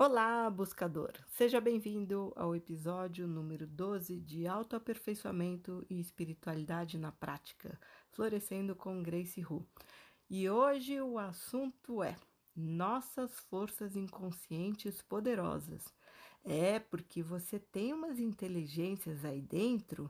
Olá, 0.00 0.48
buscador! 0.48 1.10
Seja 1.26 1.60
bem-vindo 1.60 2.32
ao 2.36 2.54
episódio 2.54 3.26
número 3.26 3.66
12 3.66 4.20
de 4.20 4.46
Autoaperfeiçoamento 4.46 5.84
e 5.90 5.98
Espiritualidade 5.98 6.96
na 6.96 7.10
Prática, 7.10 7.76
Florescendo 8.12 8.76
com 8.76 9.02
Grace 9.02 9.44
Hu. 9.44 9.66
E 10.30 10.48
hoje 10.48 11.00
o 11.00 11.18
assunto 11.18 12.00
é 12.00 12.16
Nossas 12.54 13.40
Forças 13.50 13.96
Inconscientes 13.96 15.02
Poderosas. 15.02 15.92
É 16.44 16.78
porque 16.78 17.20
você 17.20 17.58
tem 17.58 17.92
umas 17.92 18.20
inteligências 18.20 19.24
aí 19.24 19.42
dentro 19.42 20.08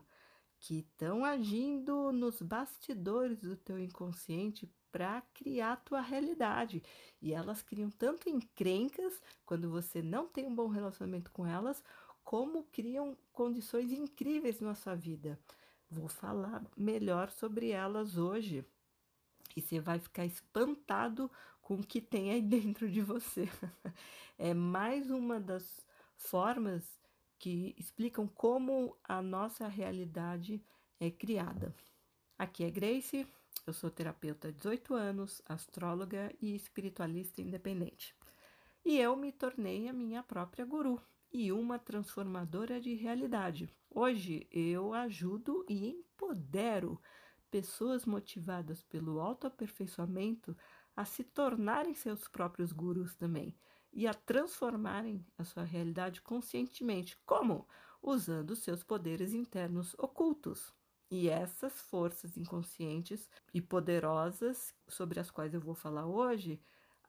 que 0.59 0.81
estão 0.81 1.25
agindo 1.25 2.11
nos 2.11 2.39
bastidores 2.43 3.41
do 3.41 3.57
teu 3.57 3.79
inconsciente 3.79 4.71
para 4.91 5.21
criar 5.33 5.73
a 5.73 5.77
tua 5.77 6.01
realidade. 6.01 6.83
E 7.21 7.33
elas 7.33 7.61
criam 7.61 7.89
tanto 7.89 8.29
encrencas 8.29 9.21
quando 9.45 9.69
você 9.69 10.01
não 10.01 10.27
tem 10.27 10.45
um 10.45 10.55
bom 10.55 10.67
relacionamento 10.67 11.31
com 11.31 11.45
elas, 11.45 11.83
como 12.23 12.63
criam 12.65 13.17
condições 13.31 13.91
incríveis 13.91 14.59
na 14.59 14.75
sua 14.75 14.95
vida. 14.95 15.39
Vou 15.89 16.07
falar 16.07 16.63
melhor 16.77 17.31
sobre 17.31 17.69
elas 17.71 18.17
hoje. 18.17 18.63
E 19.55 19.61
você 19.61 19.79
vai 19.79 19.99
ficar 19.99 20.25
espantado 20.25 21.29
com 21.61 21.75
o 21.75 21.83
que 21.83 21.99
tem 21.99 22.31
aí 22.31 22.41
dentro 22.43 22.89
de 22.89 23.01
você. 23.01 23.49
É 24.37 24.53
mais 24.53 25.09
uma 25.09 25.39
das 25.39 25.85
formas 26.15 26.83
que 27.37 27.73
explicam 27.77 28.27
como 28.27 28.95
a 29.03 29.21
nossa 29.21 29.67
realidade 29.67 30.61
é 30.99 31.09
criada. 31.09 31.73
Aqui 32.37 32.63
é 32.63 32.69
Grace, 32.69 33.25
eu 33.69 33.73
sou 33.73 33.91
terapeuta 33.91 34.47
há 34.47 34.51
18 34.51 34.95
anos, 34.95 35.43
astróloga 35.45 36.33
e 36.41 36.55
espiritualista 36.55 37.39
independente. 37.39 38.15
E 38.83 38.97
eu 38.97 39.15
me 39.15 39.31
tornei 39.31 39.87
a 39.87 39.93
minha 39.93 40.23
própria 40.23 40.65
guru 40.65 40.99
e 41.31 41.51
uma 41.51 41.77
transformadora 41.77 42.81
de 42.81 42.95
realidade. 42.95 43.69
Hoje 43.87 44.47
eu 44.51 44.93
ajudo 44.93 45.63
e 45.69 45.87
empodero 45.87 46.99
pessoas 47.51 48.05
motivadas 48.05 48.81
pelo 48.81 49.19
autoaperfeiçoamento 49.19 50.57
a 50.95 51.05
se 51.05 51.23
tornarem 51.23 51.93
seus 51.93 52.27
próprios 52.27 52.71
gurus 52.71 53.15
também 53.15 53.55
e 53.93 54.07
a 54.07 54.15
transformarem 54.15 55.23
a 55.37 55.43
sua 55.43 55.63
realidade 55.63 56.21
conscientemente. 56.23 57.15
Como? 57.23 57.67
Usando 58.01 58.55
seus 58.55 58.83
poderes 58.83 59.31
internos 59.31 59.93
ocultos. 59.99 60.73
E 61.11 61.29
essas 61.29 61.81
forças 61.81 62.37
inconscientes 62.37 63.29
e 63.53 63.61
poderosas, 63.61 64.73
sobre 64.87 65.19
as 65.19 65.31
quais 65.31 65.53
eu 65.53 65.59
vou 65.59 65.73
falar 65.73 66.05
hoje, 66.05 66.61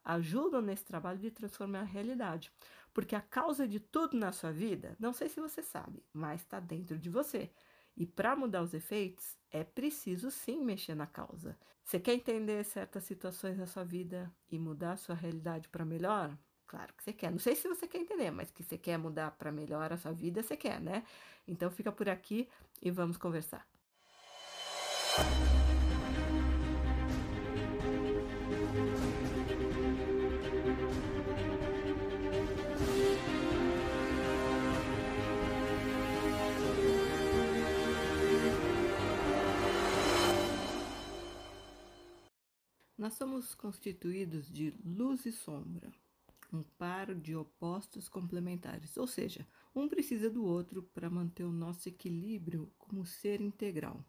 ajudam 0.04 0.62
nesse 0.62 0.84
trabalho 0.84 1.18
de 1.18 1.30
transformar 1.30 1.80
a 1.80 1.84
realidade. 1.84 2.50
Porque 2.92 3.14
a 3.14 3.20
causa 3.20 3.68
de 3.68 3.78
tudo 3.78 4.16
na 4.16 4.32
sua 4.32 4.52
vida, 4.52 4.96
não 4.98 5.12
sei 5.12 5.28
se 5.28 5.40
você 5.40 5.62
sabe, 5.62 6.02
mas 6.12 6.40
está 6.40 6.58
dentro 6.58 6.98
de 6.98 7.10
você. 7.10 7.50
E 7.96 8.06
para 8.06 8.34
mudar 8.34 8.62
os 8.62 8.72
efeitos, 8.72 9.36
é 9.50 9.62
preciso 9.62 10.30
sim 10.30 10.64
mexer 10.64 10.94
na 10.94 11.06
causa. 11.06 11.58
Você 11.84 12.00
quer 12.00 12.14
entender 12.14 12.64
certas 12.64 13.04
situações 13.04 13.58
na 13.58 13.66
sua 13.66 13.84
vida 13.84 14.32
e 14.50 14.58
mudar 14.58 14.92
a 14.92 14.96
sua 14.96 15.14
realidade 15.14 15.68
para 15.68 15.84
melhor? 15.84 16.36
Claro 16.66 16.94
que 16.94 17.02
você 17.02 17.12
quer. 17.12 17.30
Não 17.30 17.38
sei 17.38 17.54
se 17.56 17.68
você 17.68 17.86
quer 17.86 17.98
entender, 17.98 18.30
mas 18.30 18.50
que 18.50 18.62
você 18.62 18.78
quer 18.78 18.96
mudar 18.96 19.32
para 19.32 19.50
melhor 19.52 19.92
a 19.92 19.98
sua 19.98 20.12
vida, 20.12 20.42
você 20.42 20.56
quer, 20.56 20.80
né? 20.80 21.04
Então 21.46 21.70
fica 21.70 21.90
por 21.92 22.08
aqui 22.08 22.48
e 22.80 22.90
vamos 22.90 23.16
conversar. 23.16 23.66
Nós 43.00 43.14
somos 43.14 43.54
constituídos 43.54 44.52
de 44.52 44.74
luz 44.84 45.26
e 45.26 45.32
sombra, 45.32 45.90
um 46.52 46.62
par 46.62 47.14
de 47.14 47.34
opostos 47.34 48.08
complementares, 48.08 48.96
ou 48.96 49.06
seja, 49.06 49.44
um 49.74 49.88
precisa 49.88 50.30
do 50.30 50.44
outro 50.44 50.82
para 50.82 51.08
manter 51.08 51.44
o 51.44 51.50
nosso 51.50 51.88
equilíbrio 51.88 52.70
como 52.78 53.04
ser 53.06 53.40
integral. 53.40 54.04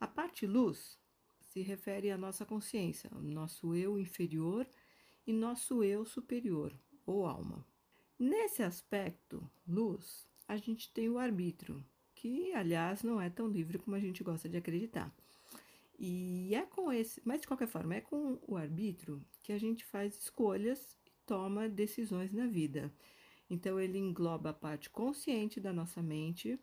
A 0.00 0.06
parte 0.06 0.46
luz 0.46 0.98
se 1.38 1.60
refere 1.60 2.10
à 2.10 2.16
nossa 2.16 2.46
consciência, 2.46 3.10
nosso 3.20 3.74
eu 3.74 3.98
inferior 3.98 4.66
e 5.26 5.32
nosso 5.32 5.84
eu 5.84 6.06
superior, 6.06 6.72
ou 7.04 7.26
alma. 7.26 7.66
Nesse 8.18 8.62
aspecto, 8.62 9.46
luz, 9.68 10.26
a 10.48 10.56
gente 10.56 10.90
tem 10.92 11.10
o 11.10 11.18
arbítrio, 11.18 11.84
que 12.14 12.50
aliás 12.54 13.02
não 13.02 13.20
é 13.20 13.28
tão 13.28 13.46
livre 13.46 13.78
como 13.78 13.94
a 13.94 14.00
gente 14.00 14.24
gosta 14.24 14.48
de 14.48 14.56
acreditar. 14.56 15.14
E 15.98 16.54
é 16.54 16.62
com 16.62 16.90
esse, 16.90 17.20
mas 17.22 17.42
de 17.42 17.46
qualquer 17.46 17.68
forma, 17.68 17.94
é 17.94 18.00
com 18.00 18.38
o 18.48 18.56
arbítrio 18.56 19.22
que 19.42 19.52
a 19.52 19.58
gente 19.58 19.84
faz 19.84 20.16
escolhas 20.16 20.96
e 21.04 21.10
toma 21.26 21.68
decisões 21.68 22.32
na 22.32 22.46
vida. 22.46 22.90
Então 23.50 23.78
ele 23.78 23.98
engloba 23.98 24.48
a 24.48 24.54
parte 24.54 24.88
consciente 24.88 25.60
da 25.60 25.74
nossa 25.74 26.02
mente, 26.02 26.58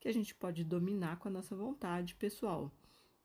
que 0.00 0.08
a 0.08 0.12
gente 0.12 0.34
pode 0.34 0.64
dominar 0.64 1.18
com 1.18 1.28
a 1.28 1.30
nossa 1.30 1.54
vontade 1.56 2.14
pessoal. 2.14 2.72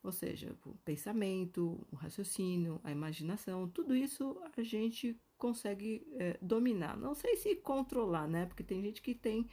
Ou 0.04 0.12
seja, 0.12 0.56
o 0.66 0.76
pensamento, 0.84 1.86
o 1.92 1.96
raciocínio, 1.96 2.82
a 2.84 2.92
imaginação, 2.92 3.70
tudo 3.70 3.96
isso 3.96 4.38
a 4.58 4.62
gente 4.62 5.18
consegue 5.38 6.06
é, 6.20 6.38
dominar. 6.42 6.98
Não 6.98 7.14
sei 7.16 7.38
se 7.38 7.56
controlar, 7.56 8.28
né? 8.28 8.46
Porque 8.46 8.64
tem 8.64 8.82
gente 8.82 9.02
que 9.02 9.16
tem 9.16 9.48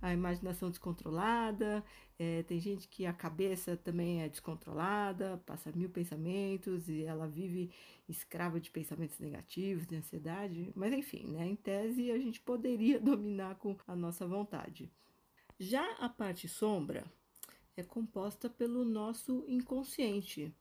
a 0.00 0.12
imaginação 0.12 0.70
descontrolada, 0.70 1.84
é, 2.18 2.42
tem 2.44 2.60
gente 2.60 2.88
que 2.88 3.06
a 3.06 3.12
cabeça 3.12 3.76
também 3.76 4.22
é 4.22 4.28
descontrolada, 4.28 5.42
passa 5.44 5.72
mil 5.72 5.88
pensamentos 5.88 6.88
e 6.88 7.02
ela 7.02 7.26
vive 7.26 7.70
escrava 8.08 8.60
de 8.60 8.70
pensamentos 8.70 9.18
negativos, 9.18 9.86
de 9.86 9.96
ansiedade. 9.96 10.72
Mas 10.74 10.92
enfim, 10.92 11.26
né? 11.26 11.46
Em 11.46 11.56
tese, 11.56 12.10
a 12.10 12.18
gente 12.18 12.40
poderia 12.40 12.98
dominar 13.00 13.56
com 13.56 13.76
a 13.86 13.96
nossa 13.96 14.26
vontade. 14.26 14.90
Já 15.60 15.90
a 15.94 16.08
parte 16.08 16.46
sombra 16.46 17.04
é 17.76 17.82
composta 17.82 18.48
pelo 18.48 18.84
nosso 18.84 19.44
inconsciente, 19.48 20.54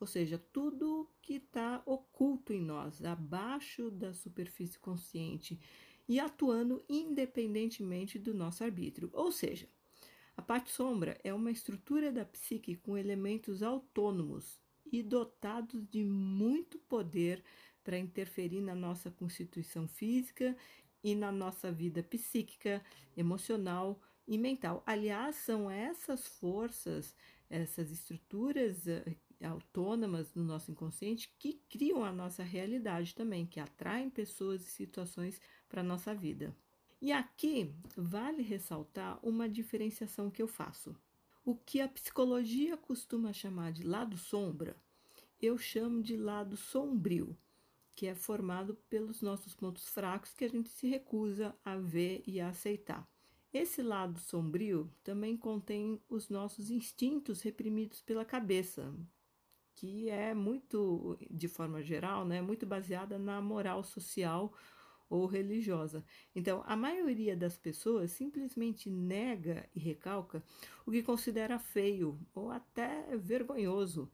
ou 0.00 0.08
seja, 0.08 0.38
tudo 0.52 1.08
que 1.22 1.34
está 1.34 1.80
oculto 1.86 2.52
em 2.52 2.60
nós, 2.60 3.04
abaixo 3.04 3.92
da 3.92 4.12
superfície 4.12 4.76
consciente 4.76 5.60
e 6.08 6.18
atuando 6.18 6.84
independentemente 6.88 8.18
do 8.18 8.34
nosso 8.34 8.64
arbítrio. 8.64 9.08
Ou 9.12 9.30
seja, 9.30 9.68
a 10.36 10.42
parte 10.42 10.72
sombra 10.72 11.16
é 11.22 11.32
uma 11.32 11.52
estrutura 11.52 12.10
da 12.10 12.24
psique 12.24 12.74
com 12.74 12.98
elementos 12.98 13.62
autônomos 13.62 14.60
e 14.90 15.00
dotados 15.00 15.86
de 15.88 16.02
muito 16.02 16.76
poder 16.76 17.44
para 17.84 17.96
interferir 17.96 18.60
na 18.60 18.74
nossa 18.74 19.12
constituição 19.12 19.86
física 19.86 20.56
e 21.04 21.14
na 21.14 21.30
nossa 21.30 21.70
vida 21.70 22.02
psíquica, 22.02 22.82
emocional 23.16 24.00
e 24.30 24.38
mental. 24.38 24.80
Aliás, 24.86 25.34
são 25.34 25.68
essas 25.68 26.24
forças, 26.24 27.16
essas 27.50 27.90
estruturas 27.90 28.86
eh, 28.86 29.16
autônomas 29.42 30.32
no 30.36 30.44
nosso 30.44 30.70
inconsciente 30.70 31.34
que 31.36 31.60
criam 31.68 32.04
a 32.04 32.12
nossa 32.12 32.44
realidade 32.44 33.12
também, 33.12 33.44
que 33.44 33.58
atraem 33.58 34.08
pessoas 34.08 34.62
e 34.62 34.70
situações 34.70 35.40
para 35.68 35.80
a 35.80 35.84
nossa 35.84 36.14
vida. 36.14 36.54
E 37.02 37.10
aqui 37.10 37.74
vale 37.96 38.40
ressaltar 38.40 39.18
uma 39.20 39.48
diferenciação 39.48 40.30
que 40.30 40.40
eu 40.40 40.46
faço. 40.46 40.94
O 41.44 41.56
que 41.56 41.80
a 41.80 41.88
psicologia 41.88 42.76
costuma 42.76 43.32
chamar 43.32 43.72
de 43.72 43.82
lado 43.82 44.16
sombra, 44.16 44.76
eu 45.42 45.58
chamo 45.58 46.00
de 46.00 46.16
lado 46.16 46.56
sombrio 46.56 47.36
que 47.96 48.06
é 48.06 48.14
formado 48.14 48.76
pelos 48.88 49.20
nossos 49.20 49.54
pontos 49.54 49.88
fracos 49.88 50.32
que 50.32 50.44
a 50.44 50.48
gente 50.48 50.68
se 50.68 50.86
recusa 50.86 51.54
a 51.64 51.76
ver 51.76 52.22
e 52.26 52.40
a 52.40 52.48
aceitar. 52.48 53.06
Esse 53.52 53.82
lado 53.82 54.18
sombrio 54.20 54.92
também 55.02 55.36
contém 55.36 56.00
os 56.08 56.28
nossos 56.28 56.70
instintos 56.70 57.42
reprimidos 57.42 58.00
pela 58.00 58.24
cabeça, 58.24 58.94
que 59.74 60.08
é 60.08 60.32
muito, 60.34 61.18
de 61.28 61.48
forma 61.48 61.82
geral, 61.82 62.24
né, 62.24 62.40
muito 62.40 62.64
baseada 62.64 63.18
na 63.18 63.40
moral 63.40 63.82
social 63.82 64.54
ou 65.08 65.26
religiosa. 65.26 66.04
Então, 66.32 66.62
a 66.64 66.76
maioria 66.76 67.36
das 67.36 67.58
pessoas 67.58 68.12
simplesmente 68.12 68.88
nega 68.88 69.68
e 69.74 69.80
recalca 69.80 70.44
o 70.86 70.92
que 70.92 71.02
considera 71.02 71.58
feio 71.58 72.20
ou 72.32 72.52
até 72.52 73.16
vergonhoso 73.16 74.08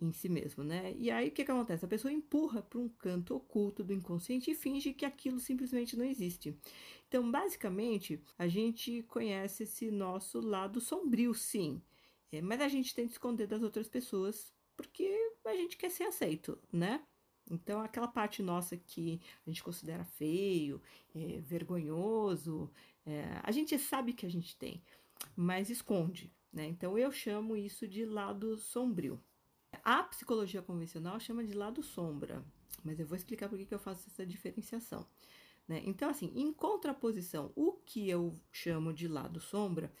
em 0.00 0.12
si 0.12 0.28
mesmo, 0.28 0.64
né? 0.64 0.92
E 0.96 1.10
aí 1.10 1.28
o 1.28 1.30
que, 1.30 1.44
que 1.44 1.50
acontece? 1.50 1.84
A 1.84 1.88
pessoa 1.88 2.12
empurra 2.12 2.62
para 2.62 2.78
um 2.78 2.88
canto 2.88 3.36
oculto 3.36 3.84
do 3.84 3.92
inconsciente 3.92 4.50
e 4.50 4.54
finge 4.54 4.92
que 4.92 5.04
aquilo 5.04 5.38
simplesmente 5.38 5.96
não 5.96 6.04
existe. 6.04 6.58
Então, 7.08 7.30
basicamente, 7.30 8.20
a 8.38 8.48
gente 8.48 9.02
conhece 9.04 9.62
esse 9.62 9.90
nosso 9.90 10.40
lado 10.40 10.80
sombrio, 10.80 11.32
sim, 11.34 11.80
é, 12.32 12.42
mas 12.42 12.60
a 12.60 12.68
gente 12.68 12.94
tenta 12.94 13.12
esconder 13.12 13.46
das 13.46 13.62
outras 13.62 13.88
pessoas 13.88 14.52
porque 14.76 15.08
a 15.44 15.54
gente 15.54 15.76
quer 15.76 15.90
ser 15.90 16.04
aceito, 16.04 16.58
né? 16.72 17.04
Então, 17.50 17.80
aquela 17.80 18.08
parte 18.08 18.42
nossa 18.42 18.76
que 18.76 19.20
a 19.46 19.50
gente 19.50 19.62
considera 19.62 20.04
feio, 20.04 20.80
é, 21.14 21.40
vergonhoso, 21.40 22.70
é, 23.06 23.38
a 23.42 23.52
gente 23.52 23.78
sabe 23.78 24.12
que 24.12 24.26
a 24.26 24.30
gente 24.30 24.56
tem, 24.56 24.82
mas 25.36 25.70
esconde, 25.70 26.32
né? 26.52 26.66
Então, 26.66 26.98
eu 26.98 27.12
chamo 27.12 27.56
isso 27.56 27.86
de 27.86 28.04
lado 28.04 28.56
sombrio. 28.56 29.22
A 29.84 30.02
psicologia 30.02 30.62
convencional 30.62 31.20
chama 31.20 31.44
de 31.44 31.52
lado 31.52 31.82
sombra, 31.82 32.42
mas 32.82 32.98
eu 32.98 33.06
vou 33.06 33.16
explicar 33.16 33.50
por 33.50 33.58
que 33.58 33.74
eu 33.74 33.78
faço 33.78 34.08
essa 34.08 34.24
diferenciação. 34.24 35.06
Né? 35.68 35.82
Então, 35.84 36.08
assim, 36.08 36.32
em 36.34 36.50
contraposição, 36.54 37.52
o 37.54 37.72
que 37.72 38.08
eu 38.08 38.34
chamo 38.50 38.94
de 38.94 39.06
lado 39.06 39.40
sombra 39.40 39.92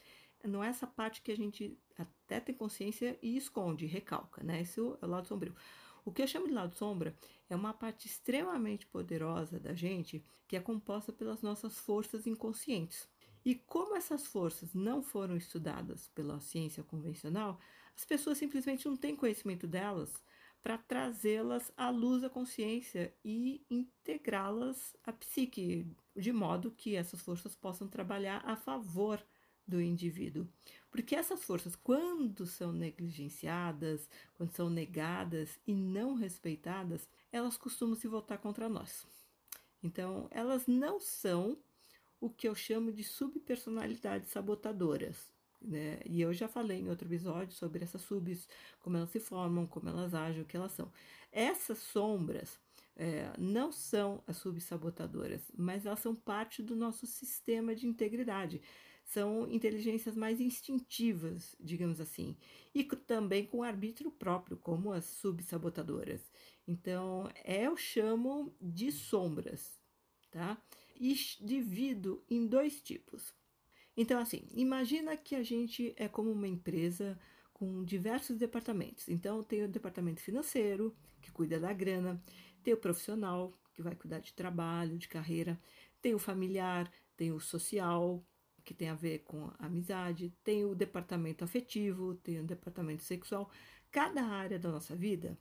não 0.42 0.64
é 0.64 0.68
essa 0.68 0.86
parte 0.86 1.20
que 1.20 1.30
a 1.30 1.36
gente 1.36 1.78
até 1.98 2.40
tem 2.40 2.54
consciência 2.54 3.18
e 3.20 3.36
esconde, 3.36 3.84
recalca, 3.84 4.42
né? 4.42 4.62
Esse 4.62 4.80
é 4.80 4.82
o 4.82 5.06
lado 5.06 5.26
sombrio. 5.26 5.54
O 6.02 6.12
que 6.12 6.22
eu 6.22 6.26
chamo 6.26 6.46
de 6.46 6.52
lado 6.52 6.74
sombra 6.74 7.14
é 7.48 7.56
uma 7.56 7.72
parte 7.72 8.06
extremamente 8.06 8.86
poderosa 8.86 9.58
da 9.58 9.74
gente 9.74 10.24
que 10.46 10.56
é 10.56 10.60
composta 10.60 11.12
pelas 11.12 11.42
nossas 11.42 11.78
forças 11.78 12.26
inconscientes. 12.26 13.08
E 13.44 13.54
como 13.54 13.96
essas 13.96 14.26
forças 14.26 14.72
não 14.72 15.02
foram 15.02 15.36
estudadas 15.36 16.08
pela 16.08 16.40
ciência 16.40 16.82
convencional, 16.82 17.60
as 17.94 18.04
pessoas 18.04 18.38
simplesmente 18.38 18.88
não 18.88 18.96
têm 18.96 19.14
conhecimento 19.14 19.66
delas 19.66 20.10
para 20.62 20.78
trazê-las 20.78 21.70
à 21.76 21.90
luz 21.90 22.22
da 22.22 22.30
consciência 22.30 23.14
e 23.22 23.62
integrá-las 23.70 24.96
à 25.04 25.12
psique, 25.12 25.86
de 26.16 26.32
modo 26.32 26.70
que 26.70 26.96
essas 26.96 27.20
forças 27.20 27.54
possam 27.54 27.86
trabalhar 27.86 28.42
a 28.46 28.56
favor 28.56 29.22
do 29.66 29.80
indivíduo. 29.80 30.48
Porque 30.90 31.14
essas 31.14 31.44
forças, 31.44 31.76
quando 31.76 32.46
são 32.46 32.72
negligenciadas, 32.72 34.08
quando 34.34 34.52
são 34.52 34.70
negadas 34.70 35.58
e 35.66 35.74
não 35.74 36.14
respeitadas, 36.14 37.06
elas 37.30 37.58
costumam 37.58 37.94
se 37.94 38.08
voltar 38.08 38.38
contra 38.38 38.68
nós. 38.68 39.06
Então, 39.82 40.28
elas 40.30 40.66
não 40.66 40.98
são 40.98 41.58
o 42.20 42.30
que 42.30 42.48
eu 42.48 42.54
chamo 42.54 42.92
de 42.92 43.04
subpersonalidades 43.04 44.30
sabotadoras. 44.30 45.32
Né? 45.60 46.00
E 46.04 46.20
eu 46.20 46.32
já 46.32 46.46
falei 46.46 46.80
em 46.80 46.88
outro 46.88 47.08
episódio 47.08 47.54
sobre 47.54 47.84
essas 47.84 48.02
subs, 48.02 48.48
como 48.80 48.96
elas 48.96 49.10
se 49.10 49.20
formam, 49.20 49.66
como 49.66 49.88
elas 49.88 50.14
agem, 50.14 50.42
o 50.42 50.44
que 50.44 50.56
elas 50.56 50.72
são. 50.72 50.92
Essas 51.32 51.78
sombras 51.78 52.58
é, 52.96 53.32
não 53.38 53.72
são 53.72 54.22
as 54.26 54.36
subsabotadoras, 54.36 55.50
mas 55.56 55.86
elas 55.86 56.00
são 56.00 56.14
parte 56.14 56.62
do 56.62 56.76
nosso 56.76 57.06
sistema 57.06 57.74
de 57.74 57.86
integridade 57.86 58.60
são 59.04 59.48
inteligências 59.50 60.16
mais 60.16 60.40
instintivas, 60.40 61.54
digamos 61.60 62.00
assim, 62.00 62.36
e 62.74 62.82
também 62.82 63.46
com 63.46 63.62
arbítrio 63.62 64.10
próprio, 64.10 64.56
como 64.56 64.92
as 64.92 65.04
subsabotadoras. 65.04 66.20
Então, 66.66 67.28
eu 67.44 67.76
chamo 67.76 68.54
de 68.60 68.90
sombras, 68.90 69.78
tá? 70.30 70.60
E 70.96 71.14
divido 71.40 72.22
em 72.28 72.46
dois 72.46 72.80
tipos. 72.80 73.34
Então, 73.96 74.20
assim, 74.20 74.48
imagina 74.52 75.16
que 75.16 75.34
a 75.34 75.42
gente 75.42 75.94
é 75.96 76.08
como 76.08 76.30
uma 76.30 76.48
empresa 76.48 77.18
com 77.52 77.84
diversos 77.84 78.36
departamentos. 78.36 79.08
Então, 79.08 79.42
tem 79.42 79.64
o 79.64 79.68
departamento 79.68 80.20
financeiro, 80.20 80.94
que 81.20 81.30
cuida 81.30 81.60
da 81.60 81.72
grana, 81.72 82.20
tem 82.62 82.74
o 82.74 82.78
profissional, 82.78 83.52
que 83.72 83.82
vai 83.82 83.94
cuidar 83.94 84.18
de 84.18 84.32
trabalho, 84.32 84.98
de 84.98 85.08
carreira, 85.08 85.60
tem 86.02 86.14
o 86.14 86.18
familiar, 86.18 86.90
tem 87.16 87.32
o 87.32 87.40
social, 87.40 88.24
que 88.64 88.74
tem 88.74 88.88
a 88.88 88.94
ver 88.94 89.20
com 89.20 89.44
a 89.58 89.66
amizade, 89.66 90.32
tem 90.42 90.64
o 90.64 90.74
departamento 90.74 91.44
afetivo, 91.44 92.14
tem 92.16 92.40
o 92.40 92.44
departamento 92.44 93.02
sexual. 93.02 93.50
Cada 93.90 94.24
área 94.24 94.58
da 94.58 94.70
nossa 94.70 94.96
vida 94.96 95.38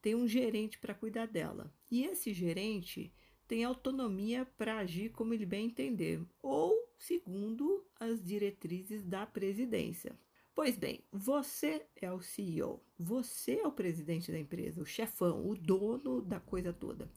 tem 0.00 0.14
um 0.14 0.26
gerente 0.26 0.78
para 0.78 0.94
cuidar 0.94 1.26
dela. 1.26 1.72
E 1.90 2.04
esse 2.04 2.32
gerente 2.32 3.12
tem 3.50 3.64
autonomia 3.64 4.46
para 4.56 4.78
agir 4.78 5.10
como 5.10 5.34
ele 5.34 5.44
bem 5.44 5.66
entender, 5.66 6.24
ou 6.40 6.72
segundo 6.96 7.84
as 7.98 8.22
diretrizes 8.22 9.02
da 9.02 9.26
presidência. 9.26 10.16
Pois 10.54 10.78
bem, 10.78 11.00
você 11.10 11.84
é 12.00 12.12
o 12.12 12.20
CEO, 12.20 12.80
você 12.96 13.58
é 13.58 13.66
o 13.66 13.72
presidente 13.72 14.30
da 14.30 14.38
empresa, 14.38 14.80
o 14.80 14.86
chefão, 14.86 15.50
o 15.50 15.56
dono 15.56 16.22
da 16.22 16.38
coisa 16.38 16.72
toda. 16.72 17.10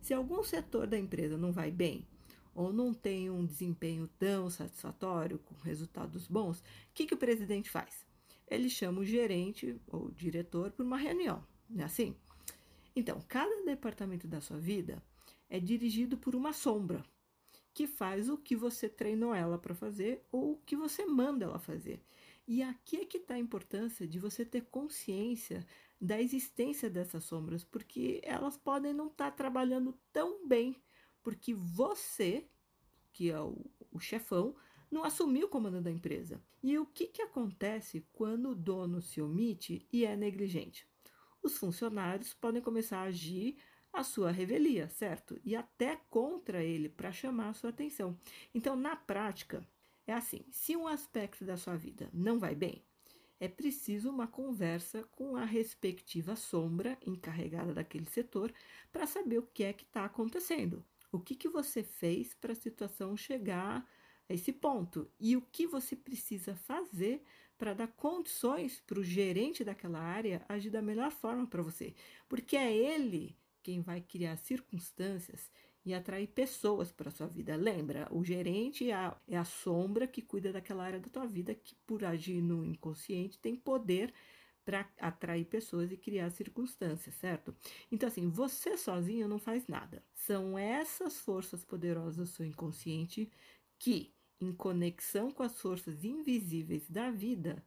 Se 0.00 0.14
algum 0.14 0.42
setor 0.42 0.86
da 0.86 0.98
empresa 0.98 1.36
não 1.36 1.52
vai 1.52 1.70
bem, 1.70 2.08
ou 2.54 2.72
não 2.72 2.94
tem 2.94 3.28
um 3.28 3.44
desempenho 3.44 4.08
tão 4.18 4.48
satisfatório, 4.48 5.38
com 5.40 5.54
resultados 5.56 6.26
bons, 6.26 6.60
o 6.60 6.64
que, 6.94 7.04
que 7.04 7.12
o 7.12 7.18
presidente 7.18 7.68
faz? 7.68 8.06
Ele 8.48 8.70
chama 8.70 9.00
o 9.00 9.04
gerente 9.04 9.78
ou 9.86 10.10
diretor 10.10 10.70
para 10.70 10.86
uma 10.86 10.96
reunião, 10.96 11.46
não 11.68 11.82
é 11.82 11.84
assim? 11.84 12.16
Então, 12.94 13.22
cada 13.28 13.62
departamento 13.62 14.26
da 14.26 14.40
sua 14.40 14.56
vida 14.56 15.02
é 15.48 15.60
dirigido 15.60 16.16
por 16.16 16.34
uma 16.34 16.52
sombra 16.52 17.04
que 17.72 17.86
faz 17.86 18.28
o 18.28 18.38
que 18.38 18.56
você 18.56 18.88
treinou 18.88 19.34
ela 19.34 19.58
para 19.58 19.74
fazer 19.74 20.24
ou 20.32 20.52
o 20.52 20.58
que 20.64 20.74
você 20.74 21.04
manda 21.04 21.44
ela 21.44 21.58
fazer. 21.58 22.02
E 22.48 22.62
aqui 22.62 22.96
é 22.96 23.04
que 23.04 23.18
está 23.18 23.34
a 23.34 23.38
importância 23.38 24.06
de 24.06 24.18
você 24.18 24.44
ter 24.44 24.66
consciência 24.66 25.66
da 26.00 26.20
existência 26.20 26.88
dessas 26.88 27.24
sombras, 27.24 27.64
porque 27.64 28.20
elas 28.22 28.56
podem 28.56 28.94
não 28.94 29.08
estar 29.08 29.30
tá 29.30 29.36
trabalhando 29.36 29.98
tão 30.12 30.46
bem 30.46 30.80
porque 31.26 31.52
você, 31.52 32.46
que 33.12 33.32
é 33.32 33.40
o, 33.40 33.68
o 33.90 33.98
chefão, 33.98 34.54
não 34.88 35.02
assumiu 35.02 35.48
o 35.48 35.50
comando 35.50 35.80
da 35.80 35.90
empresa. 35.90 36.40
E 36.62 36.78
o 36.78 36.86
que, 36.86 37.08
que 37.08 37.20
acontece 37.20 38.06
quando 38.12 38.50
o 38.50 38.54
dono 38.54 39.02
se 39.02 39.20
omite 39.20 39.84
e 39.92 40.04
é 40.04 40.14
negligente? 40.14 40.86
Os 41.42 41.58
funcionários 41.58 42.32
podem 42.32 42.62
começar 42.62 42.98
a 42.98 43.08
agir 43.08 43.58
à 43.96 44.04
sua 44.04 44.30
revelia, 44.30 44.88
certo? 44.88 45.38
E 45.44 45.56
até 45.56 45.96
contra 46.10 46.62
ele 46.62 46.88
para 46.88 47.12
chamar 47.12 47.48
a 47.48 47.54
sua 47.54 47.70
atenção. 47.70 48.18
Então, 48.54 48.76
na 48.76 48.94
prática, 48.94 49.66
é 50.06 50.12
assim: 50.12 50.44
se 50.50 50.76
um 50.76 50.86
aspecto 50.86 51.44
da 51.44 51.56
sua 51.56 51.76
vida 51.76 52.08
não 52.12 52.38
vai 52.38 52.54
bem, 52.54 52.84
é 53.38 53.48
preciso 53.48 54.10
uma 54.10 54.26
conversa 54.26 55.02
com 55.12 55.36
a 55.36 55.44
respectiva 55.44 56.36
sombra 56.36 56.98
encarregada 57.06 57.74
daquele 57.74 58.06
setor 58.06 58.52
para 58.92 59.06
saber 59.06 59.38
o 59.38 59.48
que 59.52 59.64
é 59.64 59.72
que 59.72 59.84
está 59.84 60.04
acontecendo. 60.04 60.84
O 61.12 61.20
que, 61.20 61.34
que 61.34 61.48
você 61.48 61.82
fez 61.82 62.34
para 62.34 62.52
a 62.52 62.56
situação 62.56 63.16
chegar 63.16 63.86
a 64.28 64.34
esse 64.34 64.52
ponto? 64.52 65.10
E 65.20 65.36
o 65.36 65.42
que 65.42 65.66
você 65.66 65.94
precisa 65.94 66.56
fazer 66.56 67.22
para 67.58 67.74
dar 67.74 67.88
condições 67.88 68.82
para 68.86 69.00
o 69.00 69.04
gerente 69.04 69.64
daquela 69.64 70.00
área 70.00 70.44
agir 70.48 70.70
da 70.70 70.82
melhor 70.82 71.10
forma 71.10 71.46
para 71.46 71.62
você? 71.62 71.94
Porque 72.28 72.56
é 72.56 72.74
ele 72.74 73.36
quem 73.66 73.80
vai 73.80 74.00
criar 74.00 74.36
circunstâncias 74.36 75.50
e 75.84 75.92
atrair 75.92 76.28
pessoas 76.28 76.92
para 76.92 77.10
sua 77.10 77.26
vida. 77.26 77.56
Lembra, 77.56 78.06
o 78.12 78.22
gerente 78.22 78.88
é 78.88 78.94
a, 78.94 79.20
é 79.26 79.36
a 79.36 79.44
sombra 79.44 80.06
que 80.06 80.22
cuida 80.22 80.52
daquela 80.52 80.84
área 80.84 81.00
da 81.00 81.08
tua 81.08 81.26
vida 81.26 81.52
que, 81.52 81.74
por 81.84 82.04
agir 82.04 82.40
no 82.40 82.64
inconsciente, 82.64 83.40
tem 83.40 83.56
poder 83.56 84.14
para 84.64 84.88
atrair 85.00 85.46
pessoas 85.46 85.90
e 85.90 85.96
criar 85.96 86.30
circunstâncias, 86.30 87.16
certo? 87.16 87.52
Então, 87.90 88.08
assim, 88.08 88.28
você 88.28 88.76
sozinho 88.76 89.26
não 89.26 89.40
faz 89.40 89.66
nada. 89.66 90.00
São 90.14 90.56
essas 90.56 91.18
forças 91.18 91.64
poderosas 91.64 92.16
do 92.16 92.26
seu 92.26 92.46
inconsciente 92.46 93.28
que, 93.80 94.14
em 94.40 94.52
conexão 94.52 95.32
com 95.32 95.42
as 95.42 95.60
forças 95.60 96.04
invisíveis 96.04 96.88
da 96.88 97.10
vida, 97.10 97.64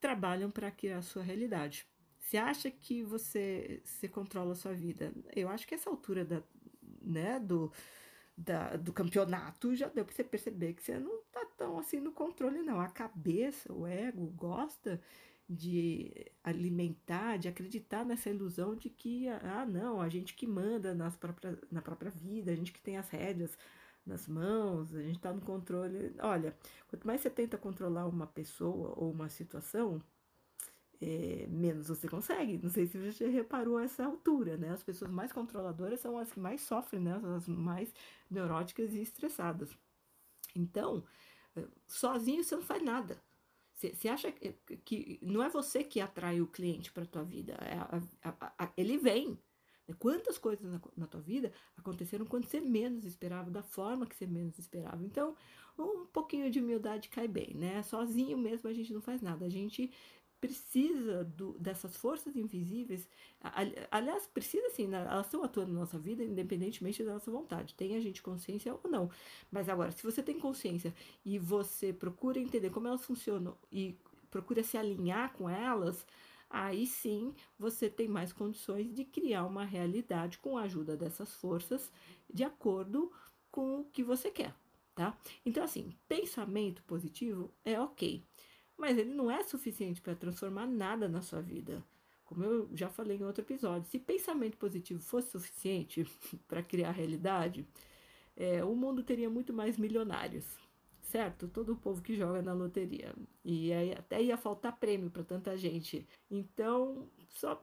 trabalham 0.00 0.50
para 0.50 0.72
criar 0.72 1.02
sua 1.02 1.22
realidade. 1.22 1.86
Você 2.18 2.36
acha 2.36 2.70
que 2.70 3.02
você 3.02 3.80
se 3.84 4.08
controla 4.08 4.52
a 4.52 4.56
sua 4.56 4.72
vida? 4.72 5.12
Eu 5.34 5.48
acho 5.48 5.66
que 5.66 5.74
essa 5.74 5.88
altura 5.88 6.24
da, 6.24 6.42
né, 7.00 7.40
do, 7.40 7.72
da, 8.36 8.76
do 8.76 8.92
campeonato 8.92 9.74
já 9.74 9.88
deu 9.88 10.04
para 10.04 10.14
você 10.14 10.24
perceber 10.24 10.74
que 10.74 10.82
você 10.82 10.98
não 10.98 11.22
tá 11.32 11.44
tão 11.56 11.78
assim 11.78 12.00
no 12.00 12.12
controle, 12.12 12.62
não. 12.62 12.80
A 12.80 12.88
cabeça, 12.88 13.72
o 13.72 13.86
ego, 13.86 14.26
gosta 14.36 15.00
de 15.48 16.12
alimentar, 16.44 17.38
de 17.38 17.48
acreditar 17.48 18.04
nessa 18.04 18.28
ilusão 18.28 18.76
de 18.76 18.90
que, 18.90 19.28
ah, 19.28 19.64
não, 19.66 20.00
a 20.00 20.08
gente 20.08 20.34
que 20.34 20.46
manda 20.46 20.94
nas 20.94 21.16
própria, 21.16 21.58
na 21.70 21.80
própria 21.80 22.10
vida, 22.10 22.52
a 22.52 22.54
gente 22.54 22.72
que 22.72 22.80
tem 22.80 22.98
as 22.98 23.08
rédeas 23.08 23.56
nas 24.04 24.28
mãos, 24.28 24.94
a 24.94 25.02
gente 25.02 25.16
está 25.16 25.32
no 25.32 25.40
controle. 25.40 26.14
Olha, 26.20 26.54
quanto 26.88 27.06
mais 27.06 27.20
você 27.20 27.30
tenta 27.30 27.56
controlar 27.56 28.06
uma 28.06 28.26
pessoa 28.26 28.92
ou 28.96 29.10
uma 29.10 29.28
situação, 29.28 30.02
é, 31.00 31.46
menos 31.48 31.88
você 31.88 32.08
consegue. 32.08 32.58
Não 32.62 32.70
sei 32.70 32.86
se 32.86 32.98
você 32.98 33.28
reparou 33.28 33.78
essa 33.78 34.04
altura, 34.04 34.56
né? 34.56 34.70
As 34.70 34.82
pessoas 34.82 35.10
mais 35.10 35.32
controladoras 35.32 36.00
são 36.00 36.18
as 36.18 36.32
que 36.32 36.40
mais 36.40 36.60
sofrem, 36.60 37.00
né? 37.00 37.20
As 37.36 37.46
mais 37.46 37.92
neuróticas 38.30 38.92
e 38.94 39.00
estressadas. 39.00 39.70
Então, 40.54 41.04
eh, 41.56 41.66
sozinho 41.86 42.42
você 42.42 42.56
não 42.56 42.62
faz 42.62 42.82
nada. 42.82 43.22
Você 43.74 44.08
acha 44.08 44.32
que, 44.32 45.20
não 45.22 45.40
é 45.40 45.48
você 45.48 45.84
que 45.84 46.00
atrai 46.00 46.40
o 46.40 46.48
cliente 46.48 46.90
para 46.90 47.06
tua 47.06 47.22
vida, 47.22 47.52
é 47.60 47.74
a, 47.74 48.02
a, 48.24 48.64
a, 48.64 48.72
ele 48.76 48.98
vem. 48.98 49.38
Quantas 50.00 50.36
coisas 50.36 50.70
na, 50.70 50.80
na, 50.96 51.06
tua 51.06 51.20
vida 51.20 51.52
aconteceram 51.76 52.26
quando 52.26 52.46
você 52.46 52.60
menos 52.60 53.04
esperava, 53.04 53.50
da 53.50 53.62
forma 53.62 54.04
que 54.04 54.16
você 54.16 54.26
menos 54.26 54.58
esperava. 54.58 55.02
Então, 55.02 55.34
um 55.78 56.04
pouquinho 56.06 56.50
de 56.50 56.60
humildade 56.60 57.08
cai 57.08 57.28
bem, 57.28 57.54
né? 57.54 57.82
Sozinho 57.82 58.36
mesmo 58.36 58.68
a 58.68 58.72
gente 58.72 58.92
não 58.92 59.00
faz 59.00 59.22
nada. 59.22 59.46
A 59.46 59.48
gente 59.48 59.90
precisa 60.40 61.24
do, 61.24 61.52
dessas 61.58 61.96
forças 61.96 62.36
invisíveis. 62.36 63.08
Aliás, 63.90 64.26
precisa 64.26 64.70
sim, 64.70 64.86
né? 64.86 65.06
elas 65.08 65.26
estão 65.26 65.42
atuando 65.42 65.72
na 65.72 65.80
nossa 65.80 65.98
vida, 65.98 66.22
independentemente 66.22 67.02
da 67.02 67.14
nossa 67.14 67.30
vontade. 67.30 67.74
Tem 67.74 67.96
a 67.96 68.00
gente 68.00 68.22
consciência 68.22 68.72
ou 68.72 68.90
não. 68.90 69.10
Mas 69.50 69.68
agora, 69.68 69.90
se 69.90 70.02
você 70.02 70.22
tem 70.22 70.38
consciência 70.38 70.94
e 71.24 71.38
você 71.38 71.92
procura 71.92 72.38
entender 72.38 72.70
como 72.70 72.86
elas 72.86 73.04
funcionam 73.04 73.56
e 73.70 73.96
procura 74.30 74.62
se 74.62 74.76
alinhar 74.76 75.32
com 75.32 75.48
elas, 75.48 76.06
aí 76.48 76.86
sim 76.86 77.34
você 77.58 77.90
tem 77.90 78.08
mais 78.08 78.32
condições 78.32 78.92
de 78.94 79.04
criar 79.04 79.44
uma 79.44 79.64
realidade 79.64 80.38
com 80.38 80.56
a 80.56 80.62
ajuda 80.62 80.96
dessas 80.96 81.34
forças 81.34 81.90
de 82.32 82.44
acordo 82.44 83.10
com 83.50 83.80
o 83.80 83.84
que 83.86 84.02
você 84.02 84.30
quer, 84.30 84.54
tá? 84.94 85.18
Então, 85.44 85.64
assim, 85.64 85.92
pensamento 86.06 86.82
positivo 86.84 87.52
é 87.64 87.80
ok 87.80 88.22
mas 88.78 88.96
ele 88.96 89.12
não 89.12 89.30
é 89.30 89.42
suficiente 89.42 90.00
para 90.00 90.14
transformar 90.14 90.66
nada 90.66 91.08
na 91.08 91.20
sua 91.20 91.42
vida. 91.42 91.84
Como 92.24 92.44
eu 92.44 92.70
já 92.74 92.88
falei 92.88 93.16
em 93.16 93.24
outro 93.24 93.42
episódio, 93.42 93.88
se 93.90 93.98
pensamento 93.98 94.56
positivo 94.56 95.00
fosse 95.00 95.30
suficiente 95.30 96.06
para 96.46 96.62
criar 96.62 96.92
realidade, 96.92 97.66
é, 98.36 98.64
o 98.64 98.74
mundo 98.74 99.02
teria 99.02 99.28
muito 99.28 99.52
mais 99.52 99.76
milionários, 99.76 100.44
certo? 101.02 101.48
Todo 101.48 101.72
o 101.72 101.76
povo 101.76 102.00
que 102.00 102.14
joga 102.14 102.40
na 102.40 102.52
loteria. 102.52 103.14
E 103.44 103.72
aí 103.72 103.92
até 103.92 104.22
ia 104.22 104.36
faltar 104.36 104.78
prêmio 104.78 105.10
para 105.10 105.24
tanta 105.24 105.56
gente. 105.56 106.06
Então, 106.30 107.08
só 107.30 107.60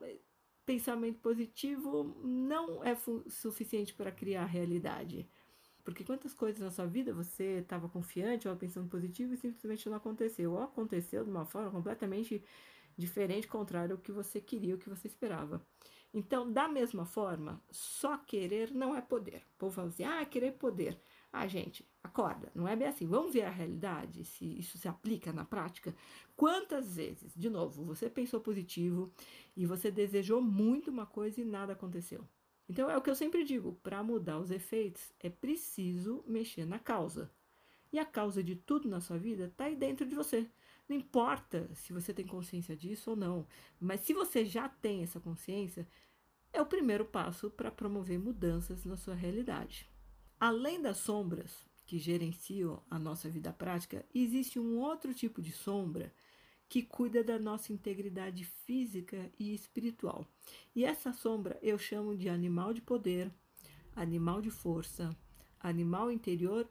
pensamento 0.66 1.20
positivo 1.20 2.20
não 2.24 2.84
é 2.84 2.94
suficiente 3.28 3.94
para 3.94 4.10
criar 4.10 4.44
realidade. 4.44 5.26
Porque 5.86 6.02
quantas 6.02 6.34
coisas 6.34 6.60
na 6.60 6.72
sua 6.72 6.84
vida 6.84 7.14
você 7.14 7.60
estava 7.60 7.88
confiante 7.88 8.48
ou 8.48 8.56
pensando 8.56 8.88
positivo 8.88 9.34
e 9.34 9.36
simplesmente 9.36 9.88
não 9.88 9.96
aconteceu. 9.96 10.50
Ou 10.50 10.60
aconteceu 10.64 11.22
de 11.22 11.30
uma 11.30 11.46
forma 11.46 11.70
completamente 11.70 12.42
diferente, 12.98 13.46
contrário 13.46 13.94
ao 13.94 14.02
que 14.02 14.10
você 14.10 14.40
queria, 14.40 14.74
o 14.74 14.78
que 14.78 14.88
você 14.88 15.06
esperava. 15.06 15.64
Então, 16.12 16.50
da 16.50 16.66
mesma 16.66 17.06
forma, 17.06 17.62
só 17.70 18.18
querer 18.18 18.72
não 18.72 18.96
é 18.96 19.00
poder. 19.00 19.44
O 19.54 19.58
povo 19.58 19.76
fala 19.76 19.86
assim: 19.86 20.02
ah, 20.02 20.24
querer 20.24 20.54
poder. 20.54 21.00
Ah, 21.32 21.46
gente, 21.46 21.88
acorda, 22.02 22.50
não 22.52 22.66
é 22.66 22.74
bem 22.74 22.88
assim. 22.88 23.06
Vamos 23.06 23.32
ver 23.32 23.42
a 23.42 23.50
realidade, 23.50 24.24
se 24.24 24.58
isso 24.58 24.78
se 24.78 24.88
aplica 24.88 25.32
na 25.32 25.44
prática. 25.44 25.94
Quantas 26.34 26.96
vezes, 26.96 27.32
de 27.36 27.48
novo, 27.48 27.84
você 27.84 28.10
pensou 28.10 28.40
positivo 28.40 29.12
e 29.56 29.64
você 29.66 29.88
desejou 29.88 30.42
muito 30.42 30.90
uma 30.90 31.06
coisa 31.06 31.40
e 31.40 31.44
nada 31.44 31.74
aconteceu? 31.74 32.26
Então 32.68 32.90
é 32.90 32.96
o 32.96 33.02
que 33.02 33.10
eu 33.10 33.14
sempre 33.14 33.44
digo: 33.44 33.78
para 33.82 34.02
mudar 34.02 34.38
os 34.38 34.50
efeitos 34.50 35.12
é 35.20 35.30
preciso 35.30 36.24
mexer 36.26 36.64
na 36.64 36.78
causa. 36.78 37.30
E 37.92 37.98
a 37.98 38.04
causa 38.04 38.42
de 38.42 38.56
tudo 38.56 38.88
na 38.88 39.00
sua 39.00 39.16
vida 39.16 39.44
está 39.44 39.64
aí 39.64 39.76
dentro 39.76 40.06
de 40.06 40.14
você. 40.14 40.50
Não 40.88 40.96
importa 40.96 41.68
se 41.74 41.92
você 41.92 42.12
tem 42.12 42.26
consciência 42.26 42.76
disso 42.76 43.10
ou 43.10 43.16
não, 43.16 43.46
mas 43.80 44.00
se 44.00 44.12
você 44.12 44.44
já 44.44 44.68
tem 44.68 45.02
essa 45.02 45.20
consciência, 45.20 45.88
é 46.52 46.60
o 46.60 46.66
primeiro 46.66 47.04
passo 47.04 47.50
para 47.50 47.70
promover 47.70 48.18
mudanças 48.18 48.84
na 48.84 48.96
sua 48.96 49.14
realidade. 49.14 49.88
Além 50.38 50.80
das 50.80 50.98
sombras 50.98 51.66
que 51.84 51.98
gerenciam 51.98 52.82
a 52.90 52.98
nossa 52.98 53.28
vida 53.28 53.52
prática, 53.52 54.04
existe 54.14 54.58
um 54.58 54.78
outro 54.78 55.14
tipo 55.14 55.40
de 55.40 55.52
sombra 55.52 56.12
que 56.68 56.82
cuida 56.82 57.22
da 57.22 57.38
nossa 57.38 57.72
integridade 57.72 58.44
física 58.44 59.30
e 59.38 59.54
espiritual. 59.54 60.26
E 60.74 60.84
essa 60.84 61.12
sombra 61.12 61.58
eu 61.62 61.78
chamo 61.78 62.16
de 62.16 62.28
animal 62.28 62.72
de 62.72 62.82
poder, 62.82 63.32
animal 63.94 64.40
de 64.40 64.50
força, 64.50 65.16
animal 65.60 66.10
interior 66.10 66.68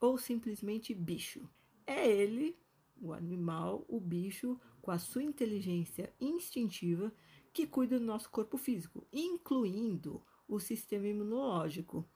ou 0.00 0.18
simplesmente 0.18 0.94
bicho. 0.94 1.48
É 1.86 2.08
ele, 2.10 2.56
o 3.00 3.12
animal, 3.12 3.84
o 3.88 4.00
bicho, 4.00 4.58
com 4.80 4.90
a 4.90 4.98
sua 4.98 5.22
inteligência 5.22 6.12
instintiva, 6.20 7.12
que 7.52 7.66
cuida 7.66 7.98
do 7.98 8.04
nosso 8.04 8.30
corpo 8.30 8.56
físico, 8.56 9.06
incluindo 9.12 10.22
o 10.48 10.58
sistema 10.58 11.06
imunológico, 11.06 12.06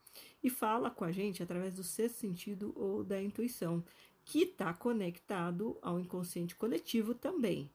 e 0.43 0.49
fala 0.49 0.89
com 0.89 1.03
a 1.03 1.11
gente 1.11 1.41
através 1.41 1.75
do 1.75 1.83
sexto 1.83 2.17
sentido 2.17 2.73
ou 2.75 3.03
da 3.03 3.21
intuição, 3.21 3.83
que 4.29 4.43
está 4.43 4.71
conectado 4.71 5.75
ao 5.81 5.99
inconsciente 5.99 6.55
coletivo 6.55 7.15
também. 7.15 7.67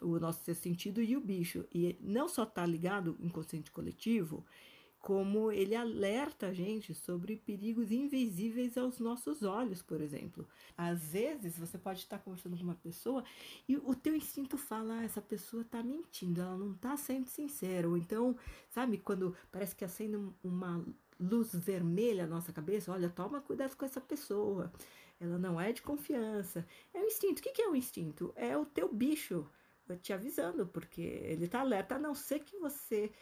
O 0.00 0.16
nosso 0.16 0.54
sentido 0.54 1.02
e 1.02 1.16
o 1.16 1.20
bicho. 1.20 1.64
E 1.74 1.96
não 2.00 2.28
só 2.28 2.44
está 2.44 2.64
ligado 2.64 3.16
ao 3.18 3.26
inconsciente 3.26 3.72
coletivo, 3.72 4.46
como 5.00 5.50
ele 5.50 5.74
alerta 5.74 6.46
a 6.46 6.52
gente 6.52 6.94
sobre 6.94 7.36
perigos 7.36 7.90
invisíveis 7.90 8.78
aos 8.78 9.00
nossos 9.00 9.42
olhos, 9.42 9.82
por 9.82 10.00
exemplo. 10.00 10.46
Às 10.78 11.02
vezes 11.14 11.58
você 11.58 11.76
pode 11.76 11.98
estar 11.98 12.20
conversando 12.20 12.56
com 12.56 12.62
uma 12.62 12.76
pessoa 12.76 13.24
e 13.68 13.76
o 13.76 13.92
teu 13.92 14.14
instinto 14.14 14.56
fala, 14.56 15.00
ah, 15.00 15.04
essa 15.04 15.20
pessoa 15.20 15.62
está 15.62 15.82
mentindo, 15.82 16.40
ela 16.40 16.56
não 16.56 16.74
está 16.74 16.96
sendo 16.96 17.26
sincera. 17.26 17.88
Ou 17.88 17.96
então, 17.96 18.36
sabe, 18.70 18.98
quando 18.98 19.34
parece 19.50 19.74
que 19.74 19.84
acende 19.84 20.16
uma 20.44 20.84
luz 21.18 21.52
vermelha 21.52 22.24
na 22.24 22.36
nossa 22.36 22.52
cabeça, 22.52 22.92
olha, 22.92 23.08
toma 23.08 23.40
cuidado 23.40 23.76
com 23.76 23.84
essa 23.84 24.00
pessoa 24.00 24.72
ela 25.22 25.38
não 25.38 25.60
é 25.60 25.72
de 25.72 25.82
confiança. 25.82 26.66
É 26.92 27.00
o 27.00 27.06
instinto. 27.06 27.38
O 27.38 27.42
que 27.42 27.62
é 27.62 27.68
o 27.68 27.76
instinto? 27.76 28.32
É 28.34 28.56
o 28.56 28.66
teu 28.66 28.92
bicho 28.92 29.48
te 30.00 30.12
avisando, 30.12 30.66
porque 30.66 31.00
ele 31.00 31.44
está 31.44 31.60
alerta, 31.60 31.96
a 31.96 31.98
não 31.98 32.14
ser 32.14 32.40
que 32.40 32.58
você 32.58 33.12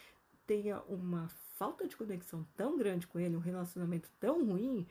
tenha 0.47 0.81
uma 0.83 1.29
falta 1.57 1.87
de 1.87 1.97
conexão 1.97 2.47
tão 2.57 2.77
grande 2.77 3.07
com 3.07 3.19
ele, 3.19 3.37
um 3.37 3.41
relacionamento 3.41 4.11
tão 4.19 4.45
ruim, 4.45 4.87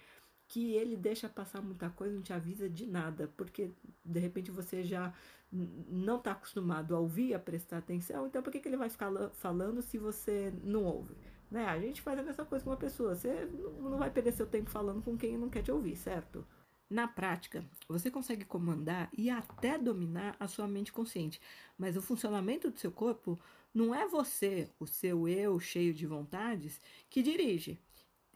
que 0.48 0.74
ele 0.74 0.98
deixa 0.98 1.30
passar 1.30 1.62
muita 1.62 1.90
coisa, 1.90 2.16
não 2.16 2.22
te 2.22 2.34
avisa 2.34 2.70
de 2.70 2.86
nada, 2.88 3.32
porque 3.38 3.72
de 4.04 4.20
repente 4.20 4.52
você 4.52 4.84
já 4.84 5.14
não 5.52 6.18
está 6.18 6.32
acostumado 6.32 6.96
a 6.96 7.00
ouvir, 7.00 7.34
a 7.34 7.40
prestar 7.40 7.78
atenção, 7.78 8.28
então 8.28 8.42
por 8.42 8.52
que, 8.52 8.60
que 8.60 8.68
ele 8.68 8.78
vai 8.78 8.90
ficar 8.90 9.12
falando 9.34 9.82
se 9.82 9.98
você 9.98 10.52
não 10.64 10.84
ouve? 10.84 11.16
Né? 11.52 11.66
A 11.66 11.80
gente 11.80 12.02
faz 12.02 12.20
a 12.20 12.24
mesma 12.24 12.46
coisa 12.46 12.64
com 12.64 12.72
uma 12.72 12.78
pessoa, 12.78 13.16
você 13.16 13.46
não 13.80 13.98
vai 13.98 14.10
perder 14.10 14.34
seu 14.34 14.48
tempo 14.48 14.70
falando 14.70 15.02
com 15.02 15.18
quem 15.18 15.38
não 15.38 15.50
quer 15.50 15.64
te 15.64 15.72
ouvir, 15.72 15.96
certo? 15.96 16.46
Na 16.90 17.08
prática, 17.08 17.64
você 17.88 18.10
consegue 18.10 18.44
comandar 18.44 19.10
e 19.16 19.30
até 19.30 19.78
dominar 19.78 20.36
a 20.40 20.48
sua 20.48 20.68
mente 20.68 20.92
consciente, 20.92 21.40
mas 21.78 21.96
o 21.96 22.02
funcionamento 22.02 22.72
do 22.72 22.80
seu 22.80 22.92
corpo 22.92 23.40
não 23.74 23.94
é 23.94 24.08
você, 24.08 24.70
o 24.80 24.88
seu 24.88 25.28
eu 25.28 25.60
cheio 25.60 25.94
de 25.94 26.08
vontades, 26.08 26.82
que 27.10 27.22
dirige. 27.22 27.78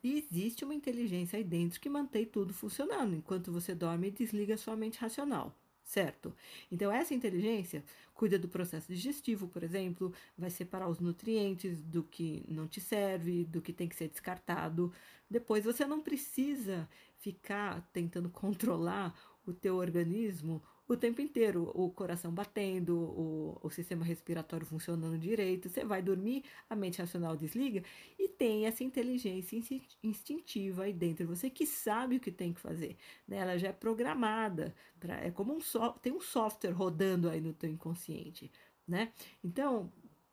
E 0.03 0.19
existe 0.19 0.63
uma 0.63 0.75
inteligência 0.75 1.37
aí 1.37 1.43
dentro 1.43 1.79
que 1.79 1.89
mantém 1.89 2.25
tudo 2.25 2.53
funcionando 2.53 3.15
enquanto 3.15 3.51
você 3.51 3.73
dorme 3.73 4.09
e 4.09 4.11
desliga 4.11 4.57
sua 4.57 4.75
mente 4.75 4.99
racional 4.99 5.57
certo? 5.83 6.33
Então, 6.71 6.91
essa 6.91 7.13
inteligência 7.13 7.83
cuida 8.13 8.39
do 8.39 8.47
processo 8.47 8.87
digestivo, 8.91 9.47
por 9.47 9.63
exemplo, 9.63 10.13
vai 10.37 10.49
separar 10.49 10.87
os 10.87 10.99
nutrientes 10.99 11.81
do 11.81 12.03
que 12.03 12.43
não 12.47 12.67
te 12.67 12.79
serve, 12.81 13.45
do 13.45 13.61
que 13.61 13.73
tem 13.73 13.87
que 13.87 13.95
ser 13.95 14.07
descartado. 14.07 14.91
Depois, 15.29 15.63
você 15.65 15.85
não 15.85 16.01
precisa 16.01 16.87
ficar 17.23 17.89
tentando 17.93 18.29
controlar 18.29 19.17
o 19.45 19.53
teu 19.53 19.75
organismo 19.77 20.61
o 20.85 20.97
tempo 20.97 21.21
inteiro, 21.21 21.71
o 21.73 21.89
coração 21.89 22.31
batendo, 22.33 22.97
o, 22.97 23.57
o 23.61 23.69
sistema 23.69 24.03
respiratório 24.03 24.65
funcionando 24.65 25.17
direito. 25.17 25.69
Você 25.69 25.85
vai 25.85 26.01
dormir, 26.01 26.43
a 26.69 26.75
mente 26.75 26.99
racional 26.99 27.37
desliga 27.37 27.83
e 28.19 28.27
tem 28.27 28.65
essa 28.65 28.83
inteligência 28.83 29.57
instintiva 30.03 30.83
aí 30.83 30.93
dentro 30.93 31.25
de 31.25 31.29
você 31.35 31.49
que 31.49 31.65
sabe 31.65 32.17
o 32.17 32.19
que 32.19 32.31
tem 32.31 32.53
que 32.53 32.59
fazer. 32.59 32.97
Né? 33.25 33.37
Ela 33.37 33.57
já 33.57 33.69
é 33.69 33.73
programada, 33.73 34.75
pra, 34.99 35.15
é 35.21 35.31
como 35.31 35.53
um 35.55 35.61
so, 35.61 35.93
tem 36.01 36.11
um 36.11 36.21
software 36.21 36.71
rodando 36.71 37.29
aí 37.29 37.39
no 37.39 37.53
teu 37.53 37.69
inconsciente. 37.69 38.51
Né? 38.85 39.13
Então, 39.41 39.91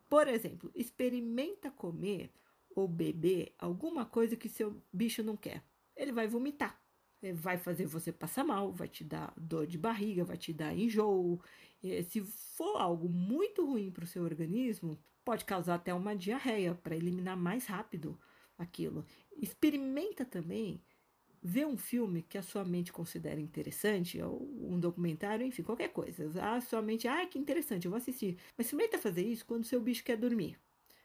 por 0.09 0.27
exemplo, 0.27 0.69
experimenta 0.75 1.71
comer 1.71 2.29
ou 2.75 2.87
beber 2.87 3.53
alguma 3.57 4.05
coisa 4.05 4.35
que 4.35 4.49
seu 4.49 4.81
bicho 4.91 5.23
não 5.23 5.37
quer. 5.37 5.63
Ele 5.95 6.11
vai 6.11 6.27
vomitar 6.27 6.80
vai 7.33 7.57
fazer 7.57 7.85
você 7.85 8.11
passar 8.11 8.43
mal, 8.43 8.71
vai 8.71 8.87
te 8.87 9.03
dar 9.03 9.33
dor 9.37 9.67
de 9.67 9.77
barriga, 9.77 10.25
vai 10.25 10.37
te 10.37 10.51
dar 10.53 10.73
enjoo. 10.75 11.41
Se 12.09 12.21
for 12.21 12.77
algo 12.77 13.07
muito 13.09 13.65
ruim 13.65 13.91
para 13.91 14.03
o 14.03 14.07
seu 14.07 14.23
organismo, 14.23 14.97
pode 15.23 15.45
causar 15.45 15.75
até 15.75 15.93
uma 15.93 16.15
diarreia 16.15 16.73
para 16.73 16.95
eliminar 16.95 17.37
mais 17.37 17.65
rápido 17.65 18.19
aquilo. 18.57 19.05
Experimenta 19.35 20.25
também 20.25 20.81
ver 21.43 21.65
um 21.65 21.77
filme 21.77 22.21
que 22.21 22.37
a 22.37 22.43
sua 22.43 22.63
mente 22.63 22.93
considera 22.93 23.39
interessante, 23.39 24.21
ou 24.21 24.47
um 24.61 24.79
documentário, 24.79 25.45
enfim, 25.45 25.63
qualquer 25.63 25.89
coisa. 25.89 26.29
A 26.43 26.61
sua 26.61 26.81
mente, 26.81 27.07
ah, 27.07 27.25
que 27.25 27.39
interessante, 27.39 27.85
eu 27.85 27.91
vou 27.91 27.97
assistir. 27.97 28.37
Mas 28.57 28.67
experimenta 28.67 28.99
fazer 28.99 29.25
isso 29.25 29.45
quando 29.45 29.63
o 29.63 29.67
seu 29.67 29.81
bicho 29.81 30.03
quer 30.03 30.17
dormir. 30.17 30.59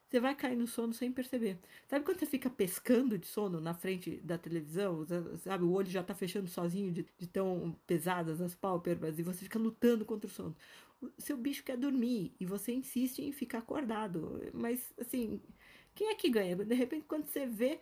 Você 0.09 0.21
vai 0.21 0.35
cair 0.37 0.57
no 0.57 0.67
sono 0.67 0.93
sem 0.95 1.11
perceber. 1.11 1.59
Sabe 1.89 2.05
quando 2.05 2.19
você 2.21 2.27
fica 2.27 2.49
pescando 2.49 3.19
de 3.19 3.27
sono 3.27 3.61
na 3.61 3.75
frente 3.75 4.19
da 4.19 4.39
televisão? 4.39 5.05
Sabe, 5.39 5.65
o 5.65 5.73
olho 5.73 5.91
já 5.91 6.03
tá 6.03 6.15
fechando 6.15 6.49
sozinho 6.49 6.93
de, 6.93 7.07
de 7.19 7.27
tão 7.27 7.77
pesadas 7.87 8.41
as 8.41 8.55
pálpebras 8.55 9.19
e 9.19 9.23
você 9.23 9.45
fica 9.45 9.59
lutando 9.59 10.05
contra 10.05 10.29
o 10.29 10.31
sono. 10.31 10.57
O 11.03 11.11
seu 11.19 11.37
bicho 11.37 11.65
quer 11.65 11.77
dormir 11.77 12.33
e 12.39 12.47
você 12.47 12.73
insiste 12.73 13.19
em 13.21 13.33
ficar 13.33 13.59
acordado. 13.59 14.41
Mas, 14.55 14.93
assim, 14.99 15.41
quem 15.95 16.09
é 16.09 16.15
que 16.15 16.31
ganha? 16.31 16.55
De 16.57 16.75
repente, 16.75 17.05
quando 17.07 17.27
você 17.27 17.45
vê, 17.45 17.81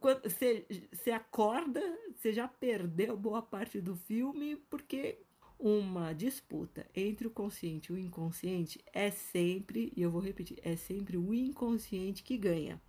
quando 0.00 0.22
você, 0.22 0.66
você 0.90 1.10
acorda, 1.10 1.80
você 2.16 2.32
já 2.32 2.48
perdeu 2.48 3.16
boa 3.16 3.42
parte 3.42 3.80
do 3.80 3.94
filme 3.94 4.56
porque 4.70 5.18
uma 5.64 6.12
disputa 6.12 6.84
entre 6.92 7.28
o 7.28 7.30
consciente 7.30 7.92
e 7.92 7.94
o 7.94 7.98
inconsciente, 7.98 8.84
é 8.92 9.12
sempre, 9.12 9.92
e 9.96 10.02
eu 10.02 10.10
vou 10.10 10.20
repetir, 10.20 10.58
é 10.60 10.74
sempre 10.74 11.16
o 11.16 11.32
inconsciente 11.32 12.24
que 12.24 12.36
ganha. 12.36 12.82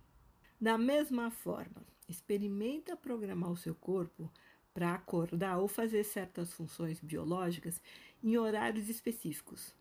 Da 0.60 0.76
mesma 0.76 1.30
forma, 1.30 1.86
experimenta 2.08 2.96
programar 2.96 3.52
o 3.52 3.56
seu 3.56 3.76
corpo 3.76 4.28
para 4.72 4.92
acordar 4.92 5.58
ou 5.58 5.68
fazer 5.68 6.02
certas 6.02 6.52
funções 6.52 7.00
biológicas 7.00 7.80
em 8.20 8.36
horários 8.36 8.88
específicos. 8.88 9.72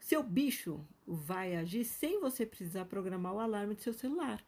Seu 0.00 0.20
bicho 0.20 0.84
vai 1.06 1.54
agir 1.54 1.84
sem 1.84 2.20
você 2.20 2.44
precisar 2.44 2.86
programar 2.86 3.34
o 3.34 3.38
alarme 3.38 3.76
do 3.76 3.82
seu 3.82 3.92
celular. 3.92 4.44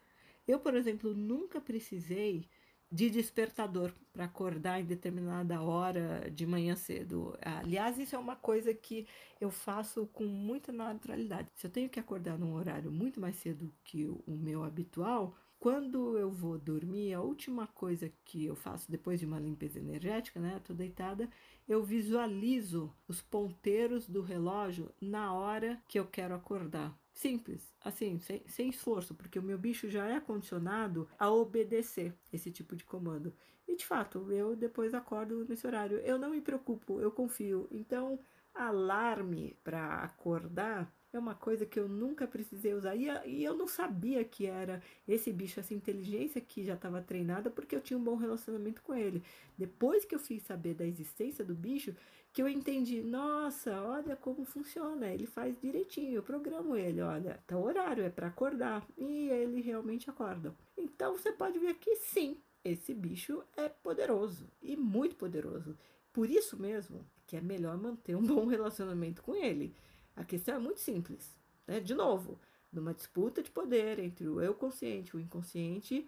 Eu, 0.48 0.58
por 0.58 0.74
exemplo, 0.74 1.14
nunca 1.14 1.60
precisei 1.60 2.48
de 2.90 3.10
despertador 3.10 3.92
para 4.12 4.24
acordar 4.24 4.80
em 4.80 4.84
determinada 4.84 5.60
hora 5.60 6.30
de 6.30 6.46
manhã 6.46 6.74
cedo. 6.74 7.36
Aliás, 7.42 7.98
isso 7.98 8.16
é 8.16 8.18
uma 8.18 8.36
coisa 8.36 8.72
que 8.72 9.06
eu 9.40 9.50
faço 9.50 10.06
com 10.06 10.24
muita 10.24 10.72
naturalidade. 10.72 11.50
Se 11.54 11.66
eu 11.66 11.70
tenho 11.70 11.88
que 11.88 12.00
acordar 12.00 12.38
num 12.38 12.54
horário 12.54 12.90
muito 12.90 13.20
mais 13.20 13.36
cedo 13.36 13.72
que 13.84 14.06
o 14.06 14.22
meu 14.26 14.64
habitual, 14.64 15.36
quando 15.58 16.16
eu 16.16 16.30
vou 16.30 16.58
dormir, 16.58 17.12
a 17.12 17.20
última 17.20 17.66
coisa 17.66 18.10
que 18.24 18.46
eu 18.46 18.54
faço 18.54 18.90
depois 18.90 19.20
de 19.20 19.26
uma 19.26 19.40
limpeza 19.40 19.78
energética, 19.78 20.40
né? 20.40 20.60
Tô 20.64 20.72
deitada, 20.72 21.28
eu 21.68 21.82
visualizo 21.82 22.94
os 23.06 23.20
ponteiros 23.20 24.08
do 24.08 24.22
relógio 24.22 24.90
na 25.00 25.34
hora 25.34 25.82
que 25.86 25.98
eu 25.98 26.06
quero 26.06 26.34
acordar. 26.34 26.96
Simples, 27.18 27.74
assim, 27.80 28.20
sem, 28.20 28.44
sem 28.46 28.68
esforço, 28.68 29.12
porque 29.12 29.40
o 29.40 29.42
meu 29.42 29.58
bicho 29.58 29.90
já 29.90 30.06
é 30.06 30.20
condicionado 30.20 31.08
a 31.18 31.28
obedecer 31.28 32.14
esse 32.32 32.48
tipo 32.48 32.76
de 32.76 32.84
comando. 32.84 33.34
E 33.66 33.74
de 33.74 33.84
fato, 33.84 34.30
eu 34.30 34.54
depois 34.54 34.94
acordo 34.94 35.44
nesse 35.48 35.66
horário. 35.66 35.98
Eu 35.98 36.16
não 36.16 36.30
me 36.30 36.40
preocupo, 36.40 37.00
eu 37.00 37.10
confio. 37.10 37.66
Então, 37.72 38.20
alarme 38.54 39.56
para 39.64 39.96
acordar 39.96 40.94
é 41.12 41.18
uma 41.18 41.34
coisa 41.34 41.66
que 41.66 41.80
eu 41.80 41.88
nunca 41.88 42.24
precisei 42.24 42.72
usar. 42.72 42.94
E, 42.94 43.08
e 43.26 43.42
eu 43.42 43.56
não 43.56 43.66
sabia 43.66 44.22
que 44.24 44.46
era 44.46 44.80
esse 45.08 45.32
bicho, 45.32 45.58
essa 45.58 45.74
inteligência 45.74 46.40
que 46.40 46.62
já 46.62 46.74
estava 46.74 47.02
treinada, 47.02 47.50
porque 47.50 47.74
eu 47.74 47.80
tinha 47.80 47.98
um 47.98 48.04
bom 48.04 48.14
relacionamento 48.14 48.80
com 48.80 48.94
ele. 48.94 49.24
Depois 49.56 50.04
que 50.04 50.14
eu 50.14 50.20
fiz 50.20 50.44
saber 50.44 50.74
da 50.74 50.86
existência 50.86 51.44
do 51.44 51.54
bicho, 51.54 51.96
que 52.32 52.42
eu 52.42 52.48
entendi, 52.48 53.02
nossa, 53.02 53.80
olha 53.82 54.16
como 54.16 54.44
funciona. 54.44 55.08
Ele 55.08 55.26
faz 55.26 55.58
direitinho, 55.60 56.14
eu 56.14 56.22
programo 56.22 56.76
ele, 56.76 57.00
olha, 57.00 57.42
tá 57.46 57.58
horário, 57.58 58.04
é 58.04 58.10
para 58.10 58.28
acordar. 58.28 58.86
E 58.96 59.28
ele 59.28 59.60
realmente 59.60 60.08
acorda. 60.08 60.54
Então 60.76 61.16
você 61.16 61.32
pode 61.32 61.58
ver 61.58 61.74
que 61.74 61.96
sim, 61.96 62.36
esse 62.64 62.94
bicho 62.94 63.42
é 63.56 63.68
poderoso 63.68 64.50
e 64.62 64.76
muito 64.76 65.16
poderoso. 65.16 65.76
Por 66.12 66.28
isso 66.28 66.56
mesmo 66.56 67.04
que 67.26 67.36
é 67.36 67.40
melhor 67.40 67.76
manter 67.76 68.16
um 68.16 68.22
bom 68.26 68.46
relacionamento 68.46 69.22
com 69.22 69.34
ele. 69.34 69.74
A 70.16 70.24
questão 70.24 70.54
é 70.54 70.58
muito 70.58 70.80
simples. 70.80 71.36
Né? 71.66 71.80
De 71.80 71.94
novo, 71.94 72.40
numa 72.72 72.94
disputa 72.94 73.42
de 73.42 73.50
poder 73.50 73.98
entre 73.98 74.28
o 74.28 74.40
eu 74.40 74.54
consciente 74.54 75.10
e 75.12 75.16
o 75.16 75.20
inconsciente, 75.20 76.06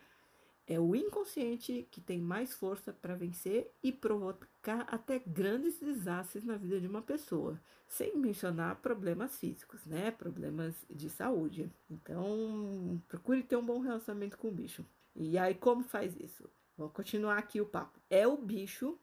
é 0.70 0.78
o 0.78 0.94
inconsciente 0.94 1.88
que 1.90 2.00
tem 2.00 2.20
mais 2.20 2.54
força 2.54 2.92
para 2.92 3.16
vencer 3.16 3.74
e 3.82 3.90
provocar 3.90 4.82
até 4.82 5.18
grandes 5.18 5.80
desastres 5.80 6.44
na 6.44 6.56
vida 6.56 6.80
de 6.80 6.86
uma 6.86 7.02
pessoa, 7.02 7.60
sem 7.88 8.16
mencionar 8.16 8.76
problemas 8.76 9.36
físicos, 9.36 9.84
né? 9.84 10.12
Problemas 10.12 10.76
de 10.88 11.10
saúde. 11.10 11.68
Então, 11.90 13.02
procure 13.08 13.42
ter 13.42 13.56
um 13.56 13.66
bom 13.66 13.80
relacionamento 13.80 14.38
com 14.38 14.46
o 14.46 14.52
bicho. 14.52 14.86
E 15.16 15.36
aí, 15.36 15.56
como 15.56 15.82
faz 15.82 16.14
isso? 16.20 16.48
Vou 16.78 16.88
continuar 16.88 17.38
aqui 17.38 17.60
o 17.60 17.66
papo. 17.66 17.98
É 18.08 18.24
o 18.24 18.36
bicho, 18.36 18.96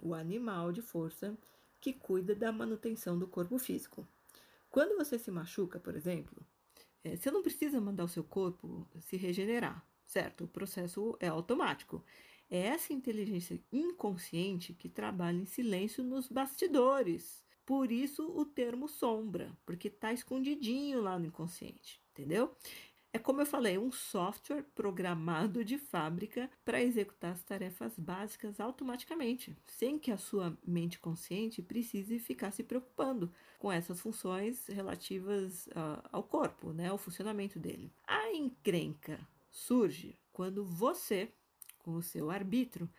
o 0.00 0.14
animal 0.14 0.72
de 0.72 0.82
força, 0.82 1.38
que 1.80 1.92
cuida 1.92 2.34
da 2.34 2.50
manutenção 2.50 3.16
do 3.16 3.28
corpo 3.28 3.56
físico. 3.56 4.04
Quando 4.68 4.96
você 4.96 5.16
se 5.16 5.30
machuca, 5.30 5.78
por 5.78 5.94
exemplo, 5.94 6.44
é, 7.04 7.14
você 7.14 7.30
não 7.30 7.40
precisa 7.40 7.80
mandar 7.80 8.02
o 8.02 8.08
seu 8.08 8.24
corpo 8.24 8.84
se 8.98 9.16
regenerar, 9.16 9.86
certo? 10.06 10.44
O 10.44 10.48
processo 10.48 11.16
é 11.20 11.28
automático. 11.28 12.04
É 12.50 12.58
essa 12.58 12.92
inteligência 12.92 13.60
inconsciente 13.72 14.72
que 14.72 14.88
trabalha 14.88 15.36
em 15.36 15.46
silêncio 15.46 16.04
nos 16.04 16.28
bastidores. 16.28 17.42
Por 17.64 17.90
isso 17.90 18.30
o 18.36 18.44
termo 18.44 18.88
sombra, 18.88 19.56
porque 19.64 19.88
está 19.88 20.12
escondidinho 20.12 21.00
lá 21.00 21.18
no 21.18 21.26
inconsciente, 21.26 22.00
entendeu? 22.12 22.54
É 23.14 23.18
como 23.18 23.40
eu 23.40 23.46
falei, 23.46 23.78
um 23.78 23.92
software 23.92 24.64
programado 24.74 25.64
de 25.64 25.78
fábrica 25.78 26.50
para 26.64 26.82
executar 26.82 27.30
as 27.32 27.44
tarefas 27.44 27.96
básicas 27.96 28.58
automaticamente, 28.58 29.56
sem 29.68 30.00
que 30.00 30.10
a 30.10 30.18
sua 30.18 30.58
mente 30.66 30.98
consciente 30.98 31.62
precise 31.62 32.18
ficar 32.18 32.50
se 32.50 32.64
preocupando 32.64 33.32
com 33.56 33.70
essas 33.70 34.00
funções 34.00 34.66
relativas 34.66 35.68
uh, 35.68 36.02
ao 36.10 36.24
corpo, 36.24 36.72
né, 36.72 36.88
ao 36.88 36.98
funcionamento 36.98 37.56
dele. 37.56 37.92
A 38.04 38.32
encrenca 38.32 39.20
surge 39.54 40.18
quando 40.32 40.64
você, 40.64 41.32
com 41.78 41.94
o 41.94 42.02
seu 42.02 42.30
arbítrio, 42.30 42.90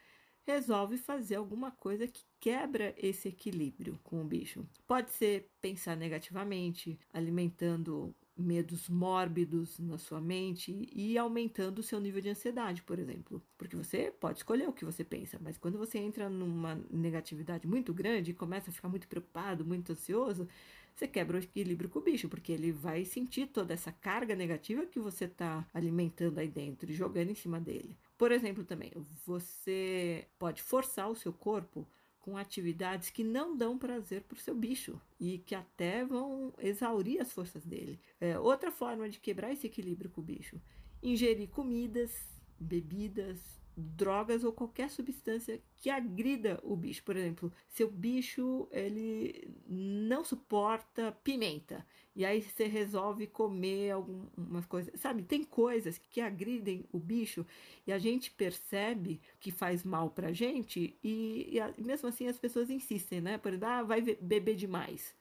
resolve 0.44 0.98
fazer 0.98 1.36
alguma 1.36 1.70
coisa 1.72 2.08
que 2.08 2.24
quebra 2.39 2.96
esse 2.98 3.28
equilíbrio 3.28 4.00
com 4.04 4.22
o 4.22 4.26
bicho. 4.26 4.65
Pode 4.88 5.12
ser 5.12 5.52
pensar 5.60 5.98
negativamente, 5.98 6.98
alimentando 7.12 8.15
medos 8.38 8.89
mórbidos 8.89 9.80
na 9.80 9.98
sua 9.98 10.20
mente 10.20 10.89
e 10.94 11.18
aumentando 11.18 11.80
o 11.80 11.84
seu 11.84 12.00
nível 12.00 12.22
de 12.22 12.30
ansiedade, 12.30 12.84
por 12.84 13.00
exemplo. 13.00 13.41
Porque 13.58 13.76
você 13.76 14.12
pode 14.12 14.39
escolher 14.39 14.68
o 14.68 14.74
que 14.74 14.86
você 14.86 15.04
pensa, 15.04 15.39
mas 15.41 15.58
quando 15.58 15.78
você 15.78 15.98
entra 15.98 16.30
numa 16.30 16.76
negatividade 16.91 17.65
muito 17.65 17.94
grande 17.94 18.32
e 18.32 18.34
começa 18.34 18.70
a 18.70 18.74
ficar 18.74 18.89
muito 18.89 19.08
preocupado, 19.08 19.65
muito 19.65 19.91
ansioso, 19.94 20.48
você 20.96 21.08
quebra 21.08 21.38
o 21.38 21.44
equilíbrio 21.44 21.90
com 21.90 22.00
o 22.00 22.02
bicho, 22.02 22.30
porque 22.30 22.54
ele 22.54 22.72
vai 22.72 23.04
sentir 23.04 23.48
toda 23.48 23.74
essa 23.74 23.92
carga 23.92 24.34
negativa 24.34 24.86
que 24.86 24.98
você 24.98 25.26
está 25.26 25.68
alimentando 25.74 26.40
aí 26.40 26.48
dentro 26.48 26.90
e 26.90 26.94
jogando 26.94 27.32
em 27.32 27.36
cima 27.36 27.60
dele. 27.60 27.98
Por 28.18 28.32
exemplo, 28.32 28.64
também, 28.64 28.94
você 29.26 30.26
pode 30.40 30.62
forçar 30.62 31.10
o 31.10 31.16
seu 31.16 31.34
corpo 31.34 31.86
com 32.22 32.38
atividades 32.38 33.10
que 33.10 33.24
não 33.24 33.56
dão 33.56 33.78
prazer 33.78 34.22
para 34.24 34.36
o 34.36 34.40
seu 34.40 34.56
bicho 34.56 35.00
e 35.20 35.38
que 35.40 35.54
até 35.54 36.06
vão 36.06 36.54
exaurir 36.60 37.22
as 37.22 37.32
forças 37.32 37.66
dele. 37.66 38.00
É, 38.20 38.40
outra 38.40 38.72
forma 38.72 39.10
de 39.10 39.20
quebrar 39.20 39.52
esse 39.52 39.68
equilíbrio 39.68 40.10
com 40.10 40.22
o 40.22 40.24
bicho: 40.24 40.60
ingerir 41.04 41.50
comidas, 41.50 42.12
bebidas, 42.58 43.40
drogas 43.76 44.44
ou 44.44 44.52
qualquer 44.52 44.90
substância 44.90 45.62
que 45.78 45.90
agrida 45.90 46.60
o 46.64 46.76
bicho. 46.76 47.04
Por 47.04 47.16
exemplo, 47.16 47.52
seu 47.70 47.90
bicho 47.90 48.68
ele 48.72 49.50
não 49.68 50.24
suporta 50.24 51.12
pimenta 51.24 51.86
e 52.16 52.24
aí 52.24 52.42
você 52.42 52.66
resolve 52.66 53.28
comer 53.28 53.92
algumas 53.92 54.66
coisas, 54.66 55.00
sabe? 55.02 55.22
Tem 55.24 55.44
coisas 55.44 55.98
que 55.98 56.22
agridem 56.22 56.86
o 56.92 56.98
bicho 56.98 57.46
e 57.86 57.92
a 57.92 57.98
gente 57.98 58.32
percebe 58.32 59.20
que 59.40 59.52
faz 59.52 59.84
mal 59.84 60.10
pra 60.10 60.32
gente 60.32 60.98
e, 61.04 61.60
e 61.78 61.82
mesmo 61.82 62.08
assim 62.08 62.28
as 62.28 62.40
pessoas 62.40 62.70
insistem, 62.70 63.20
né? 63.20 63.38
Por 63.38 63.50
exemplo, 63.50 63.68
ah, 63.68 63.84
vai 63.84 64.02
beber 64.02 64.56
demais. 64.56 65.14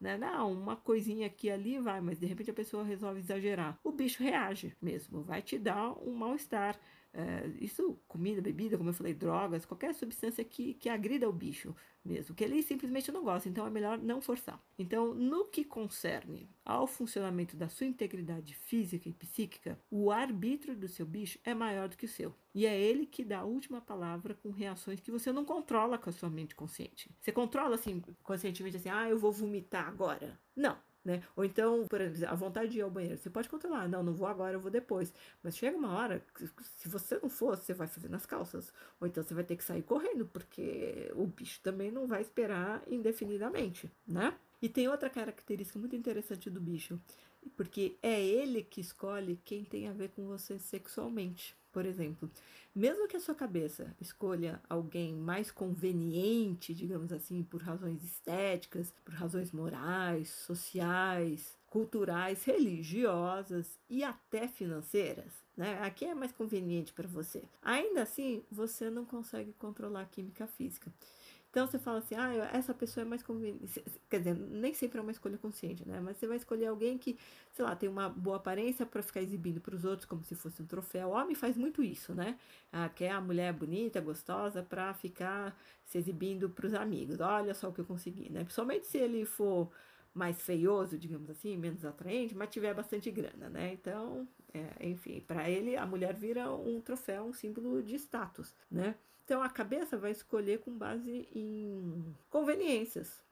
Né? 0.00 0.16
Não, 0.16 0.52
uma 0.52 0.76
coisinha 0.76 1.26
aqui 1.26 1.50
ali 1.50 1.80
vai, 1.80 2.00
mas 2.00 2.20
de 2.20 2.26
repente 2.26 2.50
a 2.50 2.54
pessoa 2.54 2.84
resolve 2.84 3.18
exagerar. 3.18 3.78
O 3.82 3.90
bicho 3.90 4.22
reage 4.22 4.76
mesmo, 4.80 5.22
vai 5.22 5.42
te 5.42 5.58
dar 5.58 5.92
um 6.00 6.14
mal-estar. 6.14 6.78
É, 7.12 7.50
isso, 7.60 7.98
comida, 8.06 8.40
bebida, 8.40 8.76
como 8.76 8.90
eu 8.90 8.94
falei, 8.94 9.14
drogas, 9.14 9.64
qualquer 9.64 9.94
substância 9.94 10.44
que, 10.44 10.74
que 10.74 10.88
agrida 10.88 11.28
o 11.28 11.32
bicho 11.32 11.74
mesmo, 12.04 12.34
que 12.34 12.44
ele 12.44 12.62
simplesmente 12.62 13.10
não 13.10 13.22
gosta, 13.22 13.48
então 13.48 13.66
é 13.66 13.70
melhor 13.70 13.98
não 13.98 14.20
forçar. 14.20 14.62
Então, 14.78 15.14
no 15.14 15.44
que 15.46 15.64
concerne 15.64 16.48
ao 16.64 16.86
funcionamento 16.86 17.56
da 17.56 17.68
sua 17.68 17.86
integridade 17.86 18.54
física 18.54 19.08
e 19.08 19.12
psíquica, 19.12 19.78
o 19.90 20.10
arbítrio 20.10 20.76
do 20.76 20.88
seu 20.88 21.04
bicho 21.04 21.38
é 21.44 21.54
maior 21.54 21.88
do 21.88 21.96
que 21.96 22.06
o 22.06 22.08
seu. 22.08 22.34
E 22.54 22.66
é 22.66 22.78
ele 22.78 23.06
que 23.06 23.24
dá 23.24 23.40
a 23.40 23.44
última 23.44 23.80
palavra 23.80 24.34
com 24.34 24.50
reações 24.50 25.00
que 25.00 25.10
você 25.10 25.32
não 25.32 25.44
controla 25.44 25.98
com 25.98 26.10
a 26.10 26.12
sua 26.12 26.30
mente 26.30 26.54
consciente. 26.54 27.10
Você 27.20 27.32
controla 27.32 27.74
assim, 27.74 28.02
conscientemente 28.22 28.76
assim, 28.76 28.88
ah, 28.88 29.08
eu 29.08 29.18
vou 29.18 29.32
vomitar 29.32 29.86
agora. 29.86 30.38
Não, 30.56 30.76
né? 31.04 31.22
Ou 31.36 31.44
então, 31.44 31.86
por 31.88 32.00
exemplo, 32.00 32.32
a 32.32 32.36
vontade 32.36 32.70
de 32.70 32.78
ir 32.78 32.82
ao 32.82 32.90
banheiro, 32.90 33.16
você 33.16 33.30
pode 33.30 33.48
controlar, 33.48 33.88
não, 33.88 34.02
não 34.02 34.12
vou 34.14 34.26
agora, 34.26 34.54
eu 34.54 34.60
vou 34.60 34.70
depois. 34.70 35.12
Mas 35.42 35.56
chega 35.56 35.76
uma 35.76 35.92
hora, 35.92 36.22
se 36.76 36.88
você 36.88 37.18
não 37.22 37.30
for, 37.30 37.56
você 37.56 37.74
vai 37.74 37.86
fazer 37.86 38.08
nas 38.08 38.26
calças. 38.26 38.72
Ou 39.00 39.06
então 39.06 39.22
você 39.22 39.34
vai 39.34 39.44
ter 39.44 39.56
que 39.56 39.64
sair 39.64 39.82
correndo, 39.82 40.26
porque 40.26 41.10
o 41.14 41.26
bicho 41.26 41.60
também 41.62 41.90
não 41.90 42.06
vai 42.06 42.20
esperar 42.20 42.82
indefinidamente, 42.86 43.90
né? 44.06 44.34
E 44.60 44.68
tem 44.68 44.88
outra 44.88 45.08
característica 45.08 45.78
muito 45.78 45.94
interessante 45.94 46.50
do 46.50 46.60
bicho, 46.60 47.00
porque 47.56 47.96
é 48.02 48.20
ele 48.20 48.62
que 48.62 48.80
escolhe 48.80 49.40
quem 49.44 49.64
tem 49.64 49.88
a 49.88 49.92
ver 49.92 50.10
com 50.10 50.26
você 50.26 50.58
sexualmente. 50.58 51.57
Por 51.72 51.84
exemplo, 51.84 52.30
mesmo 52.74 53.06
que 53.06 53.16
a 53.16 53.20
sua 53.20 53.34
cabeça 53.34 53.94
escolha 54.00 54.60
alguém 54.68 55.14
mais 55.14 55.50
conveniente, 55.50 56.74
digamos 56.74 57.12
assim, 57.12 57.42
por 57.42 57.62
razões 57.62 58.02
estéticas, 58.02 58.94
por 59.04 59.14
razões 59.14 59.52
morais, 59.52 60.30
sociais, 60.30 61.56
culturais, 61.68 62.44
religiosas 62.44 63.78
e 63.88 64.02
até 64.02 64.48
financeiras, 64.48 65.32
né? 65.56 65.82
Aqui 65.82 66.04
é 66.04 66.14
mais 66.14 66.32
conveniente 66.32 66.92
para 66.92 67.06
você. 67.06 67.44
Ainda 67.62 68.02
assim, 68.02 68.42
você 68.50 68.90
não 68.90 69.04
consegue 69.04 69.52
controlar 69.54 70.02
a 70.02 70.06
química 70.06 70.46
física. 70.46 70.90
Então 71.58 71.66
você 71.66 71.76
fala 71.76 71.98
assim, 71.98 72.14
ah, 72.14 72.32
essa 72.52 72.72
pessoa 72.72 73.02
é 73.02 73.04
mais 73.04 73.20
conveniente. 73.20 73.82
Quer 74.08 74.18
dizer, 74.18 74.36
nem 74.36 74.72
sempre 74.72 75.00
é 75.00 75.02
uma 75.02 75.10
escolha 75.10 75.36
consciente, 75.36 75.86
né? 75.88 75.98
Mas 76.00 76.16
você 76.16 76.28
vai 76.28 76.36
escolher 76.36 76.66
alguém 76.66 76.96
que, 76.96 77.18
sei 77.50 77.64
lá, 77.64 77.74
tem 77.74 77.88
uma 77.88 78.08
boa 78.08 78.36
aparência 78.36 78.86
para 78.86 79.02
ficar 79.02 79.20
exibindo 79.20 79.60
para 79.60 79.74
os 79.74 79.84
outros 79.84 80.06
como 80.06 80.22
se 80.22 80.36
fosse 80.36 80.62
um 80.62 80.66
troféu. 80.66 81.08
O 81.08 81.10
homem 81.10 81.34
faz 81.34 81.56
muito 81.56 81.82
isso, 81.82 82.14
né? 82.14 82.38
Ah, 82.70 82.88
quer 82.88 83.10
a 83.10 83.20
mulher 83.20 83.52
bonita, 83.52 84.00
gostosa, 84.00 84.62
para 84.62 84.94
ficar 84.94 85.58
se 85.84 85.98
exibindo 85.98 86.48
para 86.48 86.64
os 86.64 86.74
amigos. 86.74 87.18
Olha 87.18 87.52
só 87.54 87.70
o 87.70 87.72
que 87.72 87.80
eu 87.80 87.84
consegui, 87.84 88.30
né? 88.30 88.44
Principalmente 88.44 88.86
se 88.86 88.96
ele 88.98 89.24
for 89.24 89.68
mais 90.14 90.40
feioso, 90.40 90.96
digamos 90.96 91.28
assim, 91.28 91.56
menos 91.56 91.84
atraente, 91.84 92.36
mas 92.36 92.50
tiver 92.50 92.72
bastante 92.72 93.10
grana, 93.10 93.50
né? 93.50 93.72
Então, 93.72 94.28
é, 94.54 94.86
enfim, 94.86 95.20
para 95.26 95.50
ele 95.50 95.76
a 95.76 95.84
mulher 95.84 96.14
vira 96.14 96.52
um 96.52 96.80
troféu, 96.80 97.24
um 97.24 97.32
símbolo 97.32 97.82
de 97.82 97.96
status, 97.96 98.54
né? 98.70 98.94
Então 99.28 99.42
a 99.42 99.50
cabeça 99.50 99.98
vai 99.98 100.10
escolher 100.10 100.60
com 100.60 100.72
base 100.72 101.28
em 101.34 102.16
conveniências, 102.30 103.22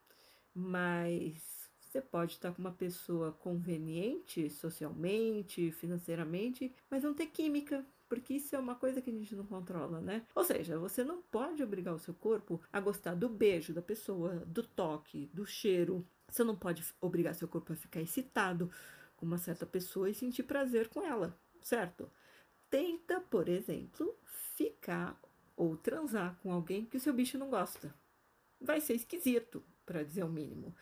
mas 0.54 1.70
você 1.80 2.02
pode 2.02 2.32
estar 2.32 2.52
com 2.52 2.60
uma 2.60 2.72
pessoa 2.72 3.32
conveniente 3.32 4.50
socialmente, 4.50 5.70
financeiramente, 5.70 6.70
mas 6.90 7.02
não 7.02 7.14
ter 7.14 7.28
química, 7.28 7.82
porque 8.10 8.34
isso 8.34 8.54
é 8.54 8.58
uma 8.58 8.74
coisa 8.74 9.00
que 9.00 9.08
a 9.08 9.12
gente 9.14 9.34
não 9.34 9.46
controla, 9.46 10.02
né? 10.02 10.26
Ou 10.34 10.44
seja, 10.44 10.78
você 10.78 11.02
não 11.02 11.22
pode 11.22 11.62
obrigar 11.62 11.94
o 11.94 11.98
seu 11.98 12.12
corpo 12.12 12.60
a 12.70 12.78
gostar 12.78 13.14
do 13.14 13.26
beijo 13.26 13.72
da 13.72 13.80
pessoa, 13.80 14.44
do 14.44 14.62
toque, 14.62 15.30
do 15.32 15.46
cheiro. 15.46 16.06
Você 16.28 16.44
não 16.44 16.54
pode 16.54 16.84
obrigar 17.00 17.34
seu 17.34 17.48
corpo 17.48 17.72
a 17.72 17.76
ficar 17.76 18.02
excitado 18.02 18.70
com 19.16 19.24
uma 19.24 19.38
certa 19.38 19.64
pessoa 19.64 20.10
e 20.10 20.14
sentir 20.14 20.42
prazer 20.42 20.90
com 20.90 21.02
ela, 21.02 21.34
certo? 21.62 22.12
Tenta, 22.68 23.18
por 23.18 23.48
exemplo, 23.48 24.14
ficar 24.56 25.18
ou 25.56 25.76
transar 25.76 26.36
com 26.42 26.52
alguém 26.52 26.84
que 26.84 26.96
o 26.96 27.00
seu 27.00 27.12
bicho 27.12 27.38
não 27.38 27.48
gosta. 27.48 27.94
Vai 28.60 28.80
ser 28.80 28.94
esquisito, 28.94 29.64
para 29.84 30.04
dizer 30.04 30.24
o 30.24 30.28
mínimo. 30.28 30.74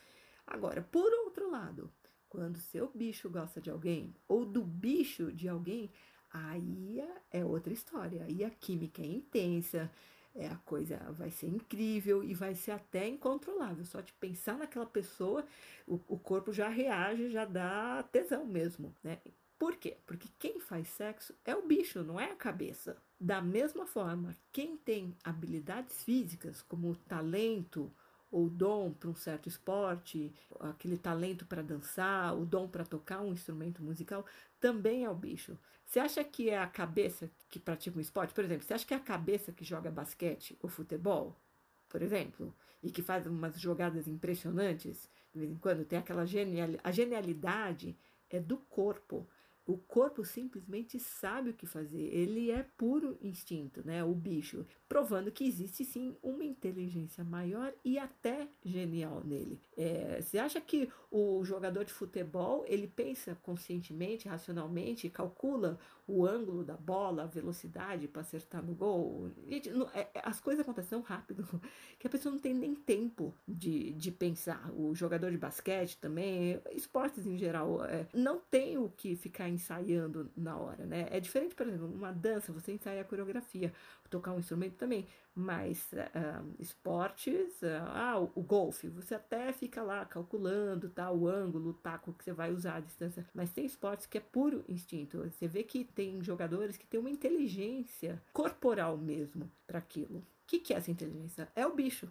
Agora, 0.46 0.82
por 0.82 1.12
outro 1.24 1.50
lado, 1.50 1.92
quando 2.28 2.58
seu 2.58 2.90
bicho 2.94 3.30
gosta 3.30 3.60
de 3.60 3.70
alguém 3.70 4.14
ou 4.26 4.44
do 4.44 4.62
bicho 4.62 5.32
de 5.32 5.48
alguém, 5.48 5.90
aí 6.30 7.00
é, 7.00 7.40
é 7.40 7.44
outra 7.44 7.72
história. 7.72 8.24
Aí 8.24 8.44
a 8.44 8.50
química 8.50 9.00
é 9.02 9.06
intensa, 9.06 9.90
é, 10.34 10.48
a 10.48 10.56
coisa 10.56 10.98
vai 11.12 11.30
ser 11.30 11.46
incrível 11.46 12.24
e 12.24 12.34
vai 12.34 12.54
ser 12.54 12.72
até 12.72 13.06
incontrolável. 13.06 13.84
Só 13.84 14.00
de 14.00 14.12
pensar 14.14 14.58
naquela 14.58 14.86
pessoa, 14.86 15.46
o, 15.86 16.00
o 16.08 16.18
corpo 16.18 16.52
já 16.52 16.68
reage, 16.68 17.30
já 17.30 17.44
dá 17.44 18.02
tesão 18.02 18.44
mesmo, 18.44 18.94
né? 19.02 19.18
Por 19.56 19.76
quê? 19.76 19.96
Porque 20.04 20.28
quem 20.38 20.58
faz 20.58 20.88
sexo 20.88 21.34
é 21.44 21.54
o 21.54 21.66
bicho, 21.66 22.02
não 22.02 22.18
é 22.18 22.32
a 22.32 22.36
cabeça. 22.36 23.00
Da 23.20 23.40
mesma 23.40 23.86
forma, 23.86 24.36
quem 24.52 24.76
tem 24.76 25.16
habilidades 25.24 26.02
físicas, 26.02 26.62
como 26.62 26.94
talento 26.96 27.90
ou 28.30 28.50
dom 28.50 28.92
para 28.92 29.08
um 29.08 29.14
certo 29.14 29.48
esporte, 29.48 30.34
aquele 30.58 30.98
talento 30.98 31.46
para 31.46 31.62
dançar, 31.62 32.36
o 32.36 32.44
dom 32.44 32.68
para 32.68 32.84
tocar 32.84 33.20
um 33.20 33.32
instrumento 33.32 33.82
musical, 33.82 34.26
também 34.60 35.04
é 35.04 35.10
o 35.10 35.14
bicho. 35.14 35.56
Você 35.86 36.00
acha 36.00 36.24
que 36.24 36.50
é 36.50 36.58
a 36.58 36.66
cabeça 36.66 37.30
que 37.48 37.60
pratica 37.60 37.96
um 37.96 38.00
esporte? 38.00 38.34
Por 38.34 38.44
exemplo, 38.44 38.66
você 38.66 38.74
acha 38.74 38.84
que 38.84 38.92
é 38.92 38.96
a 38.96 39.00
cabeça 39.00 39.52
que 39.52 39.64
joga 39.64 39.90
basquete 39.90 40.58
ou 40.60 40.68
futebol, 40.68 41.36
por 41.88 42.02
exemplo, 42.02 42.52
e 42.82 42.90
que 42.90 43.02
faz 43.02 43.24
umas 43.26 43.58
jogadas 43.60 44.08
impressionantes 44.08 45.08
de 45.32 45.38
vez 45.38 45.52
em 45.52 45.56
quando? 45.56 45.84
Tem 45.84 45.98
aquela 45.98 46.26
genial... 46.26 46.70
a 46.82 46.90
genialidade 46.90 47.96
é 48.28 48.40
do 48.40 48.56
corpo. 48.56 49.28
O 49.66 49.78
corpo 49.78 50.24
simplesmente 50.24 51.00
sabe 51.00 51.50
o 51.50 51.54
que 51.54 51.66
fazer, 51.66 52.02
ele 52.14 52.50
é 52.50 52.66
puro 52.76 53.16
instinto, 53.22 53.82
né? 53.84 54.04
O 54.04 54.14
bicho, 54.14 54.66
provando 54.86 55.32
que 55.32 55.44
existe 55.44 55.84
sim 55.84 56.16
uma 56.22 56.44
inteligência 56.44 57.24
maior 57.24 57.72
e 57.82 57.98
até 57.98 58.48
genial 58.62 59.22
nele. 59.24 59.60
É, 59.76 60.20
você 60.20 60.38
acha 60.38 60.60
que 60.60 60.90
o 61.10 61.42
jogador 61.44 61.84
de 61.84 61.92
futebol 61.92 62.64
ele 62.68 62.86
pensa 62.86 63.34
conscientemente, 63.42 64.28
racionalmente, 64.28 65.08
calcula 65.08 65.78
o 66.06 66.26
ângulo 66.26 66.62
da 66.64 66.76
bola, 66.76 67.22
a 67.22 67.26
velocidade 67.26 68.06
para 68.08 68.22
acertar 68.22 68.62
no 68.62 68.74
gol? 68.74 69.30
Gente, 69.48 69.70
não, 69.70 69.88
é, 69.94 70.08
é, 70.14 70.22
as 70.24 70.40
coisas 70.40 70.62
acontecem 70.62 70.90
tão 70.90 71.00
rápido 71.00 71.44
que 71.98 72.06
a 72.06 72.10
pessoa 72.10 72.32
não 72.32 72.40
tem 72.40 72.54
nem 72.54 72.74
tempo 72.74 73.34
de, 73.46 73.92
de 73.92 74.10
pensar. 74.10 74.70
O 74.76 74.94
jogador 74.94 75.30
de 75.30 75.38
basquete 75.38 75.98
também, 75.98 76.60
esportes 76.72 77.26
em 77.26 77.36
geral, 77.36 77.84
é, 77.84 78.06
não 78.12 78.38
tem 78.38 78.76
o 78.76 78.88
que 78.88 79.16
ficar 79.16 79.48
ensaiando 79.48 80.30
na 80.36 80.56
hora, 80.56 80.84
né? 80.84 81.08
É 81.10 81.20
diferente, 81.20 81.54
por 81.54 81.66
exemplo, 81.66 81.86
uma 81.86 82.12
dança, 82.12 82.52
você 82.52 82.72
ensaia 82.72 83.00
a 83.00 83.04
coreografia, 83.04 83.72
tocar 84.10 84.32
um 84.32 84.38
instrumento 84.38 84.76
também, 84.76 85.06
mas 85.34 85.90
uh, 85.92 86.54
esportes, 86.58 87.60
uh, 87.62 87.82
ah, 87.88 88.20
o, 88.20 88.30
o, 88.34 88.42
golfe, 88.42 88.88
você 88.88 89.14
até 89.14 89.52
fica 89.52 89.82
lá 89.82 90.04
calculando 90.04 90.88
tá, 90.88 91.10
o 91.10 91.26
ângulo, 91.26 91.70
o 91.70 91.74
taco 91.74 92.12
que 92.12 92.22
você 92.22 92.32
vai 92.32 92.52
usar, 92.52 92.76
a 92.76 92.80
distância, 92.80 93.26
mas 93.34 93.52
tem 93.52 93.64
esportes 93.64 94.06
que 94.06 94.18
é 94.18 94.20
puro 94.20 94.64
instinto. 94.68 95.18
Você 95.18 95.48
vê 95.48 95.62
que 95.62 95.84
tem 95.84 96.22
jogadores 96.22 96.76
que 96.76 96.86
têm 96.86 97.00
uma 97.00 97.10
inteligência 97.10 98.22
corporal 98.32 98.96
mesmo 98.96 99.50
para 99.66 99.78
aquilo. 99.78 100.18
O 100.18 100.46
que, 100.46 100.60
que 100.60 100.74
é 100.74 100.76
essa 100.76 100.90
inteligência? 100.90 101.48
É 101.56 101.66
o 101.66 101.74
bicho. 101.74 102.10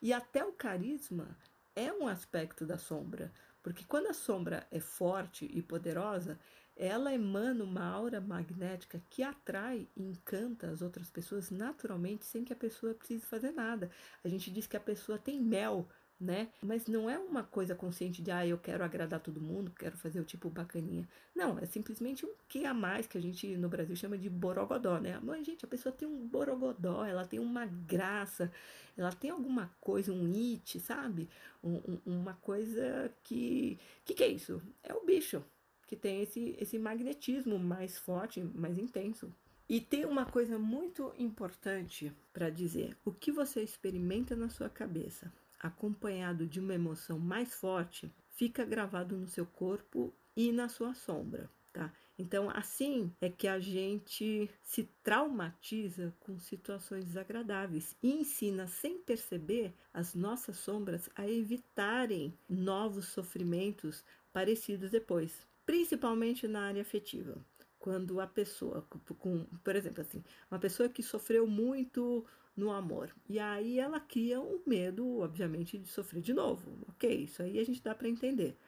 E 0.00 0.12
até 0.12 0.44
o 0.44 0.52
carisma 0.52 1.36
é 1.74 1.92
um 1.92 2.06
aspecto 2.06 2.64
da 2.64 2.78
sombra. 2.78 3.32
Porque 3.62 3.84
quando 3.84 4.06
a 4.06 4.14
sombra 4.14 4.66
é 4.70 4.80
forte 4.80 5.50
e 5.52 5.60
poderosa, 5.60 6.38
ela 6.80 7.12
emana 7.12 7.62
uma 7.62 7.84
aura 7.84 8.22
magnética 8.22 9.02
que 9.10 9.22
atrai 9.22 9.86
e 9.94 10.02
encanta 10.02 10.70
as 10.70 10.80
outras 10.80 11.10
pessoas 11.10 11.50
naturalmente, 11.50 12.24
sem 12.24 12.42
que 12.42 12.54
a 12.54 12.56
pessoa 12.56 12.94
precise 12.94 13.22
fazer 13.26 13.50
nada. 13.50 13.90
A 14.24 14.28
gente 14.28 14.50
diz 14.50 14.66
que 14.66 14.78
a 14.78 14.80
pessoa 14.80 15.18
tem 15.18 15.38
mel 15.38 15.86
né? 16.18 16.50
Mas 16.62 16.86
não 16.86 17.08
é 17.08 17.18
uma 17.18 17.42
coisa 17.42 17.74
consciente 17.74 18.20
de, 18.20 18.30
ah, 18.30 18.46
eu 18.46 18.58
quero 18.58 18.84
agradar 18.84 19.20
todo 19.20 19.40
mundo, 19.40 19.70
quero 19.70 19.96
fazer 19.96 20.20
o 20.20 20.24
tipo 20.24 20.50
bacaninha. 20.50 21.08
Não, 21.34 21.58
é 21.58 21.64
simplesmente 21.64 22.26
um 22.26 22.34
que 22.46 22.66
a 22.66 22.74
mais 22.74 23.06
que 23.06 23.16
a 23.16 23.22
gente 23.22 23.56
no 23.56 23.70
Brasil 23.70 23.96
chama 23.96 24.18
de 24.18 24.28
borogodó, 24.28 24.98
né? 24.98 25.18
Mas, 25.22 25.46
gente, 25.46 25.64
a 25.64 25.68
pessoa 25.68 25.90
tem 25.90 26.06
um 26.06 26.28
borogodó, 26.28 27.06
ela 27.06 27.24
tem 27.24 27.40
uma 27.40 27.64
graça, 27.64 28.52
ela 28.98 29.10
tem 29.12 29.30
alguma 29.30 29.70
coisa, 29.80 30.12
um 30.12 30.26
it, 30.26 30.78
sabe? 30.78 31.26
Um, 31.64 31.76
um, 31.76 31.98
uma 32.04 32.34
coisa 32.34 33.10
que. 33.22 33.78
que 34.04 34.12
que 34.12 34.22
é 34.22 34.28
isso? 34.28 34.60
É 34.82 34.92
o 34.92 35.02
bicho 35.06 35.42
que 35.90 35.96
tem 35.96 36.22
esse, 36.22 36.54
esse 36.56 36.78
magnetismo 36.78 37.58
mais 37.58 37.98
forte, 37.98 38.40
mais 38.40 38.78
intenso. 38.78 39.34
E 39.68 39.80
tem 39.80 40.04
uma 40.06 40.24
coisa 40.24 40.56
muito 40.56 41.12
importante 41.18 42.12
para 42.32 42.48
dizer: 42.48 42.96
o 43.04 43.12
que 43.12 43.32
você 43.32 43.60
experimenta 43.60 44.36
na 44.36 44.48
sua 44.48 44.70
cabeça 44.70 45.32
acompanhado 45.60 46.46
de 46.46 46.58
uma 46.58 46.72
emoção 46.72 47.18
mais 47.18 47.54
forte, 47.54 48.10
fica 48.30 48.64
gravado 48.64 49.16
no 49.16 49.28
seu 49.28 49.44
corpo 49.44 50.14
e 50.34 50.50
na 50.52 50.68
sua 50.68 50.94
sombra, 50.94 51.50
tá? 51.72 51.92
Então, 52.18 52.48
assim 52.50 53.12
é 53.20 53.28
que 53.28 53.46
a 53.46 53.58
gente 53.60 54.48
se 54.62 54.84
traumatiza 55.02 56.14
com 56.20 56.38
situações 56.38 57.04
desagradáveis 57.04 57.96
e 58.02 58.12
ensina, 58.12 58.66
sem 58.66 58.98
perceber, 58.98 59.74
as 59.92 60.14
nossas 60.14 60.56
sombras 60.56 61.10
a 61.14 61.28
evitarem 61.28 62.38
novos 62.48 63.08
sofrimentos 63.08 64.04
parecidos 64.32 64.90
depois, 64.90 65.46
principalmente 65.70 66.48
na 66.48 66.62
área 66.62 66.82
afetiva. 66.82 67.38
Quando 67.78 68.20
a 68.20 68.26
pessoa, 68.26 68.84
com, 69.20 69.46
por 69.62 69.76
exemplo, 69.76 70.00
assim, 70.00 70.20
uma 70.50 70.58
pessoa 70.58 70.88
que 70.88 71.00
sofreu 71.00 71.46
muito 71.46 72.26
no 72.56 72.72
amor. 72.72 73.14
E 73.28 73.38
aí 73.38 73.78
ela 73.78 74.00
cria 74.00 74.40
um 74.40 74.60
medo, 74.66 75.20
obviamente, 75.20 75.78
de 75.78 75.86
sofrer 75.88 76.20
de 76.20 76.34
novo. 76.34 76.76
Ok, 76.88 77.08
isso 77.08 77.40
aí 77.40 77.60
a 77.60 77.64
gente 77.64 77.80
dá 77.80 77.94
para 77.94 78.08
entender. 78.08 78.58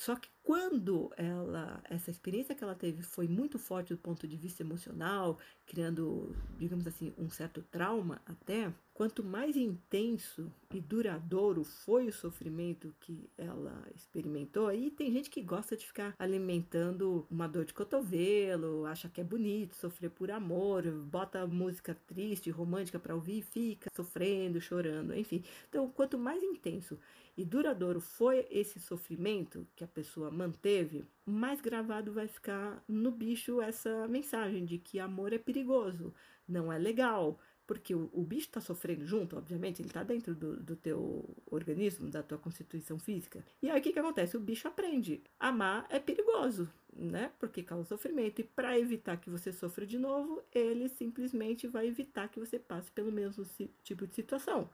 Só 0.00 0.16
que 0.16 0.30
quando 0.42 1.12
ela, 1.14 1.82
essa 1.84 2.10
experiência 2.10 2.54
que 2.54 2.64
ela 2.64 2.74
teve 2.74 3.02
foi 3.02 3.28
muito 3.28 3.58
forte 3.58 3.92
do 3.92 3.98
ponto 3.98 4.26
de 4.26 4.34
vista 4.34 4.62
emocional, 4.62 5.38
criando, 5.66 6.34
digamos 6.58 6.86
assim, 6.86 7.12
um 7.18 7.28
certo 7.28 7.62
trauma 7.70 8.22
até, 8.24 8.72
quanto 8.94 9.22
mais 9.22 9.56
intenso 9.56 10.50
e 10.72 10.80
duradouro 10.80 11.64
foi 11.64 12.06
o 12.08 12.12
sofrimento 12.12 12.94
que 12.98 13.28
ela 13.36 13.86
experimentou, 13.94 14.68
aí 14.68 14.90
tem 14.90 15.12
gente 15.12 15.28
que 15.28 15.42
gosta 15.42 15.76
de 15.76 15.86
ficar 15.86 16.14
alimentando 16.18 17.26
uma 17.30 17.46
dor 17.46 17.66
de 17.66 17.74
cotovelo, 17.74 18.86
acha 18.86 19.06
que 19.06 19.20
é 19.20 19.24
bonito 19.24 19.74
sofrer 19.74 20.08
por 20.08 20.30
amor, 20.30 20.90
bota 20.90 21.46
música 21.46 21.94
triste, 22.06 22.50
romântica 22.50 22.98
para 22.98 23.14
ouvir 23.14 23.40
e 23.40 23.42
fica 23.42 23.90
sofrendo, 23.94 24.60
chorando, 24.62 25.14
enfim. 25.14 25.44
Então, 25.68 25.90
quanto 25.90 26.16
mais 26.16 26.42
intenso 26.42 26.98
e 27.40 27.44
duradouro 27.44 28.00
foi 28.02 28.46
esse 28.50 28.78
sofrimento 28.78 29.66
que 29.74 29.82
a 29.82 29.88
pessoa 29.88 30.30
manteve, 30.30 31.06
mais 31.24 31.58
gravado 31.58 32.12
vai 32.12 32.28
ficar 32.28 32.84
no 32.86 33.10
bicho 33.10 33.62
essa 33.62 34.06
mensagem 34.08 34.62
de 34.66 34.76
que 34.76 35.00
amor 35.00 35.32
é 35.32 35.38
perigoso, 35.38 36.12
não 36.46 36.70
é 36.70 36.76
legal, 36.76 37.40
porque 37.66 37.94
o, 37.94 38.10
o 38.12 38.22
bicho 38.22 38.48
está 38.48 38.60
sofrendo 38.60 39.06
junto, 39.06 39.38
obviamente, 39.38 39.80
ele 39.80 39.88
está 39.88 40.02
dentro 40.02 40.34
do, 40.34 40.56
do 40.60 40.76
teu 40.76 41.34
organismo, 41.46 42.10
da 42.10 42.22
tua 42.22 42.36
constituição 42.36 42.98
física. 42.98 43.42
E 43.62 43.70
aí 43.70 43.80
o 43.80 43.82
que, 43.82 43.92
que 43.92 43.98
acontece? 43.98 44.36
O 44.36 44.40
bicho 44.40 44.68
aprende. 44.68 45.22
Amar 45.38 45.86
é 45.88 45.98
perigoso, 45.98 46.68
né? 46.94 47.32
Porque 47.38 47.62
causa 47.62 47.88
sofrimento. 47.88 48.42
E 48.42 48.44
para 48.44 48.78
evitar 48.78 49.16
que 49.16 49.30
você 49.30 49.50
sofra 49.50 49.86
de 49.86 49.98
novo, 49.98 50.42
ele 50.52 50.90
simplesmente 50.90 51.66
vai 51.66 51.86
evitar 51.86 52.28
que 52.28 52.38
você 52.38 52.58
passe 52.58 52.90
pelo 52.90 53.10
mesmo 53.10 53.46
tipo 53.82 54.06
de 54.06 54.14
situação. 54.14 54.68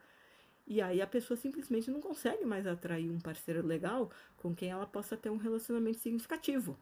E 0.67 0.83
aí 0.83 1.01
a 1.01 1.07
pessoa 1.07 1.37
simplesmente 1.37 1.91
não 1.91 2.01
consegue 2.01 2.45
mais 2.45 2.67
atrair 2.67 3.09
um 3.09 3.21
parceiro 3.21 3.65
legal 3.65 4.11
com 4.37 4.55
quem 4.55 4.71
ela 4.71 4.87
possa 4.87 5.17
ter 5.17 5.31
um 5.31 5.37
relacionamento 5.37 5.99
significativo. 5.99 6.77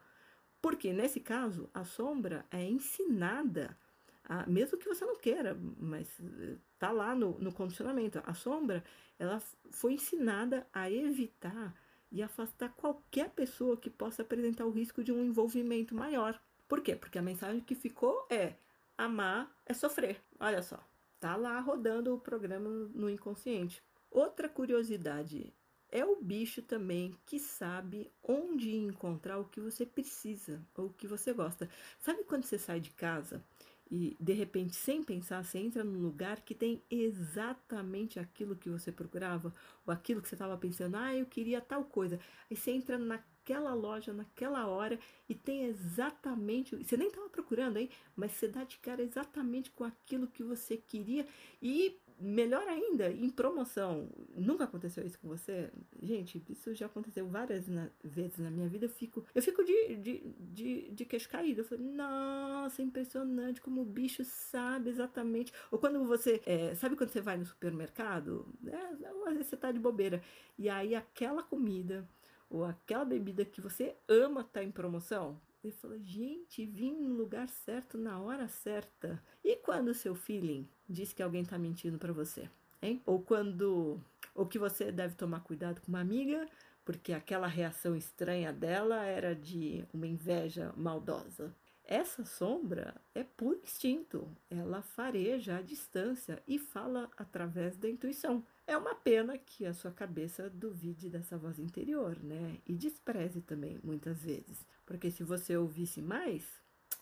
Porque 0.63 0.93
nesse 0.93 1.21
caso, 1.21 1.69
a 1.75 1.85
sombra 1.85 2.47
é 2.51 2.65
ensinada, 2.65 3.77
a, 4.25 4.47
mesmo 4.47 4.79
que 4.79 4.89
você 4.89 5.05
não 5.05 5.17
queira, 5.17 5.55
mas 5.79 6.09
eh, 6.19 6.57
tá 6.79 6.91
lá 6.91 7.15
no, 7.15 7.39
no 7.39 7.53
condicionamento. 7.53 8.23
A 8.25 8.33
sombra, 8.33 8.83
ela 9.19 9.43
foi 9.71 9.93
ensinada 9.93 10.67
a 10.73 10.91
evitar 10.91 11.75
e 12.11 12.23
afastar 12.23 12.71
qualquer 12.71 13.29
pessoa 13.31 13.77
que 13.77 13.91
possa 13.91 14.23
apresentar 14.23 14.65
o 14.65 14.71
risco 14.71 15.05
de 15.05 15.13
um 15.13 15.23
envolvimento 15.23 15.95
maior. 15.95 16.41
Por 16.67 16.81
quê? 16.81 16.97
Porque 16.97 17.19
a 17.19 17.23
mensagem 17.23 17.61
que 17.61 17.75
ficou 17.75 18.27
é: 18.31 18.55
amar 18.97 19.55
é 19.67 19.75
sofrer. 19.75 20.23
Olha 20.41 20.63
só, 20.63 20.83
tá 21.25 21.37
lá 21.37 21.59
rodando 21.59 22.15
o 22.15 22.21
programa 22.21 22.69
no 22.69 23.09
inconsciente. 23.09 23.83
Outra 24.11 24.47
curiosidade 24.47 25.55
é 25.91 26.05
o 26.05 26.21
bicho 26.21 26.61
também 26.61 27.17
que 27.25 27.39
sabe 27.39 28.13
onde 28.23 28.77
encontrar 28.77 29.39
o 29.39 29.47
que 29.47 29.59
você 29.59 29.87
precisa 29.87 30.63
ou 30.77 30.89
o 30.89 30.93
que 30.93 31.07
você 31.07 31.33
gosta. 31.33 31.67
Sabe 31.99 32.25
quando 32.25 32.45
você 32.45 32.59
sai 32.59 32.79
de 32.79 32.91
casa 32.91 33.43
e 33.91 34.15
de 34.21 34.35
repente, 34.35 34.77
sem 34.77 35.03
pensar, 35.03 35.43
você 35.43 35.57
entra 35.57 35.83
num 35.83 35.99
lugar 35.99 36.43
que 36.43 36.55
tem 36.55 36.83
exatamente 36.91 38.21
aquilo 38.21 38.55
que 38.55 38.69
você 38.69 38.93
procurava 38.93 39.51
ou 39.87 39.95
aquilo 39.95 40.21
que 40.21 40.29
você 40.29 40.35
estava 40.35 40.59
pensando, 40.59 40.95
ah, 40.99 41.17
eu 41.17 41.25
queria 41.25 41.59
tal 41.59 41.85
coisa. 41.85 42.21
Aí 42.51 42.57
você 42.57 42.71
entra 42.71 42.99
naquela 43.45 43.75
loja, 43.75 44.13
naquela 44.13 44.67
hora 44.67 44.99
e 45.29 45.35
tem 45.35 45.67
exatamente, 45.67 46.75
você 46.77 46.97
nem 46.97 47.09
estava 47.09 47.29
procurando, 47.29 47.77
hein? 47.77 47.91
Mas 48.17 48.33
você 48.33 48.49
dá 48.49 48.65
de 48.65 48.79
cara 48.79 49.03
exatamente 49.03 49.71
com 49.71 49.85
aquilo 49.85 50.27
que 50.27 50.43
você 50.43 50.79
queria 50.79 51.27
e 51.61 51.95
melhor 52.19 52.67
ainda, 52.69 53.11
em 53.11 53.29
promoção. 53.29 54.09
Nunca 54.35 54.65
aconteceu 54.65 55.05
isso 55.05 55.19
com 55.19 55.29
você? 55.29 55.71
Gente, 56.01 56.43
isso 56.49 56.75
já 56.75 56.87
aconteceu 56.87 57.27
várias 57.27 57.69
na, 57.69 57.91
vezes 58.03 58.39
na 58.39 58.51
minha 58.51 58.69
vida. 58.69 58.87
Eu 58.87 58.91
fico, 58.91 59.27
eu 59.35 59.43
fico 59.43 59.63
de, 59.65 59.97
de, 59.97 60.35
de, 60.41 60.91
de 60.93 61.05
queixo 61.05 61.29
caído. 61.29 61.61
Eu 61.61 61.65
falo, 61.65 61.83
nossa, 61.83 62.81
impressionante 62.83 63.61
como 63.61 63.83
o 63.83 63.85
bicho 63.85 64.25
sabe 64.25 64.91
exatamente. 64.91 65.53
Ou 65.71 65.79
quando 65.79 66.03
você, 66.05 66.41
é, 66.47 66.75
sabe 66.77 66.97
quando 66.97 67.11
você 67.11 67.21
vai 67.21 67.37
no 67.37 67.45
supermercado? 67.45 68.47
É, 68.67 69.27
às 69.27 69.35
vezes 69.35 69.49
você 69.49 69.57
tá 69.57 69.73
de 69.73 69.81
bobeira. 69.81 70.23
E 70.57 70.69
aí 70.69 70.95
aquela 70.95 71.43
comida 71.43 72.09
ou 72.49 72.65
aquela 72.65 73.05
bebida 73.05 73.45
que 73.45 73.61
você 73.61 73.97
ama 74.09 74.45
tá 74.45 74.63
em 74.63 74.71
promoção. 74.71 75.41
Ele 75.63 75.73
fala, 75.73 75.99
gente, 75.99 76.67
vim 76.67 76.93
no 76.93 77.15
lugar 77.15 77.49
certo 77.49 77.97
na 77.97 78.21
hora 78.21 78.47
certa. 78.49 79.23
E 79.43 79.57
quando 79.57 79.89
o 79.89 79.95
seu 79.95 80.15
feeling 80.15 80.69
diz 80.89 81.13
que 81.13 81.23
alguém 81.23 81.43
está 81.43 81.57
mentindo 81.57 81.99
para 81.99 82.13
você, 82.13 82.51
hein? 82.83 83.01
Ou 83.07 83.21
quando 83.21 84.01
ou 84.35 84.47
que 84.47 84.59
você 84.59 84.91
deve 84.91 85.15
tomar 85.15 85.41
cuidado 85.41 85.81
com 85.81 85.89
uma 85.89 86.01
amiga, 86.01 86.47
porque 86.85 87.13
aquela 87.13 87.47
reação 87.47 87.97
estranha 87.97 88.53
dela 88.53 89.05
era 89.05 89.35
de 89.35 89.85
uma 89.93 90.07
inveja 90.07 90.73
maldosa. 90.77 91.55
Essa 91.87 92.25
sombra 92.25 92.95
é 93.15 93.23
puro 93.23 93.61
instinto, 93.63 94.27
ela 94.49 94.81
fareja 94.81 95.59
a 95.59 95.63
distância 95.63 96.43
e 96.49 96.59
fala 96.59 97.11
através 97.17 97.77
da 97.77 97.89
intuição. 97.89 98.43
É 98.67 98.75
uma 98.75 98.95
pena 98.95 99.37
que 99.37 99.67
a 99.67 99.75
sua 99.75 99.91
cabeça 99.91 100.49
duvide 100.49 101.11
dessa 101.11 101.37
voz 101.37 101.59
interior, 101.59 102.19
né? 102.23 102.59
E 102.67 102.73
despreze 102.73 103.43
também, 103.43 103.79
muitas 103.85 104.23
vezes. 104.23 104.65
Porque 104.87 105.11
se 105.11 105.23
você 105.23 105.57
ouvisse 105.59 106.01
mais, 106.01 106.43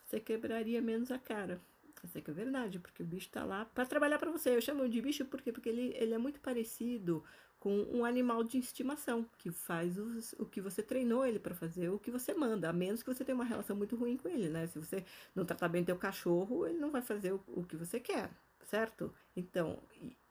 você 0.05 0.19
quebraria 0.19 0.83
menos 0.83 1.13
a 1.13 1.19
cara. 1.19 1.61
Essa 2.03 2.21
que 2.21 2.33
é 2.33 2.35
verdade, 2.35 2.81
porque 2.81 3.05
o 3.05 3.07
bicho 3.07 3.29
tá 3.29 3.45
lá 3.45 3.65
para 3.65 3.87
trabalhar 3.87 4.19
para 4.19 4.33
você. 4.33 4.57
Eu 4.57 4.61
chamo 4.61 4.89
de 4.89 5.01
bicho 5.01 5.25
porque, 5.27 5.53
porque 5.53 5.69
ele, 5.69 5.95
ele 5.97 6.13
é 6.13 6.19
muito 6.19 6.41
parecido 6.41 7.23
com 7.63 7.87
um 7.93 8.05
animal 8.05 8.43
de 8.43 8.59
estimação, 8.59 9.25
que 9.39 9.53
faz 9.53 9.97
os, 9.97 10.33
o 10.33 10.45
que 10.45 10.61
você 10.61 10.83
treinou 10.83 11.25
ele 11.25 11.39
para 11.39 11.55
fazer, 11.55 11.91
o 11.91 11.99
que 11.99 12.11
você 12.11 12.35
manda, 12.35 12.69
a 12.69 12.73
menos 12.73 13.05
que 13.05 13.15
você 13.15 13.25
tenha 13.25 13.37
uma 13.37 13.45
relação 13.45 13.77
muito 13.77 13.95
ruim 13.95 14.17
com 14.17 14.29
ele, 14.29 14.49
né? 14.49 14.67
Se 14.67 14.81
você 14.81 15.05
não 15.33 15.45
tratar 15.45 15.69
bem 15.69 15.85
teu 15.85 15.97
cachorro, 15.97 16.67
ele 16.67 16.79
não 16.79 16.91
vai 16.91 17.01
fazer 17.01 17.31
o, 17.31 17.41
o 17.47 17.63
que 17.63 17.77
você 17.77 18.01
quer, 18.01 18.33
certo? 18.65 19.15
Então, 19.37 19.79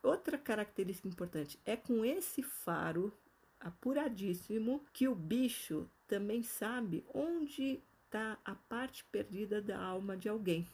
outra 0.04 0.38
característica 0.38 1.08
importante 1.08 1.58
é 1.64 1.78
com 1.78 2.04
esse 2.04 2.44
faro 2.44 3.14
apuradíssimo 3.62 4.84
que 4.92 5.08
o 5.08 5.16
bicho 5.16 5.90
também 6.10 6.44
sabe 6.44 7.06
onde 7.14 7.82
está 8.04 8.38
a 8.44 8.56
parte 8.56 9.06
perdida 9.06 9.62
da 9.62 9.82
alma 9.82 10.18
de 10.18 10.28
alguém. 10.28 10.68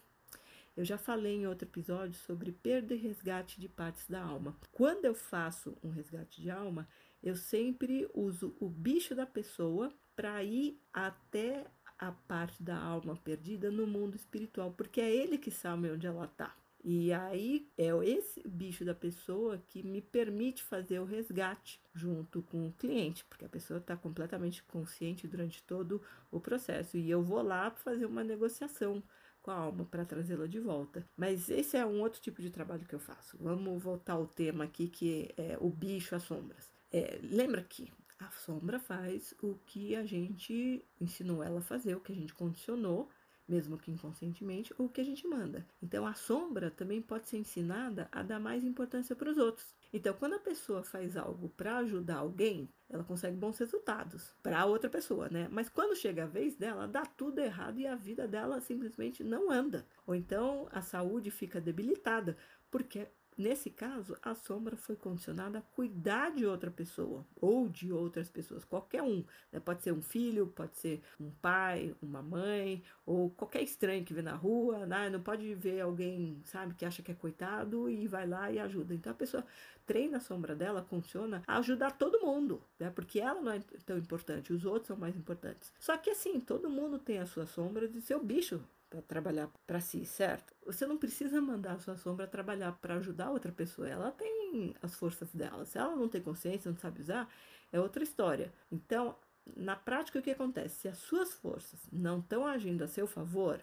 Eu 0.77 0.85
já 0.85 0.95
falei 0.95 1.37
em 1.37 1.47
outro 1.47 1.67
episódio 1.67 2.13
sobre 2.13 2.51
perda 2.51 2.93
e 2.93 2.97
resgate 2.97 3.59
de 3.59 3.67
partes 3.67 4.07
da 4.07 4.21
alma. 4.21 4.55
Quando 4.71 5.05
eu 5.05 5.15
faço 5.15 5.75
um 5.81 5.89
resgate 5.89 6.39
de 6.39 6.51
alma, 6.51 6.87
eu 7.23 7.35
sempre 7.35 8.07
uso 8.13 8.55
o 8.59 8.69
bicho 8.69 9.15
da 9.15 9.25
pessoa 9.25 9.91
para 10.15 10.43
ir 10.43 10.79
até 10.93 11.65
a 11.97 12.11
parte 12.11 12.61
da 12.61 12.77
alma 12.77 13.15
perdida 13.15 13.71
no 13.71 13.87
mundo 13.87 14.15
espiritual, 14.15 14.71
porque 14.71 15.01
é 15.01 15.11
ele 15.11 15.39
que 15.39 15.49
sabe 15.49 15.89
onde 15.89 16.05
ela 16.05 16.25
está. 16.25 16.55
E 16.83 17.11
aí 17.11 17.67
é 17.75 17.89
esse 18.05 18.47
bicho 18.47 18.85
da 18.85 18.93
pessoa 18.93 19.57
que 19.57 19.81
me 19.81 19.99
permite 19.99 20.61
fazer 20.61 20.99
o 20.99 21.05
resgate 21.05 21.81
junto 21.91 22.43
com 22.43 22.67
o 22.67 22.73
cliente, 22.73 23.25
porque 23.25 23.45
a 23.45 23.49
pessoa 23.49 23.79
está 23.79 23.97
completamente 23.97 24.61
consciente 24.61 25.27
durante 25.27 25.63
todo 25.63 25.99
o 26.29 26.39
processo. 26.39 26.97
E 26.97 27.09
eu 27.09 27.23
vou 27.23 27.41
lá 27.41 27.71
fazer 27.71 28.05
uma 28.05 28.23
negociação 28.23 29.01
com 29.47 29.51
a 29.51 29.55
alma 29.55 29.85
para 29.85 30.03
trazê-la 30.03 30.45
de 30.45 30.59
volta. 30.59 31.07
Mas 31.15 31.49
esse 31.49 31.77
é 31.77 31.85
um 31.85 32.01
outro 32.01 32.19
tipo 32.19 32.41
de 32.41 32.49
trabalho 32.49 32.85
que 32.85 32.93
eu 32.93 32.99
faço. 32.99 33.37
Vamos 33.39 33.81
voltar 33.81 34.13
ao 34.13 34.27
tema 34.27 34.65
aqui 34.65 34.89
que 34.89 35.33
é 35.37 35.57
o 35.61 35.69
bicho, 35.69 36.13
as 36.13 36.23
sombras. 36.23 36.69
É, 36.91 37.17
lembra 37.23 37.63
que 37.63 37.89
a 38.19 38.29
sombra 38.31 38.77
faz 38.77 39.33
o 39.41 39.55
que 39.65 39.95
a 39.95 40.05
gente 40.05 40.83
ensinou 40.99 41.41
ela 41.41 41.59
a 41.59 41.61
fazer, 41.61 41.95
o 41.95 42.01
que 42.01 42.11
a 42.11 42.15
gente 42.15 42.33
condicionou 42.33 43.09
mesmo 43.47 43.77
que 43.77 43.89
inconscientemente, 43.89 44.73
ou 44.77 44.87
o 44.87 44.89
que 44.89 44.99
a 44.99 45.05
gente 45.05 45.25
manda. 45.25 45.65
Então 45.81 46.05
a 46.05 46.13
sombra 46.13 46.69
também 46.69 47.01
pode 47.01 47.29
ser 47.29 47.37
ensinada 47.37 48.09
a 48.11 48.21
dar 48.21 48.41
mais 48.41 48.61
importância 48.61 49.15
para 49.15 49.31
os 49.31 49.37
outros. 49.37 49.73
Então, 49.91 50.13
quando 50.13 50.33
a 50.33 50.39
pessoa 50.39 50.83
faz 50.83 51.15
algo 51.15 51.49
para 51.49 51.77
ajudar 51.77 52.17
alguém, 52.17 52.69
ela 52.89 53.03
consegue 53.03 53.35
bons 53.35 53.57
resultados 53.57 54.33
para 54.41 54.65
outra 54.65 54.89
pessoa, 54.89 55.29
né? 55.29 55.47
Mas 55.51 55.69
quando 55.69 55.95
chega 55.95 56.23
a 56.23 56.27
vez 56.27 56.55
dela, 56.55 56.87
dá 56.87 57.05
tudo 57.05 57.39
errado 57.39 57.79
e 57.79 57.87
a 57.87 57.95
vida 57.95 58.27
dela 58.27 58.59
simplesmente 58.61 59.23
não 59.23 59.51
anda. 59.51 59.85
Ou 60.05 60.15
então 60.15 60.67
a 60.71 60.81
saúde 60.81 61.31
fica 61.31 61.59
debilitada, 61.59 62.37
porque 62.69 63.07
Nesse 63.37 63.69
caso, 63.69 64.17
a 64.23 64.33
sombra 64.33 64.75
foi 64.75 64.95
condicionada 64.95 65.59
a 65.59 65.61
cuidar 65.61 66.31
de 66.31 66.43
outra 66.43 66.71
pessoa 66.71 67.23
ou 67.39 67.69
de 67.69 67.93
outras 67.93 68.29
pessoas, 68.29 68.65
qualquer 68.65 69.03
um. 69.03 69.23
Né? 69.51 69.59
Pode 69.59 69.83
ser 69.83 69.91
um 69.91 70.01
filho, 70.01 70.47
pode 70.47 70.75
ser 70.75 71.03
um 71.19 71.29
pai, 71.29 71.95
uma 72.01 72.23
mãe, 72.23 72.81
ou 73.05 73.29
qualquer 73.29 73.61
estranho 73.61 74.03
que 74.03 74.13
vê 74.13 74.23
na 74.23 74.33
rua. 74.33 74.87
Né? 74.87 75.11
Não 75.11 75.21
pode 75.21 75.53
ver 75.53 75.81
alguém, 75.81 76.41
sabe, 76.45 76.73
que 76.73 76.83
acha 76.83 77.03
que 77.03 77.11
é 77.11 77.15
coitado 77.15 77.87
e 77.87 78.07
vai 78.07 78.27
lá 78.27 78.51
e 78.51 78.57
ajuda. 78.57 78.95
Então 78.95 79.11
a 79.11 79.15
pessoa 79.15 79.45
treina 79.85 80.17
a 80.17 80.21
sombra 80.21 80.55
dela, 80.55 80.81
funciona 80.81 81.43
a 81.45 81.59
ajudar 81.59 81.91
todo 81.91 82.25
mundo, 82.25 82.63
né? 82.79 82.89
porque 82.89 83.19
ela 83.19 83.39
não 83.39 83.51
é 83.51 83.59
tão 83.85 83.99
importante, 83.99 84.51
os 84.51 84.65
outros 84.65 84.87
são 84.87 84.97
mais 84.97 85.15
importantes. 85.15 85.71
Só 85.79 85.95
que 85.95 86.09
assim, 86.09 86.39
todo 86.39 86.69
mundo 86.71 86.97
tem 86.97 87.19
as 87.19 87.29
suas 87.29 87.51
sombras 87.51 87.93
e 87.93 88.01
seu 88.01 88.21
bicho 88.23 88.63
para 88.89 89.01
trabalhar 89.01 89.49
para 89.65 89.79
si, 89.79 90.05
certo? 90.05 90.53
Você 90.65 90.85
não 90.85 90.97
precisa 90.97 91.41
mandar 91.41 91.73
a 91.73 91.79
sua 91.79 91.97
sombra 91.97 92.27
trabalhar 92.27 92.71
para 92.73 92.95
ajudar 92.95 93.31
outra 93.31 93.51
pessoa. 93.51 93.87
Ela 93.87 94.11
tem 94.11 94.75
as 94.81 94.95
forças 94.95 95.33
dela. 95.33 95.65
Se 95.65 95.77
ela 95.77 95.95
não 95.95 96.07
tem 96.07 96.21
consciência, 96.21 96.71
não 96.71 96.77
sabe 96.77 97.01
usar, 97.01 97.29
é 97.71 97.79
outra 97.79 98.03
história. 98.03 98.53
Então, 98.71 99.15
na 99.55 99.75
prática, 99.75 100.19
o 100.19 100.21
que 100.21 100.31
acontece? 100.31 100.81
Se 100.81 100.87
as 100.87 100.97
suas 100.97 101.33
forças 101.33 101.79
não 101.91 102.19
estão 102.19 102.45
agindo 102.45 102.83
a 102.83 102.87
seu 102.87 103.07
favor, 103.07 103.61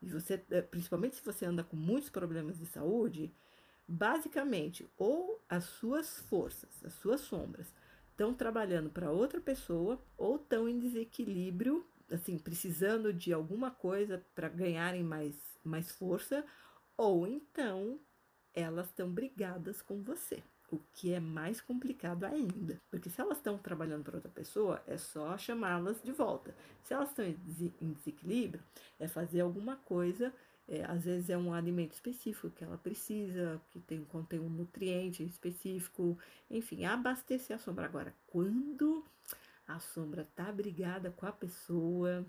e 0.00 0.08
você, 0.08 0.42
eh, 0.50 0.62
principalmente 0.62 1.16
se 1.16 1.24
você 1.24 1.46
anda 1.46 1.62
com 1.62 1.76
muitos 1.76 2.10
problemas 2.10 2.58
de 2.58 2.66
saúde, 2.66 3.32
basicamente, 3.86 4.88
ou 4.96 5.42
as 5.48 5.64
suas 5.64 6.18
forças, 6.20 6.82
as 6.84 6.92
suas 6.94 7.20
sombras, 7.20 7.72
estão 8.10 8.34
trabalhando 8.34 8.90
para 8.90 9.10
outra 9.10 9.40
pessoa, 9.40 10.02
ou 10.16 10.36
estão 10.36 10.68
em 10.68 10.78
desequilíbrio 10.78 11.86
assim, 12.12 12.38
precisando 12.38 13.12
de 13.12 13.32
alguma 13.32 13.70
coisa 13.70 14.24
para 14.34 14.48
ganharem 14.48 15.02
mais, 15.02 15.34
mais 15.64 15.90
força, 15.90 16.44
ou 16.96 17.26
então 17.26 17.98
elas 18.54 18.86
estão 18.86 19.10
brigadas 19.10 19.80
com 19.80 20.02
você, 20.02 20.42
o 20.70 20.78
que 20.92 21.12
é 21.12 21.20
mais 21.20 21.60
complicado 21.60 22.24
ainda, 22.24 22.80
porque 22.90 23.08
se 23.08 23.20
elas 23.20 23.38
estão 23.38 23.56
trabalhando 23.56 24.04
para 24.04 24.16
outra 24.16 24.30
pessoa, 24.30 24.82
é 24.86 24.96
só 24.96 25.36
chamá-las 25.38 26.02
de 26.02 26.12
volta. 26.12 26.54
Se 26.82 26.94
elas 26.94 27.10
estão 27.10 27.24
em 27.24 27.92
desequilíbrio, 27.92 28.62
é 28.98 29.08
fazer 29.08 29.40
alguma 29.40 29.76
coisa. 29.76 30.32
É, 30.68 30.84
às 30.84 31.04
vezes 31.04 31.28
é 31.28 31.36
um 31.36 31.52
alimento 31.52 31.92
específico 31.92 32.48
que 32.48 32.62
ela 32.62 32.78
precisa, 32.78 33.60
que 33.70 33.80
tem, 33.80 34.04
contém 34.04 34.38
um 34.38 34.48
nutriente 34.48 35.22
específico, 35.24 36.16
enfim, 36.48 36.84
abastecer 36.84 37.56
a 37.56 37.58
sombra. 37.58 37.84
Agora, 37.84 38.14
quando 38.28 39.04
a 39.74 39.80
sombra 39.80 40.24
tá 40.34 40.50
brigada 40.52 41.10
com 41.10 41.26
a 41.26 41.32
pessoa, 41.32 42.26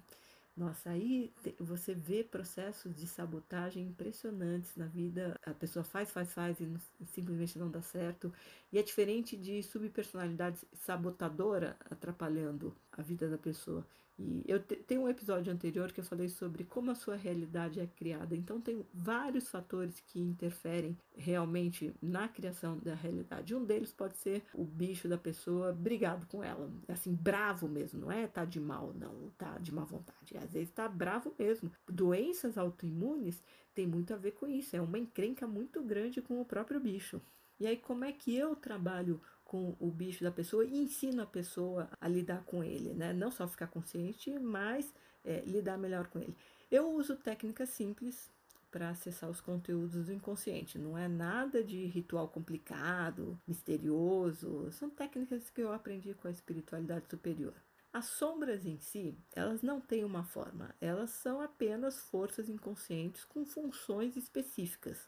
Nossa, 0.55 0.91
aí 0.91 1.33
você 1.59 1.95
vê 1.95 2.23
processos 2.23 2.95
de 2.95 3.07
sabotagem 3.07 3.87
impressionantes 3.87 4.75
na 4.75 4.87
vida. 4.87 5.39
A 5.45 5.53
pessoa 5.53 5.83
faz, 5.83 6.11
faz, 6.11 6.31
faz 6.33 6.59
e, 6.61 6.71
simplesmente 7.07 7.57
não 7.59 7.71
dá 7.71 7.81
certo. 7.81 8.33
E 8.71 8.77
é 8.79 8.83
diferente 8.83 9.37
de 9.37 9.63
subpersonalidade 9.63 10.59
sabotadora 10.75 11.77
atrapalhando 11.89 12.75
a 12.97 13.01
vida 13.01 13.29
da 13.29 13.37
pessoa. 13.37 13.85
E 14.17 14.43
eu 14.47 14.59
te, 14.59 14.75
tenho 14.75 15.01
um 15.01 15.09
episódio 15.09 15.51
anterior 15.51 15.91
que 15.91 15.99
eu 15.99 16.03
falei 16.03 16.29
sobre 16.29 16.63
como 16.63 16.91
a 16.91 16.95
sua 16.95 17.15
realidade 17.15 17.79
é 17.79 17.87
criada. 17.87 18.35
Então 18.35 18.61
tem 18.61 18.85
vários 18.93 19.49
fatores 19.49 19.99
que 20.01 20.19
interferem 20.19 20.97
realmente 21.15 21.93
na 22.01 22.27
criação 22.27 22.77
da 22.77 22.93
realidade. 22.93 23.55
Um 23.55 23.65
deles 23.65 23.91
pode 23.91 24.17
ser 24.17 24.43
o 24.53 24.63
bicho 24.63 25.07
da 25.07 25.17
pessoa 25.17 25.73
brigado 25.73 26.27
com 26.27 26.43
ela, 26.43 26.71
assim 26.87 27.13
bravo 27.13 27.67
mesmo, 27.67 28.01
não 28.01 28.11
é 28.11 28.27
tá 28.27 28.45
de 28.45 28.59
mal, 28.59 28.93
não, 28.93 29.31
tá 29.37 29.57
de 29.57 29.73
má 29.73 29.83
vontade. 29.83 30.37
Às 30.37 30.53
vezes 30.53 30.71
tá 30.71 30.87
bravo 30.87 31.33
mesmo. 31.37 31.71
Doenças 31.89 32.57
autoimunes 32.57 33.41
tem 33.73 33.87
muito 33.87 34.13
a 34.13 34.17
ver 34.17 34.31
com 34.31 34.47
isso. 34.47 34.75
É 34.75 34.81
uma 34.81 34.99
encrenca 34.99 35.47
muito 35.47 35.81
grande 35.81 36.21
com 36.21 36.39
o 36.39 36.45
próprio 36.45 36.79
bicho. 36.79 37.19
E 37.59 37.65
aí 37.65 37.77
como 37.77 38.03
é 38.03 38.11
que 38.11 38.35
eu 38.35 38.55
trabalho 38.55 39.21
com 39.53 39.75
o 39.79 39.91
bicho 39.91 40.23
da 40.23 40.31
pessoa 40.31 40.65
e 40.65 40.75
ensina 40.75 41.21
a 41.21 41.27
pessoa 41.27 41.87
a 42.01 42.07
lidar 42.07 42.43
com 42.43 42.63
ele, 42.63 42.91
né? 42.95 43.13
Não 43.13 43.29
só 43.29 43.47
ficar 43.47 43.67
consciente, 43.67 44.31
mas 44.39 44.91
é, 45.23 45.41
lidar 45.45 45.77
melhor 45.77 46.07
com 46.07 46.17
ele. 46.17 46.35
Eu 46.71 46.91
uso 46.91 47.15
técnicas 47.15 47.69
simples 47.69 48.31
para 48.71 48.89
acessar 48.89 49.29
os 49.29 49.39
conteúdos 49.39 50.07
do 50.07 50.11
inconsciente. 50.11 50.79
Não 50.79 50.97
é 50.97 51.07
nada 51.07 51.63
de 51.63 51.85
ritual 51.85 52.27
complicado, 52.29 53.39
misterioso. 53.47 54.71
São 54.71 54.89
técnicas 54.89 55.51
que 55.51 55.61
eu 55.61 55.71
aprendi 55.71 56.15
com 56.15 56.27
a 56.27 56.31
espiritualidade 56.31 57.05
superior. 57.07 57.53
As 57.93 58.05
sombras 58.05 58.65
em 58.65 58.79
si, 58.79 59.15
elas 59.35 59.61
não 59.61 59.79
têm 59.79 60.03
uma 60.03 60.23
forma, 60.23 60.73
elas 60.81 61.11
são 61.11 61.39
apenas 61.39 61.99
forças 61.99 62.49
inconscientes 62.49 63.23
com 63.23 63.45
funções 63.45 64.17
específicas, 64.17 65.07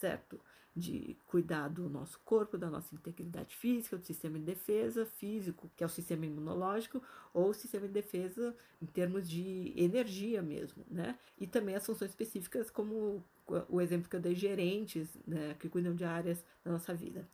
certo? 0.00 0.40
de 0.74 1.16
cuidar 1.26 1.68
do 1.68 1.88
nosso 1.88 2.18
corpo, 2.20 2.56
da 2.56 2.70
nossa 2.70 2.94
integridade 2.94 3.56
física, 3.56 3.96
do 3.96 4.06
sistema 4.06 4.38
de 4.38 4.44
defesa 4.44 5.04
físico, 5.04 5.70
que 5.76 5.82
é 5.82 5.86
o 5.86 5.90
sistema 5.90 6.24
imunológico, 6.24 7.02
ou 7.34 7.50
o 7.50 7.54
sistema 7.54 7.86
de 7.86 7.92
defesa 7.92 8.54
em 8.80 8.86
termos 8.86 9.28
de 9.28 9.72
energia 9.76 10.40
mesmo, 10.40 10.84
né? 10.88 11.18
E 11.38 11.46
também 11.46 11.74
as 11.74 11.84
funções 11.84 12.12
específicas, 12.12 12.70
como 12.70 13.24
o 13.68 13.80
exemplo 13.80 14.08
que 14.08 14.14
eu 14.14 14.20
dei, 14.20 14.34
gerentes, 14.34 15.08
né, 15.26 15.56
que 15.58 15.68
cuidam 15.68 15.92
de 15.92 16.04
áreas 16.04 16.44
da 16.64 16.70
nossa 16.70 16.94
vida. 16.94 17.28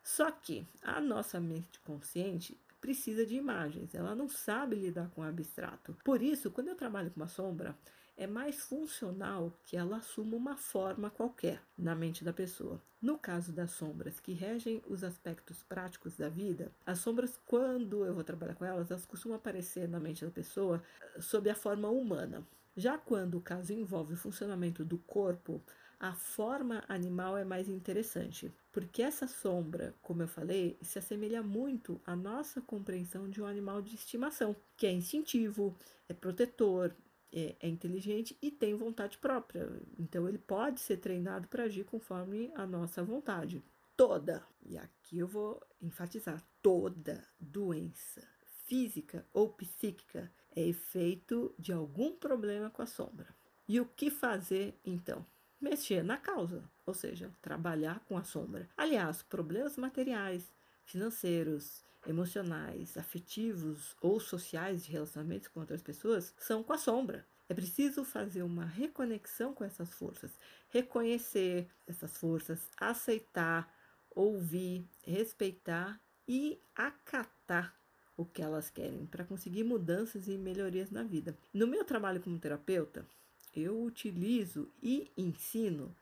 Só 0.00 0.30
que 0.30 0.64
a 0.80 1.00
nossa 1.00 1.40
mente 1.40 1.80
consciente 1.80 2.56
precisa 2.80 3.26
de 3.26 3.34
imagens, 3.34 3.96
ela 3.96 4.14
não 4.14 4.28
sabe 4.28 4.76
lidar 4.76 5.10
com 5.10 5.22
o 5.22 5.24
abstrato. 5.24 5.96
Por 6.04 6.22
isso, 6.22 6.52
quando 6.52 6.68
eu 6.68 6.76
trabalho 6.76 7.10
com 7.10 7.18
uma 7.18 7.26
sombra, 7.26 7.76
é 8.16 8.26
mais 8.26 8.60
funcional 8.62 9.52
que 9.64 9.76
ela 9.76 9.98
assuma 9.98 10.36
uma 10.36 10.56
forma 10.56 11.10
qualquer 11.10 11.62
na 11.76 11.94
mente 11.94 12.24
da 12.24 12.32
pessoa. 12.32 12.80
No 13.00 13.18
caso 13.18 13.52
das 13.52 13.72
sombras 13.72 14.18
que 14.18 14.32
regem 14.32 14.82
os 14.86 15.04
aspectos 15.04 15.62
práticos 15.62 16.16
da 16.16 16.28
vida, 16.28 16.72
as 16.84 16.98
sombras, 16.98 17.38
quando 17.44 18.04
eu 18.04 18.14
vou 18.14 18.24
trabalhar 18.24 18.54
com 18.54 18.64
elas, 18.64 18.90
elas 18.90 19.04
costumam 19.04 19.36
aparecer 19.36 19.86
na 19.86 20.00
mente 20.00 20.24
da 20.24 20.30
pessoa 20.30 20.82
eh, 21.00 21.20
sob 21.20 21.48
a 21.50 21.54
forma 21.54 21.88
humana. 21.88 22.46
Já 22.74 22.96
quando 22.96 23.36
o 23.36 23.40
caso 23.40 23.72
envolve 23.72 24.14
o 24.14 24.18
funcionamento 24.18 24.84
do 24.84 24.98
corpo, 24.98 25.62
a 25.98 26.12
forma 26.14 26.84
animal 26.88 27.38
é 27.38 27.44
mais 27.44 27.68
interessante, 27.68 28.52
porque 28.70 29.02
essa 29.02 29.26
sombra, 29.26 29.94
como 30.02 30.22
eu 30.22 30.28
falei, 30.28 30.78
se 30.82 30.98
assemelha 30.98 31.42
muito 31.42 32.00
à 32.04 32.14
nossa 32.14 32.60
compreensão 32.60 33.30
de 33.30 33.40
um 33.40 33.46
animal 33.46 33.80
de 33.80 33.94
estimação, 33.94 34.54
que 34.76 34.86
é 34.86 34.92
instintivo, 34.92 35.74
é 36.06 36.12
protetor, 36.12 36.94
é, 37.32 37.56
é 37.60 37.68
inteligente 37.68 38.36
e 38.40 38.50
tem 38.50 38.74
vontade 38.74 39.18
própria. 39.18 39.68
Então 39.98 40.28
ele 40.28 40.38
pode 40.38 40.80
ser 40.80 40.98
treinado 40.98 41.48
para 41.48 41.64
agir 41.64 41.84
conforme 41.84 42.50
a 42.54 42.66
nossa 42.66 43.02
vontade. 43.02 43.64
Toda, 43.96 44.46
e 44.64 44.76
aqui 44.76 45.18
eu 45.18 45.26
vou 45.26 45.60
enfatizar, 45.80 46.42
toda 46.62 47.26
doença 47.40 48.22
física 48.66 49.26
ou 49.32 49.48
psíquica 49.50 50.30
é 50.54 50.62
efeito 50.62 51.54
de 51.58 51.72
algum 51.72 52.14
problema 52.14 52.68
com 52.70 52.82
a 52.82 52.86
sombra. 52.86 53.34
E 53.68 53.80
o 53.80 53.86
que 53.86 54.10
fazer 54.10 54.78
então? 54.84 55.24
Mexer 55.60 56.02
na 56.02 56.16
causa, 56.16 56.62
ou 56.84 56.92
seja, 56.92 57.32
trabalhar 57.40 58.00
com 58.00 58.16
a 58.18 58.24
sombra. 58.24 58.68
Aliás, 58.76 59.22
problemas 59.22 59.76
materiais, 59.76 60.52
financeiros, 60.84 61.84
emocionais, 62.06 62.96
afetivos 62.96 63.96
ou 64.00 64.20
sociais 64.20 64.84
de 64.84 64.92
relacionamentos 64.92 65.48
com 65.48 65.60
outras 65.60 65.82
pessoas 65.82 66.34
são 66.38 66.62
com 66.62 66.72
a 66.72 66.78
sombra. 66.78 67.26
É 67.48 67.54
preciso 67.54 68.04
fazer 68.04 68.42
uma 68.42 68.64
reconexão 68.64 69.54
com 69.54 69.64
essas 69.64 69.92
forças, 69.92 70.32
reconhecer 70.68 71.68
essas 71.86 72.16
forças, 72.16 72.68
aceitar, 72.76 73.72
ouvir, 74.10 74.88
respeitar 75.04 76.00
e 76.26 76.60
acatar 76.74 77.76
o 78.16 78.24
que 78.24 78.42
elas 78.42 78.70
querem 78.70 79.06
para 79.06 79.24
conseguir 79.24 79.62
mudanças 79.62 80.26
e 80.26 80.36
melhorias 80.36 80.90
na 80.90 81.02
vida. 81.02 81.36
No 81.52 81.66
meu 81.66 81.84
trabalho 81.84 82.20
como 82.20 82.38
terapeuta, 82.38 83.06
eu 83.54 83.80
utilizo 83.82 84.72
e 84.82 85.10
ensino 85.16 85.94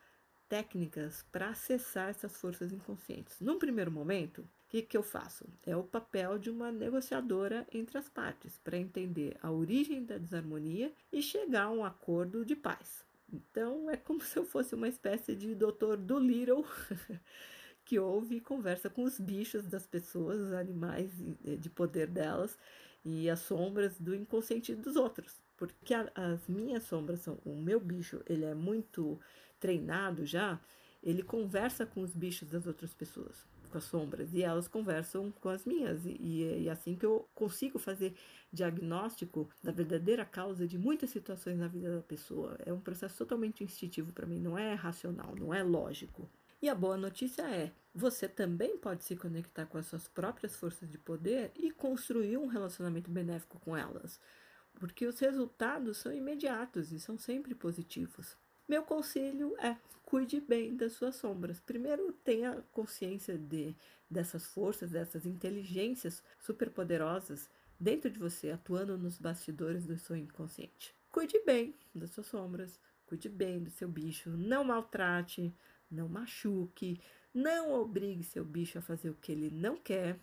técnicas 0.49 1.25
para 1.33 1.51
acessar 1.51 2.11
essas 2.11 2.37
forças 2.37 2.73
inconscientes. 2.73 3.41
Num 3.41 3.59
primeiro 3.59 3.91
momento, 3.91 4.49
que, 4.75 4.83
que 4.83 4.97
eu 4.97 5.05
faço? 5.05 5.47
É 5.65 5.77
o 5.77 5.85
papel 5.85 6.37
de 6.37 6.51
uma 6.51 6.73
negociadora 6.73 7.65
entre 7.73 7.97
as 7.97 8.09
partes, 8.09 8.59
para 8.59 8.77
entender 8.77 9.37
a 9.41 9.49
origem 9.49 10.05
da 10.05 10.19
desarmonia 10.19 10.93
e 11.13 11.23
chegar 11.23 11.65
a 11.65 11.71
um 11.71 11.85
acordo 11.85 12.45
de 12.45 12.57
paz. 12.57 13.05
Então, 13.33 13.89
é 13.89 13.97
como 13.97 14.21
se 14.25 14.37
eu 14.37 14.45
fosse 14.45 14.75
uma 14.75 14.89
espécie 14.89 15.37
de 15.37 15.55
doutor 15.55 15.97
do 15.97 16.19
Little 16.19 16.65
que 17.85 18.01
ouve 18.01 18.37
e 18.37 18.41
conversa 18.41 18.91
com 18.91 19.05
os 19.05 19.21
bichos 19.21 19.65
das 19.65 19.87
pessoas, 19.87 20.41
os 20.41 20.53
animais 20.53 21.13
de 21.41 21.71
poder 21.71 22.09
delas 22.09 22.59
e 23.05 23.31
as 23.31 23.39
sombras 23.39 23.97
do 24.01 24.13
inconsciente 24.13 24.75
dos 24.75 24.97
outros. 24.97 25.41
Porque 25.57 25.95
a, 25.95 26.11
as 26.17 26.49
minhas 26.49 26.83
sombras 26.83 27.21
são 27.21 27.39
o 27.45 27.55
meu 27.55 27.79
bicho, 27.79 28.23
ele 28.27 28.45
é 28.45 28.55
muito 28.57 29.21
treinado 29.61 30.27
já, 30.27 30.59
ele 31.01 31.23
conversa 31.23 31.87
com 31.87 32.01
os 32.01 32.13
bichos 32.13 32.49
das 32.49 32.67
outras 32.67 32.93
pessoas 32.93 33.54
as 33.79 33.85
sombras 33.85 34.33
e 34.33 34.43
elas 34.43 34.69
conversam 34.69 35.31
com 35.33 35.49
as 35.49 35.65
minhas. 35.65 36.03
E, 36.05 36.67
é 36.67 36.71
assim 36.71 36.95
que 36.97 37.07
eu 37.07 37.29
consigo 37.35 37.79
fazer 37.79 38.15
diagnóstico 38.53 39.49
da 39.63 39.73
verdadeira 39.73 40.25
causa 40.25 40.67
de 40.67 40.79
muitas 40.79 41.11
situações 41.11 41.59
na 41.59 41.69
vida 41.69 41.97
da 41.97 42.03
pessoa. 42.03 42.57
É 42.65 42.73
um 42.73 42.81
processo 42.81 43.17
totalmente 43.19 43.65
instintivo 43.65 44.13
para 44.13 44.27
mim, 44.27 44.39
não 44.39 44.57
é 44.57 44.75
racional, 44.75 45.35
não 45.37 45.53
é 45.53 45.63
lógico. 45.63 46.29
E 46.63 46.69
a 46.69 46.75
boa 46.75 46.97
notícia 46.97 47.43
é: 47.43 47.73
você 47.95 48.27
também 48.27 48.79
pode 48.79 49.05
se 49.05 49.15
conectar 49.15 49.67
com 49.67 49.77
as 49.77 49.87
suas 49.87 50.09
próprias 50.09 50.57
forças 50.57 50.91
de 50.91 50.97
poder 50.97 51.53
e 51.57 51.71
construir 51.71 52.39
um 52.39 52.47
relacionamento 52.47 53.11
benéfico 53.11 53.61
com 53.61 53.77
elas, 53.77 54.19
porque 54.81 55.07
os 55.07 55.19
resultados 55.19 55.99
são 55.99 56.13
imediatos 56.13 56.91
e 56.91 56.99
são 56.99 57.19
sempre 57.19 57.55
positivos. 57.55 58.37
Meu 58.67 58.83
conselho 58.83 59.55
é 59.59 59.77
cuide 60.05 60.41
bem 60.41 60.77
das 60.77 60.93
suas 60.93 61.17
sombras. 61.17 61.61
Primeiro, 61.61 62.13
tenha 62.13 62.63
consciência 62.71 63.37
de 63.37 63.75
dessas 64.09 64.47
forças, 64.47 64.91
dessas 64.91 65.27
inteligências 65.27 66.23
superpoderosas 66.39 67.49
dentro 67.79 68.11
de 68.11 68.19
você, 68.19 68.51
atuando 68.51 68.97
nos 68.97 69.19
bastidores 69.19 69.87
do 69.87 69.99
seu 69.99 70.17
inconsciente. 70.17 70.95
Cuide 71.11 71.41
bem 71.45 71.75
das 71.95 72.11
suas 72.11 72.27
sombras, 72.27 72.79
cuide 73.07 73.29
bem 73.29 73.63
do 73.63 73.71
seu 73.71 73.89
bicho, 73.89 74.31
não 74.31 74.65
maltrate, 74.65 75.55
não 75.91 76.09
machuque, 76.09 77.01
não 77.33 77.73
obrigue 77.73 78.23
seu 78.23 78.45
bicho 78.45 78.79
a 78.79 78.83
fazer 78.83 79.11
o 79.11 79.15
que 79.15 79.33
ele 79.33 79.51
não 79.51 79.77
quer, 79.77 80.19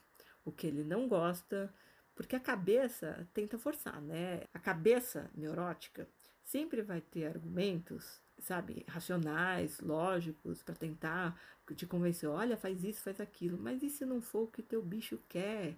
o 0.45 0.51
que 0.51 0.67
ele 0.67 0.83
não 0.83 1.07
gosta, 1.07 1.73
porque 2.15 2.35
a 2.35 2.39
cabeça 2.39 3.27
tenta 3.33 3.57
forçar, 3.57 4.01
né? 4.01 4.43
A 4.53 4.59
cabeça 4.59 5.29
neurótica 5.33 6.07
sempre 6.43 6.81
vai 6.81 7.01
ter 7.01 7.25
argumentos 7.25 8.21
sabe, 8.41 8.85
racionais, 8.87 9.79
lógicos, 9.79 10.61
para 10.63 10.75
tentar 10.75 11.39
te 11.75 11.85
convencer, 11.85 12.27
olha, 12.27 12.57
faz 12.57 12.83
isso, 12.83 13.01
faz 13.01 13.21
aquilo, 13.21 13.57
mas 13.57 13.81
e 13.81 13.89
se 13.89 14.05
não 14.05 14.21
for 14.21 14.43
o 14.43 14.47
que 14.47 14.61
teu 14.61 14.81
bicho 14.81 15.19
quer? 15.29 15.77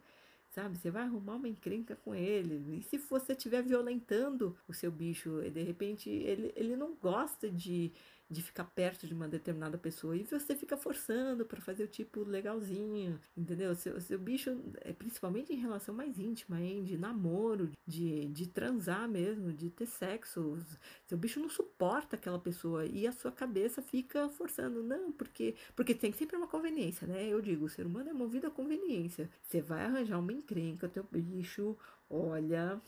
Sabe, 0.49 0.77
você 0.77 0.91
vai 0.91 1.03
arrumar 1.03 1.35
uma 1.35 1.47
encrenca 1.47 1.95
com 1.95 2.13
ele. 2.13 2.77
E 2.77 2.83
se 2.83 2.97
você 2.97 3.33
estiver 3.33 3.63
violentando 3.63 4.55
o 4.67 4.73
seu 4.73 4.91
bicho, 4.91 5.41
de 5.51 5.63
repente 5.63 6.09
ele, 6.09 6.53
ele 6.55 6.75
não 6.75 6.95
gosta 6.95 7.49
de 7.49 7.91
de 8.29 8.41
ficar 8.41 8.63
perto 8.65 9.05
de 9.05 9.13
uma 9.13 9.27
determinada 9.27 9.77
pessoa 9.77 10.15
e 10.15 10.23
você 10.23 10.55
fica 10.55 10.75
forçando 10.75 11.45
para 11.45 11.61
fazer 11.61 11.83
o 11.83 11.87
tipo 11.87 12.23
legalzinho, 12.23 13.19
entendeu? 13.37 13.75
Seu, 13.75 13.99
seu 14.01 14.17
bicho, 14.17 14.49
é 14.81 14.93
principalmente 14.93 15.53
em 15.53 15.57
relação 15.57 15.93
mais 15.93 16.17
íntima, 16.17 16.59
hein? 16.59 16.83
de 16.83 16.97
namoro, 16.97 17.69
de, 17.85 18.27
de 18.27 18.47
transar 18.47 19.07
mesmo, 19.07 19.53
de 19.53 19.69
ter 19.69 19.85
sexo, 19.85 20.57
seu 21.05 21.17
bicho 21.17 21.39
não 21.39 21.49
suporta 21.49 22.15
aquela 22.15 22.39
pessoa 22.39 22.85
e 22.85 23.05
a 23.05 23.11
sua 23.11 23.31
cabeça 23.31 23.81
fica 23.81 24.29
forçando, 24.29 24.81
não, 24.83 25.11
porque 25.11 25.55
porque 25.75 25.93
tem 25.93 26.11
sempre 26.11 26.35
uma 26.35 26.47
conveniência, 26.47 27.07
né? 27.07 27.27
Eu 27.27 27.41
digo, 27.41 27.65
o 27.65 27.69
ser 27.69 27.85
humano 27.85 28.09
é 28.09 28.13
movido 28.13 28.47
a 28.47 28.51
conveniência. 28.51 29.29
Você 29.41 29.61
vai 29.61 29.85
arranjar 29.85 30.19
uma 30.19 30.33
encrenca, 30.33 30.89
teu 30.89 31.03
bicho, 31.11 31.77
olha, 32.09 32.81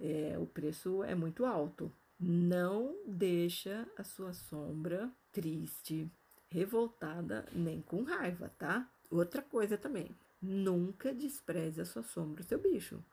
é, 0.00 0.36
o 0.38 0.46
preço 0.46 1.02
é 1.04 1.14
muito 1.14 1.44
alto. 1.44 1.92
Não 2.20 2.96
deixa 3.06 3.86
a 3.96 4.02
sua 4.02 4.32
sombra 4.32 5.08
triste, 5.30 6.10
revoltada, 6.50 7.46
nem 7.52 7.80
com 7.80 8.02
raiva, 8.02 8.48
tá? 8.58 8.90
Outra 9.08 9.40
coisa 9.40 9.78
também, 9.78 10.10
nunca 10.42 11.14
despreze 11.14 11.80
a 11.80 11.84
sua 11.84 12.02
sombra, 12.02 12.42
o 12.42 12.44
seu 12.44 12.58
bicho. 12.58 13.04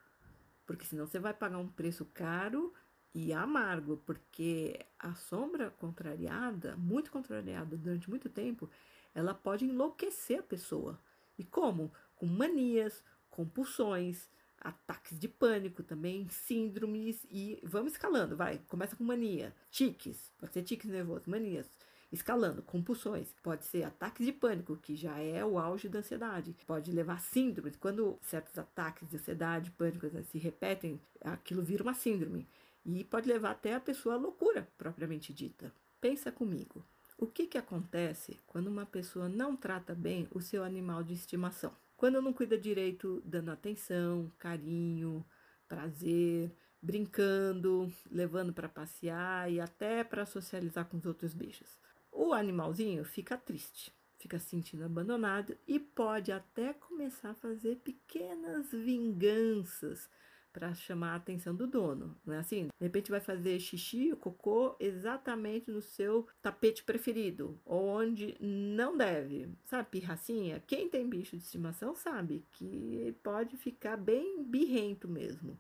Porque 0.65 0.85
senão 0.85 1.05
você 1.05 1.19
vai 1.19 1.35
pagar 1.35 1.59
um 1.59 1.67
preço 1.67 2.03
caro 2.15 2.73
e 3.13 3.31
amargo, 3.31 3.97
porque 3.97 4.83
a 4.97 5.13
sombra 5.13 5.69
contrariada, 5.69 6.75
muito 6.75 7.11
contrariada 7.11 7.77
durante 7.77 8.09
muito 8.09 8.27
tempo, 8.27 8.67
ela 9.13 9.35
pode 9.35 9.65
enlouquecer 9.65 10.39
a 10.39 10.43
pessoa. 10.43 10.99
E 11.37 11.43
como? 11.43 11.93
Com 12.15 12.25
manias, 12.25 13.03
compulsões, 13.29 14.29
ataques 14.65 15.19
de 15.19 15.27
pânico 15.27 15.83
também, 15.83 16.27
síndromes 16.27 17.25
e 17.29 17.59
vamos 17.63 17.93
escalando, 17.93 18.35
vai. 18.35 18.59
Começa 18.67 18.95
com 18.95 19.03
mania, 19.03 19.55
tiques, 19.69 20.31
pode 20.37 20.53
ser 20.53 20.63
tiques 20.63 20.89
nervosos, 20.89 21.27
manias. 21.27 21.69
Escalando, 22.11 22.61
compulsões, 22.61 23.33
pode 23.43 23.65
ser 23.65 23.83
ataques 23.83 24.25
de 24.25 24.31
pânico, 24.31 24.77
que 24.77 24.95
já 24.95 25.19
é 25.19 25.43
o 25.43 25.59
auge 25.59 25.89
da 25.89 25.99
ansiedade, 25.99 26.55
pode 26.65 26.91
levar 26.91 27.15
a 27.15 27.19
síndromes. 27.19 27.75
Quando 27.75 28.17
certos 28.21 28.57
ataques 28.57 29.09
de 29.09 29.17
ansiedade, 29.17 29.71
pânico 29.71 30.07
né, 30.07 30.23
se 30.23 30.37
repetem, 30.37 31.01
aquilo 31.21 31.61
vira 31.61 31.83
uma 31.83 31.93
síndrome 31.93 32.47
e 32.85 33.03
pode 33.03 33.27
levar 33.27 33.51
até 33.51 33.73
a 33.73 33.79
pessoa 33.79 34.15
à 34.15 34.17
loucura 34.17 34.67
propriamente 34.77 35.33
dita. 35.33 35.73
Pensa 35.99 36.31
comigo. 36.31 36.85
O 37.17 37.27
que, 37.27 37.47
que 37.47 37.57
acontece 37.57 38.39
quando 38.45 38.67
uma 38.67 38.85
pessoa 38.85 39.27
não 39.27 39.55
trata 39.55 39.95
bem 39.95 40.27
o 40.31 40.41
seu 40.41 40.63
animal 40.63 41.03
de 41.03 41.13
estimação? 41.13 41.73
Quando 42.05 42.21
não 42.21 42.33
cuida 42.33 42.55
direito, 42.55 43.19
dando 43.25 43.49
atenção, 43.49 44.31
carinho, 44.37 45.25
prazer, 45.67 46.55
brincando, 46.79 47.91
levando 48.11 48.53
para 48.53 48.69
passear 48.69 49.51
e 49.51 49.59
até 49.59 50.03
para 50.03 50.23
socializar 50.23 50.85
com 50.85 50.97
os 50.97 51.05
outros 51.07 51.33
bichos. 51.33 51.79
O 52.11 52.31
animalzinho 52.31 53.03
fica 53.03 53.35
triste, 53.35 53.91
fica 54.19 54.37
se 54.37 54.49
sentindo 54.49 54.85
abandonado 54.85 55.57
e 55.67 55.79
pode 55.79 56.31
até 56.31 56.73
começar 56.75 57.31
a 57.31 57.33
fazer 57.33 57.77
pequenas 57.77 58.71
vinganças 58.71 60.07
para 60.55 60.73
chamar 60.73 61.11
a 61.11 61.15
atenção 61.15 61.53
do 61.53 61.67
dono, 61.67 62.17
não 62.25 62.33
é 62.33 62.37
assim? 62.37 62.69
De 62.79 62.85
repente 62.85 63.11
vai 63.11 63.19
fazer 63.19 63.59
xixi 63.59 64.15
cocô 64.15 64.73
exatamente 64.79 65.69
no 65.69 65.81
seu 65.81 66.25
tapete 66.41 66.81
preferido, 66.81 67.59
ou 67.65 67.85
onde 67.85 68.37
não 68.39 68.95
deve. 68.95 69.49
Sabe, 69.65 69.89
pirracinha? 69.89 70.63
Quem 70.65 70.87
tem 70.87 71.09
bicho 71.09 71.35
de 71.35 71.43
estimação 71.43 71.93
sabe 71.93 72.45
que 72.53 73.13
pode 73.21 73.57
ficar 73.57 73.97
bem 73.97 74.45
birrento 74.45 75.09
mesmo. 75.09 75.59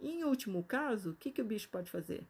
em 0.00 0.24
último 0.24 0.64
caso, 0.64 1.12
o 1.12 1.14
que, 1.14 1.30
que 1.30 1.40
o 1.40 1.44
bicho 1.44 1.68
pode 1.68 1.88
fazer? 1.88 2.26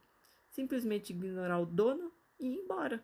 Simplesmente 0.51 1.09
ignorar 1.09 1.57
o 1.57 1.65
dono 1.65 2.11
e 2.39 2.45
ir 2.45 2.59
embora, 2.59 3.03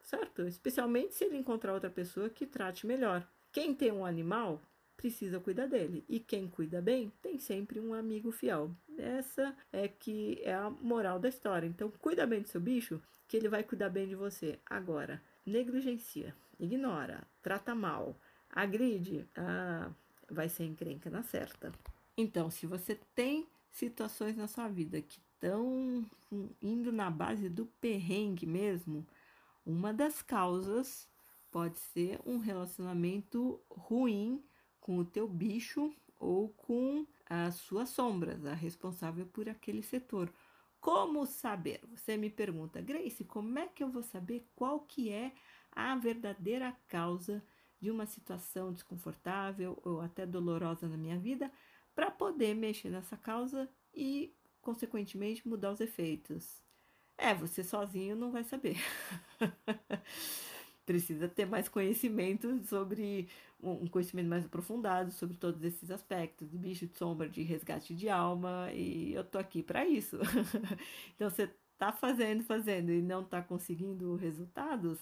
certo? 0.00 0.46
Especialmente 0.46 1.14
se 1.14 1.24
ele 1.24 1.36
encontrar 1.36 1.74
outra 1.74 1.90
pessoa 1.90 2.30
que 2.30 2.46
trate 2.46 2.86
melhor. 2.86 3.28
Quem 3.52 3.74
tem 3.74 3.92
um 3.92 4.06
animal 4.06 4.62
precisa 5.00 5.40
cuidar 5.40 5.66
dele. 5.66 6.04
E 6.06 6.20
quem 6.20 6.46
cuida 6.46 6.82
bem 6.82 7.10
tem 7.22 7.38
sempre 7.38 7.80
um 7.80 7.94
amigo 7.94 8.30
fiel. 8.30 8.70
Essa 8.98 9.56
é 9.72 9.88
que 9.88 10.38
é 10.42 10.52
a 10.52 10.68
moral 10.68 11.18
da 11.18 11.30
história. 11.30 11.66
Então, 11.66 11.90
cuida 11.98 12.26
bem 12.26 12.42
do 12.42 12.48
seu 12.48 12.60
bicho, 12.60 13.00
que 13.26 13.34
ele 13.34 13.48
vai 13.48 13.64
cuidar 13.64 13.88
bem 13.88 14.06
de 14.06 14.14
você. 14.14 14.58
Agora, 14.66 15.22
negligencia, 15.46 16.36
ignora, 16.58 17.26
trata 17.40 17.74
mal, 17.74 18.14
agride, 18.50 19.26
ah, 19.34 19.90
vai 20.30 20.50
ser 20.50 20.64
encrenca 20.64 21.08
na 21.08 21.22
certa. 21.22 21.72
Então, 22.14 22.50
se 22.50 22.66
você 22.66 23.00
tem 23.14 23.48
situações 23.70 24.36
na 24.36 24.46
sua 24.46 24.68
vida 24.68 25.00
que 25.00 25.18
estão 25.32 26.04
indo 26.60 26.92
na 26.92 27.10
base 27.10 27.48
do 27.48 27.64
perrengue 27.64 28.44
mesmo, 28.44 29.06
uma 29.64 29.94
das 29.94 30.20
causas 30.20 31.08
pode 31.50 31.78
ser 31.78 32.20
um 32.26 32.36
relacionamento 32.36 33.58
ruim 33.70 34.44
com 34.80 34.98
o 34.98 35.04
teu 35.04 35.28
bicho 35.28 35.94
ou 36.18 36.48
com 36.50 37.06
as 37.28 37.54
suas 37.56 37.88
sombras, 37.90 38.44
a 38.44 38.54
responsável 38.54 39.26
por 39.26 39.48
aquele 39.48 39.82
setor. 39.82 40.32
Como 40.80 41.26
saber? 41.26 41.80
Você 41.94 42.16
me 42.16 42.30
pergunta, 42.30 42.80
Grace, 42.80 43.24
como 43.24 43.58
é 43.58 43.66
que 43.66 43.82
eu 43.82 43.90
vou 43.90 44.02
saber 44.02 44.48
qual 44.54 44.80
que 44.80 45.10
é 45.10 45.32
a 45.72 45.94
verdadeira 45.96 46.76
causa 46.88 47.42
de 47.80 47.90
uma 47.90 48.06
situação 48.06 48.72
desconfortável 48.72 49.78
ou 49.84 50.00
até 50.00 50.26
dolorosa 50.26 50.88
na 50.88 50.96
minha 50.96 51.18
vida 51.18 51.50
para 51.94 52.10
poder 52.10 52.54
mexer 52.54 52.90
nessa 52.90 53.16
causa 53.16 53.68
e, 53.94 54.34
consequentemente, 54.60 55.46
mudar 55.46 55.72
os 55.72 55.80
efeitos? 55.80 56.62
É, 57.16 57.34
você 57.34 57.62
sozinho 57.62 58.16
não 58.16 58.30
vai 58.30 58.44
saber. 58.44 58.76
precisa 60.86 61.28
ter 61.28 61.46
mais 61.46 61.68
conhecimento 61.68 62.62
sobre 62.64 63.28
um 63.62 63.86
conhecimento 63.86 64.28
mais 64.28 64.44
aprofundado 64.44 65.10
sobre 65.12 65.36
todos 65.36 65.62
esses 65.62 65.90
aspectos 65.90 66.50
de 66.50 66.56
bicho 66.56 66.86
de 66.86 66.96
sombra, 66.96 67.28
de 67.28 67.42
resgate 67.42 67.94
de 67.94 68.08
alma, 68.08 68.70
e 68.72 69.12
eu 69.12 69.24
tô 69.24 69.38
aqui 69.38 69.62
para 69.62 69.86
isso. 69.86 70.18
então 71.14 71.28
você 71.28 71.50
tá 71.78 71.92
fazendo, 71.92 72.42
fazendo 72.42 72.90
e 72.90 73.02
não 73.02 73.22
tá 73.24 73.42
conseguindo 73.42 74.14
resultados, 74.16 74.98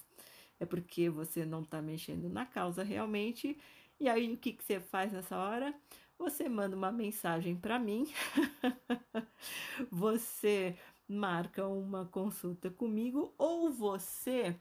é 0.61 0.67
porque 0.67 1.09
você 1.09 1.45
não 1.45 1.65
tá 1.65 1.81
mexendo 1.81 2.29
na 2.29 2.45
causa 2.45 2.83
realmente. 2.83 3.57
E 4.01 4.09
aí 4.09 4.33
o 4.33 4.37
que 4.37 4.53
que 4.53 4.65
você 4.65 4.81
faz 4.81 5.13
nessa 5.13 5.37
hora? 5.37 5.75
Você 6.19 6.49
manda 6.49 6.77
uma 6.77 6.91
mensagem 6.91 7.57
para 7.57 7.79
mim. 7.79 8.07
você 9.91 10.77
marca 11.09 11.67
uma 11.67 12.07
consulta 12.07 12.71
comigo 12.71 13.33
ou 13.39 13.71
você 13.71 14.57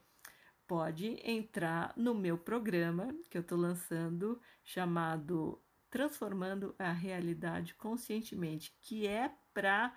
pode 0.67 1.19
entrar 1.23 1.93
no 1.95 2.13
meu 2.13 2.37
programa 2.37 3.15
que 3.29 3.37
eu 3.37 3.41
estou 3.41 3.57
lançando, 3.57 4.39
chamado 4.63 5.61
Transformando 5.89 6.75
a 6.77 6.91
Realidade 6.91 7.73
Conscientemente, 7.73 8.75
que 8.81 9.07
é 9.07 9.31
para 9.53 9.93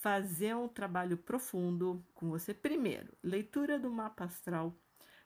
fazer 0.00 0.54
um 0.54 0.68
trabalho 0.68 1.16
profundo 1.16 2.04
com 2.14 2.28
você. 2.28 2.52
Primeiro, 2.52 3.16
leitura 3.22 3.78
do 3.78 3.90
mapa 3.90 4.24
astral 4.24 4.76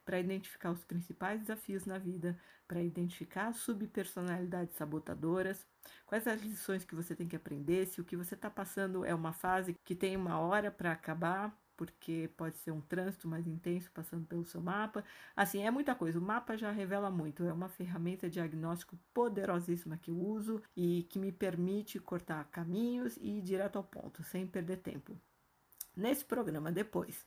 para 0.04 0.20
identificar 0.20 0.70
os 0.70 0.84
principais 0.84 1.40
desafios 1.40 1.84
na 1.84 1.98
vida, 1.98 2.38
para 2.68 2.82
identificar 2.82 3.52
subpersonalidades 3.52 4.76
sabotadoras, 4.76 5.66
quais 6.06 6.26
as 6.26 6.40
lições 6.40 6.84
que 6.84 6.94
você 6.94 7.16
tem 7.16 7.26
que 7.26 7.36
aprender, 7.36 7.86
se 7.86 8.00
o 8.00 8.04
que 8.04 8.16
você 8.16 8.34
está 8.34 8.50
passando 8.50 9.04
é 9.04 9.14
uma 9.14 9.32
fase 9.32 9.74
que 9.84 9.94
tem 9.94 10.16
uma 10.16 10.38
hora 10.38 10.70
para 10.70 10.92
acabar, 10.92 11.56
porque 11.76 12.30
pode 12.36 12.56
ser 12.58 12.70
um 12.70 12.80
trânsito 12.80 13.28
mais 13.28 13.46
intenso 13.46 13.90
passando 13.92 14.26
pelo 14.26 14.44
seu 14.44 14.60
mapa. 14.60 15.04
Assim, 15.34 15.62
é 15.62 15.70
muita 15.70 15.94
coisa. 15.94 16.18
O 16.18 16.22
mapa 16.22 16.56
já 16.56 16.70
revela 16.70 17.10
muito. 17.10 17.44
É 17.44 17.52
uma 17.52 17.68
ferramenta 17.68 18.28
diagnóstico 18.30 18.98
poderosíssima 19.12 19.96
que 19.96 20.10
eu 20.10 20.18
uso 20.18 20.62
e 20.76 21.04
que 21.04 21.18
me 21.18 21.32
permite 21.32 21.98
cortar 21.98 22.44
caminhos 22.50 23.16
e 23.18 23.38
ir 23.38 23.42
direto 23.42 23.76
ao 23.76 23.84
ponto, 23.84 24.22
sem 24.22 24.46
perder 24.46 24.78
tempo. 24.78 25.18
Nesse 25.96 26.24
programa, 26.24 26.72
depois, 26.72 27.26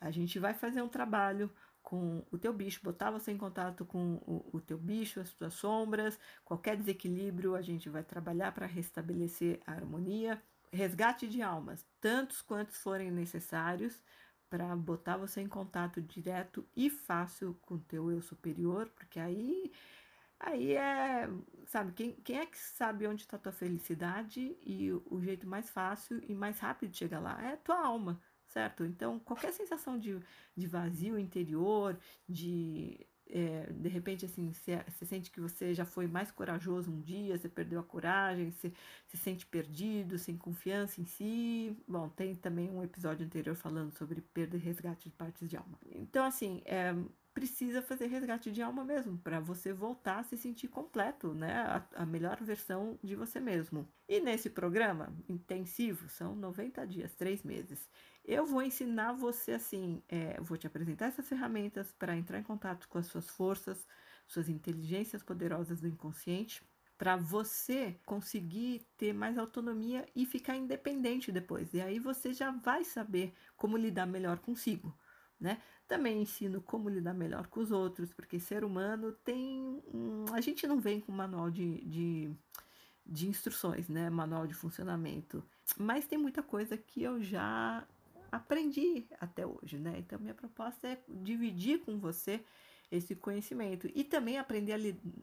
a 0.00 0.10
gente 0.10 0.38
vai 0.38 0.54
fazer 0.54 0.82
um 0.82 0.88
trabalho 0.88 1.50
com 1.82 2.24
o 2.32 2.38
teu 2.38 2.52
bicho, 2.52 2.80
botar 2.82 3.12
você 3.12 3.30
em 3.30 3.38
contato 3.38 3.84
com 3.84 4.14
o, 4.26 4.44
o 4.54 4.60
teu 4.60 4.76
bicho, 4.76 5.20
as 5.20 5.32
tuas 5.32 5.54
sombras, 5.54 6.18
qualquer 6.44 6.76
desequilíbrio, 6.76 7.54
a 7.54 7.62
gente 7.62 7.88
vai 7.88 8.02
trabalhar 8.02 8.52
para 8.52 8.66
restabelecer 8.66 9.60
a 9.64 9.72
harmonia 9.72 10.42
resgate 10.76 11.26
de 11.26 11.42
almas, 11.42 11.84
tantos 12.00 12.42
quantos 12.42 12.76
forem 12.76 13.10
necessários 13.10 14.00
para 14.48 14.76
botar 14.76 15.16
você 15.16 15.40
em 15.40 15.48
contato 15.48 16.00
direto 16.00 16.66
e 16.76 16.88
fácil 16.88 17.56
com 17.62 17.78
teu 17.78 18.10
eu 18.10 18.22
superior, 18.22 18.88
porque 18.94 19.18
aí 19.18 19.72
aí 20.38 20.74
é, 20.74 21.28
sabe, 21.66 21.92
quem, 21.92 22.12
quem 22.16 22.38
é 22.38 22.46
que 22.46 22.58
sabe 22.58 23.06
onde 23.06 23.22
está 23.22 23.38
tua 23.38 23.52
felicidade 23.52 24.56
e 24.62 24.92
o, 24.92 25.02
o 25.10 25.20
jeito 25.20 25.46
mais 25.46 25.70
fácil 25.70 26.22
e 26.28 26.34
mais 26.34 26.58
rápido 26.60 26.90
de 26.90 26.98
chegar 26.98 27.20
lá 27.20 27.42
é 27.42 27.56
tua 27.56 27.80
alma, 27.80 28.20
certo? 28.46 28.84
Então, 28.84 29.18
qualquer 29.18 29.52
sensação 29.52 29.98
de, 29.98 30.20
de 30.54 30.66
vazio 30.66 31.18
interior, 31.18 31.98
de 32.28 33.06
é, 33.28 33.72
de 33.72 33.88
repente, 33.88 34.24
assim, 34.24 34.52
você, 34.52 35.04
sente 35.04 35.30
que 35.30 35.40
você 35.40 35.74
já 35.74 35.84
foi 35.84 36.06
mais 36.06 36.30
corajoso 36.30 36.90
um 36.90 37.00
dia, 37.00 37.36
você 37.36 37.48
perdeu 37.48 37.80
a 37.80 37.82
coragem, 37.82 38.50
você 38.50 38.72
se 39.08 39.16
sente 39.16 39.44
perdido, 39.46 40.18
sem 40.18 40.36
confiança 40.36 41.00
em 41.00 41.04
si. 41.04 41.76
Bom, 41.88 42.08
tem 42.08 42.34
também 42.34 42.70
um 42.70 42.82
episódio 42.82 43.26
anterior 43.26 43.56
falando 43.56 43.92
sobre 43.92 44.20
perda 44.20 44.56
e 44.56 44.60
resgate 44.60 45.08
de 45.08 45.14
partes 45.14 45.48
de 45.48 45.56
alma. 45.56 45.78
Então, 45.94 46.24
assim, 46.24 46.62
é, 46.64 46.94
precisa 47.36 47.82
fazer 47.82 48.06
resgate 48.06 48.50
de 48.50 48.62
alma 48.62 48.82
mesmo, 48.82 49.18
para 49.18 49.38
você 49.38 49.70
voltar 49.70 50.20
a 50.20 50.22
se 50.22 50.38
sentir 50.38 50.68
completo, 50.68 51.34
né? 51.34 51.52
A, 51.52 52.02
a, 52.02 52.06
melhor 52.06 52.42
versão 52.42 52.98
de 53.04 53.14
você 53.14 53.38
mesmo. 53.38 53.86
E 54.08 54.20
nesse 54.20 54.48
programa 54.48 55.12
intensivo, 55.28 56.08
são 56.08 56.34
90 56.34 56.86
dias, 56.86 57.14
3 57.14 57.42
meses. 57.42 57.86
Eu 58.28 58.44
vou 58.44 58.60
ensinar 58.60 59.12
você 59.12 59.52
assim, 59.52 60.02
é, 60.08 60.40
vou 60.40 60.58
te 60.58 60.66
apresentar 60.66 61.06
essas 61.06 61.28
ferramentas 61.28 61.92
para 61.92 62.16
entrar 62.16 62.40
em 62.40 62.42
contato 62.42 62.88
com 62.88 62.98
as 62.98 63.06
suas 63.06 63.30
forças, 63.30 63.86
suas 64.26 64.48
inteligências 64.48 65.22
poderosas 65.22 65.80
do 65.80 65.86
inconsciente, 65.86 66.60
para 66.98 67.16
você 67.16 68.00
conseguir 68.04 68.84
ter 68.96 69.12
mais 69.12 69.38
autonomia 69.38 70.04
e 70.12 70.26
ficar 70.26 70.56
independente 70.56 71.30
depois. 71.30 71.72
E 71.72 71.80
aí 71.80 72.00
você 72.00 72.32
já 72.32 72.50
vai 72.50 72.82
saber 72.82 73.32
como 73.56 73.76
lidar 73.76 74.06
melhor 74.06 74.38
consigo. 74.40 74.92
Né? 75.38 75.62
Também 75.86 76.22
ensino 76.22 76.60
como 76.60 76.88
lidar 76.88 77.14
melhor 77.14 77.46
com 77.46 77.60
os 77.60 77.70
outros, 77.70 78.12
porque 78.12 78.40
ser 78.40 78.64
humano 78.64 79.12
tem. 79.12 79.80
a 80.32 80.40
gente 80.40 80.66
não 80.66 80.80
vem 80.80 81.00
com 81.00 81.12
manual 81.12 81.48
de, 81.48 81.84
de, 81.84 82.34
de 83.04 83.28
instruções, 83.28 83.86
né? 83.88 84.08
Manual 84.08 84.46
de 84.46 84.54
funcionamento. 84.54 85.44
Mas 85.76 86.06
tem 86.06 86.18
muita 86.18 86.42
coisa 86.42 86.76
que 86.78 87.02
eu 87.02 87.22
já 87.22 87.86
aprendi 88.36 89.06
até 89.20 89.46
hoje, 89.46 89.78
né? 89.78 89.98
Então, 89.98 90.18
minha 90.18 90.34
proposta 90.34 90.88
é 90.88 90.98
dividir 91.08 91.80
com 91.80 91.98
você 91.98 92.44
esse 92.90 93.16
conhecimento 93.16 93.90
e 93.94 94.04
também 94.04 94.38
aprender 94.38 94.72
a 94.72 94.78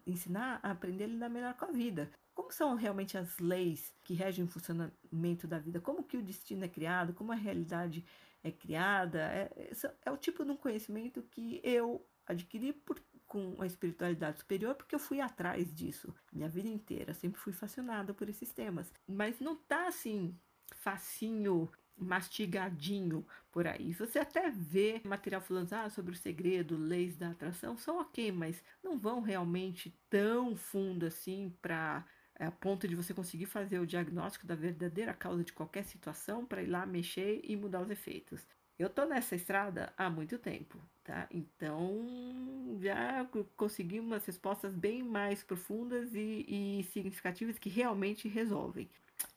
ensinar 0.06 0.60
a 0.62 0.72
aprender 0.72 1.06
a 1.06 1.08
lidar 1.08 1.30
melhor 1.30 1.54
com 1.54 1.66
a 1.66 1.72
vida. 1.72 2.12
Como 2.34 2.52
são 2.52 2.76
realmente 2.76 3.18
as 3.18 3.38
leis 3.40 3.94
que 4.04 4.14
regem 4.14 4.44
o 4.44 4.48
funcionamento 4.48 5.48
da 5.48 5.60
vida? 5.60 5.80
Como 5.80 6.04
que 6.04 6.18
o 6.18 6.22
destino 6.22 6.66
é 6.66 6.68
criado? 6.68 7.14
Como 7.14 7.32
a 7.32 7.36
realidade 7.36 8.04
é 8.44 8.52
criada? 8.52 9.20
É, 9.20 9.72
é 10.04 10.12
o 10.12 10.18
tipo 10.18 10.44
de 10.44 10.52
um 10.52 10.58
conhecimento 10.58 11.22
que 11.24 11.62
eu 11.64 12.06
adquiri 12.26 12.74
por, 12.74 13.02
com 13.28 13.56
a 13.62 13.66
espiritualidade 13.66 14.40
superior 14.40 14.76
porque 14.76 14.96
eu 14.96 15.00
fui 15.00 15.20
atrás 15.22 15.74
disso 15.74 16.14
minha 16.32 16.50
vida 16.50 16.68
inteira. 16.68 17.14
Sempre 17.14 17.40
fui 17.40 17.54
fascinada 17.54 18.14
por 18.14 18.28
esses 18.28 18.52
temas. 18.52 18.92
Mas 19.08 19.40
não 19.40 19.56
tá 19.56 19.88
assim 19.88 20.38
facinho 20.76 21.72
mastigadinho 22.04 23.26
por 23.52 23.68
aí. 23.68 23.94
Você 23.94 24.20
até 24.20 24.50
vê 24.50 25.02
material 25.04 25.42
falando 25.42 25.72
ah, 25.74 25.90
sobre 25.90 26.14
o 26.14 26.18
segredo, 26.18 26.78
leis 26.78 27.16
da 27.16 27.32
atração, 27.32 27.78
são 27.78 28.00
ok, 28.00 28.32
mas 28.32 28.64
não 28.84 28.98
vão 28.98 29.22
realmente 29.22 29.96
tão 30.10 30.56
fundo 30.56 31.06
assim 31.06 31.54
para 31.62 32.06
é, 32.40 32.46
a 32.46 32.52
ponto 32.52 32.88
de 32.88 32.96
você 32.96 33.14
conseguir 33.14 33.46
fazer 33.46 33.80
o 33.80 33.88
diagnóstico 33.88 34.48
da 34.48 34.56
verdadeira 34.56 35.14
causa 35.14 35.44
de 35.44 35.54
qualquer 35.54 35.84
situação 35.84 36.46
para 36.46 36.64
ir 36.64 36.68
lá 36.68 36.86
mexer 36.86 37.42
e 37.44 37.56
mudar 37.56 37.82
os 37.82 37.90
efeitos. 37.90 38.46
Eu 38.78 38.90
tô 38.90 39.06
nessa 39.06 39.36
estrada 39.36 39.94
há 39.98 40.10
muito 40.10 40.38
tempo, 40.40 40.80
tá? 41.04 41.28
Então 41.32 42.80
já 42.82 43.26
consegui 43.56 44.00
umas 44.00 44.26
respostas 44.26 44.74
bem 44.74 45.04
mais 45.04 45.44
profundas 45.44 46.14
e, 46.16 46.46
e 46.80 46.84
significativas 46.92 47.60
que 47.60 47.70
realmente 47.70 48.28
resolvem. 48.28 48.90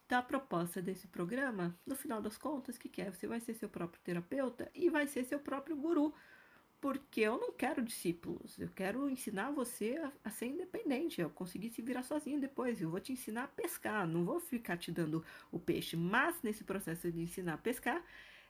Então, 0.07 0.18
a 0.18 0.22
proposta 0.22 0.80
desse 0.80 1.09
programa, 1.09 1.76
no 1.84 1.96
final 1.96 2.22
das 2.22 2.38
contas, 2.38 2.78
que, 2.78 2.88
que 2.88 3.02
é? 3.02 3.11
Você 3.11 3.26
vai 3.26 3.40
ser 3.40 3.54
seu 3.54 3.68
próprio 3.68 4.00
terapeuta 4.04 4.70
e 4.72 4.88
vai 4.88 5.07
ser 5.09 5.24
seu 5.24 5.40
próprio 5.40 5.76
guru. 5.76 6.14
Porque 6.80 7.22
eu 7.22 7.38
não 7.40 7.52
quero 7.52 7.82
discípulos, 7.82 8.59
eu 8.61 8.68
quero 8.68 9.11
ensinar 9.11 9.50
você 9.50 9.96
a, 9.96 10.12
a 10.24 10.30
ser 10.30 10.46
independente, 10.46 11.20
eu 11.20 11.30
conseguir 11.30 11.70
se 11.70 11.82
virar 11.82 12.04
sozinho 12.04 12.40
depois. 12.40 12.80
Eu 12.80 12.90
vou 12.90 13.00
te 13.00 13.12
ensinar 13.12 13.44
a 13.44 13.48
pescar, 13.48 14.07
não 14.07 14.24
vou 14.24 14.38
ficar 14.38 14.76
te 14.76 14.92
dando 14.92 15.24
o 15.50 15.59
peixe, 15.59 15.96
mas 15.96 16.40
nesse 16.42 16.62
processo 16.62 17.11
de 17.11 17.20
ensinar 17.20 17.54
a 17.54 17.59
pescar, 17.59 18.04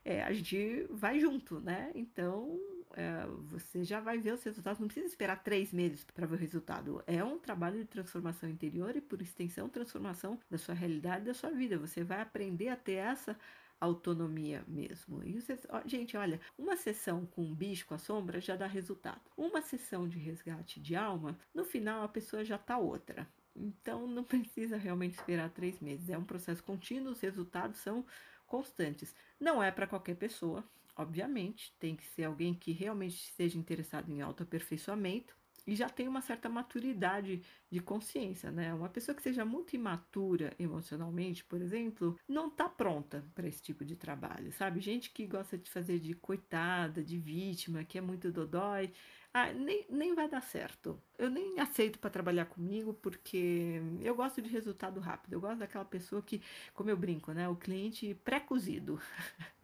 é, 0.05 0.23
a 0.23 0.33
gente 0.33 0.87
vai 0.91 1.19
junto, 1.19 1.61
né? 1.61 1.91
Então, 1.95 2.61
é, 2.95 3.27
você 3.51 3.85
já 3.85 4.01
vai 4.01 4.19
ver 4.19 4.35
os 4.35 4.43
resultados, 4.43 4.81
não 4.81 4.89
precisa 4.89 5.07
esperar 5.07 5.43
três 5.43 5.73
meses 5.73 6.05
para 6.05 6.27
ver 6.27 6.35
o 6.35 6.39
resultado. 6.39 7.03
É 7.07 7.23
um 7.23 7.39
trabalho 7.39 7.79
de 7.79 7.85
transformação 7.85 8.49
interior 8.49 8.97
e, 8.97 9.01
por 9.01 9.21
extensão, 9.21 9.69
transformação 9.69 10.39
da 10.51 10.59
sua 10.59 10.75
realidade, 10.75 11.25
da 11.25 11.35
sua 11.35 11.51
vida. 11.51 11.79
Você 11.79 12.05
vai 12.05 12.21
aprender 12.21 12.69
a 12.69 12.77
ter 12.77 12.95
essa 12.95 13.37
autonomia 13.81 14.65
mesmo. 14.67 15.23
E 15.25 15.41
você, 15.41 15.59
gente, 15.85 16.17
olha, 16.17 16.41
uma 16.57 16.77
sessão 16.77 17.27
com 17.27 17.43
um 17.43 17.55
bicho 17.55 17.87
com 17.87 17.95
a 17.95 17.99
sombra 17.99 18.41
já 18.41 18.57
dá 18.57 18.67
resultado. 18.67 19.21
Uma 19.37 19.61
sessão 19.61 20.09
de 20.09 20.19
resgate 20.19 20.81
de 20.81 20.97
alma, 20.97 21.39
no 21.55 21.65
final 21.65 22.03
a 22.03 22.09
pessoa 22.09 22.45
já 22.45 22.59
tá 22.59 22.79
outra. 22.79 23.29
Então 23.55 24.07
não 24.07 24.25
precisa 24.25 24.77
realmente 24.77 25.15
esperar 25.15 25.51
três 25.51 25.81
meses. 25.81 26.09
É 26.09 26.19
um 26.19 26.25
processo 26.25 26.63
contínuo, 26.63 27.13
os 27.13 27.21
resultados 27.21 27.79
são 27.79 28.05
constantes. 28.47 29.15
Não 29.39 29.63
é 29.63 29.71
para 29.71 29.87
qualquer 29.87 30.17
pessoa, 30.17 30.65
obviamente, 30.97 31.75
tem 31.79 31.95
que 31.97 32.07
ser 32.07 32.25
alguém 32.25 32.55
que 32.55 32.73
realmente 32.73 33.17
esteja 33.17 33.59
interessado 33.59 34.11
em 34.11 34.21
autoaperfeiçoamento 34.23 35.37
e 35.67 35.75
já 35.75 35.89
tem 35.89 36.07
uma 36.07 36.21
certa 36.21 36.49
maturidade 36.49 37.43
de 37.71 37.81
consciência, 37.81 38.53
né? 38.53 38.73
Uma 38.73 38.89
pessoa 38.89 39.15
que 39.17 39.23
seja 39.23 39.45
muito 39.45 39.75
imatura 39.75 40.55
emocionalmente, 40.59 41.45
por 41.45 41.61
exemplo, 41.61 42.17
não 42.29 42.47
está 42.47 42.69
pronta 42.69 43.25
para 43.35 43.49
esse 43.49 43.61
tipo 43.61 43.85
de 43.85 43.97
trabalho, 43.97 44.53
sabe? 44.53 44.81
Gente 44.81 45.11
que 45.11 45.27
gosta 45.27 45.59
de 45.59 45.69
fazer 45.69 45.99
de 45.99 46.15
coitada, 46.15 47.03
de 47.03 47.19
vítima, 47.19 47.85
que 47.85 47.99
é 47.99 48.01
muito 48.01 48.31
dodói, 48.31 48.93
ah, 49.35 49.53
nem, 49.53 49.85
nem 49.91 50.15
vai 50.15 50.29
dar 50.29 50.41
certo. 50.41 51.03
Eu 51.19 51.29
nem 51.29 51.59
aceito 51.59 51.99
para 51.99 52.11
trabalhar 52.11 52.47
comigo 52.47 52.95
porque 52.95 53.83
eu 54.01 54.15
gosto 54.15 54.41
de 54.41 54.49
resultado 54.49 55.01
rápido. 55.01 55.35
Eu 55.35 55.41
gosto 55.41 55.59
daquela 55.59 55.85
pessoa 55.85 56.23
que, 56.23 56.41
como 56.73 56.91
eu 56.91 56.97
brinco, 56.97 57.33
né? 57.33 57.49
O 57.49 57.57
cliente 57.57 58.15
pré-cozido. 58.25 59.01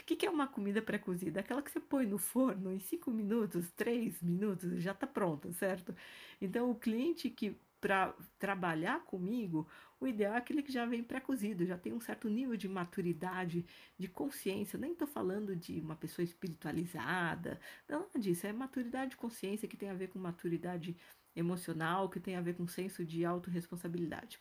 O 0.00 0.04
que, 0.06 0.16
que, 0.16 0.26
é 0.26 0.30
uma 0.30 0.46
comida 0.46 0.82
pré-cozida? 0.82 1.40
Aquela 1.40 1.62
que 1.62 1.70
você 1.70 1.80
põe 1.80 2.06
no 2.06 2.18
forno 2.18 2.72
em 2.72 2.78
5 2.78 3.10
minutos, 3.10 3.70
3 3.72 4.22
minutos, 4.22 4.82
já 4.82 4.92
está 4.92 5.06
pronta, 5.06 5.52
certo? 5.52 5.94
Então, 6.40 6.70
o 6.70 6.74
cliente 6.74 7.30
que 7.30 7.56
para 7.80 8.12
trabalhar 8.38 9.04
comigo, 9.04 9.68
o 10.00 10.06
ideal 10.06 10.34
é 10.34 10.38
aquele 10.38 10.62
que 10.62 10.72
já 10.72 10.84
vem 10.84 11.02
pré-cozido, 11.02 11.64
já 11.64 11.78
tem 11.78 11.92
um 11.92 12.00
certo 12.00 12.28
nível 12.28 12.56
de 12.56 12.68
maturidade, 12.68 13.64
de 13.96 14.08
consciência. 14.08 14.78
Nem 14.78 14.92
estou 14.92 15.06
falando 15.06 15.54
de 15.54 15.80
uma 15.80 15.94
pessoa 15.94 16.24
espiritualizada, 16.24 17.60
não 17.88 18.06
é 18.14 18.18
disso. 18.18 18.46
É 18.46 18.52
maturidade 18.52 19.12
de 19.12 19.16
consciência 19.16 19.68
que 19.68 19.76
tem 19.76 19.90
a 19.90 19.94
ver 19.94 20.08
com 20.08 20.18
maturidade 20.18 20.96
emocional, 21.36 22.08
que 22.08 22.20
tem 22.20 22.36
a 22.36 22.40
ver 22.40 22.54
com 22.56 22.66
senso 22.66 23.04
de 23.04 23.24
autorresponsabilidade. 23.24 24.40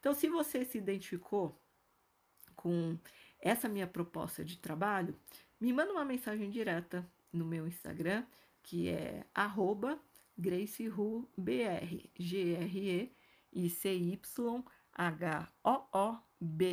Então, 0.00 0.12
se 0.12 0.28
você 0.28 0.64
se 0.64 0.78
identificou 0.78 1.56
com 2.56 2.98
essa 3.42 3.68
minha 3.68 3.86
proposta 3.86 4.42
de 4.44 4.56
trabalho, 4.56 5.14
me 5.60 5.72
manda 5.72 5.92
uma 5.92 6.04
mensagem 6.04 6.48
direta 6.48 7.04
no 7.32 7.44
meu 7.44 7.66
Instagram, 7.66 8.24
que 8.62 8.88
é 8.88 9.26
arroba 9.34 10.00
GraceRuBR, 10.38 12.10
G-R-E-I-C-Y-H-O-O-B 12.18 13.10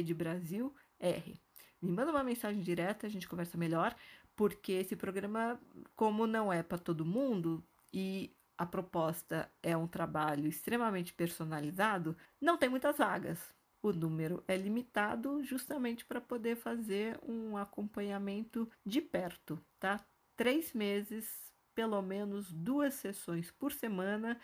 de 0.04 0.14
Brasil, 0.14 0.74
R. 1.00 1.42
Me 1.82 1.92
manda 1.92 2.12
uma 2.12 2.24
mensagem 2.24 2.62
direta, 2.62 3.08
a 3.08 3.10
gente 3.10 3.28
conversa 3.28 3.58
melhor, 3.58 3.96
porque 4.36 4.74
esse 4.74 4.96
programa, 4.96 5.60
como 5.96 6.28
não 6.28 6.54
é 6.54 6.62
para 6.62 6.78
todo 6.78 7.06
mundo 7.06 7.66
e 7.92 8.36
a 8.58 8.66
proposta 8.66 9.52
é 9.64 9.76
um 9.76 9.88
trabalho 9.88 10.48
extremamente 10.48 11.14
personalizado, 11.14 12.16
não 12.40 12.58
tem 12.58 12.70
muitas 12.70 12.98
vagas. 12.98 13.40
O 13.82 13.94
número 13.94 14.44
é 14.48 14.58
limitado 14.58 15.42
justamente 15.44 16.04
para 16.04 16.20
poder 16.20 16.58
fazer 16.58 17.18
um 17.24 17.56
acompanhamento 17.56 18.70
de 18.86 19.02
perto, 19.02 19.60
tá? 19.80 20.06
Três 20.36 20.74
meses 20.74 21.50
pelo 21.74 22.02
menos 22.02 22.52
duas 22.52 22.96
sessões 22.96 23.52
por 23.52 23.72
semana 23.72 24.38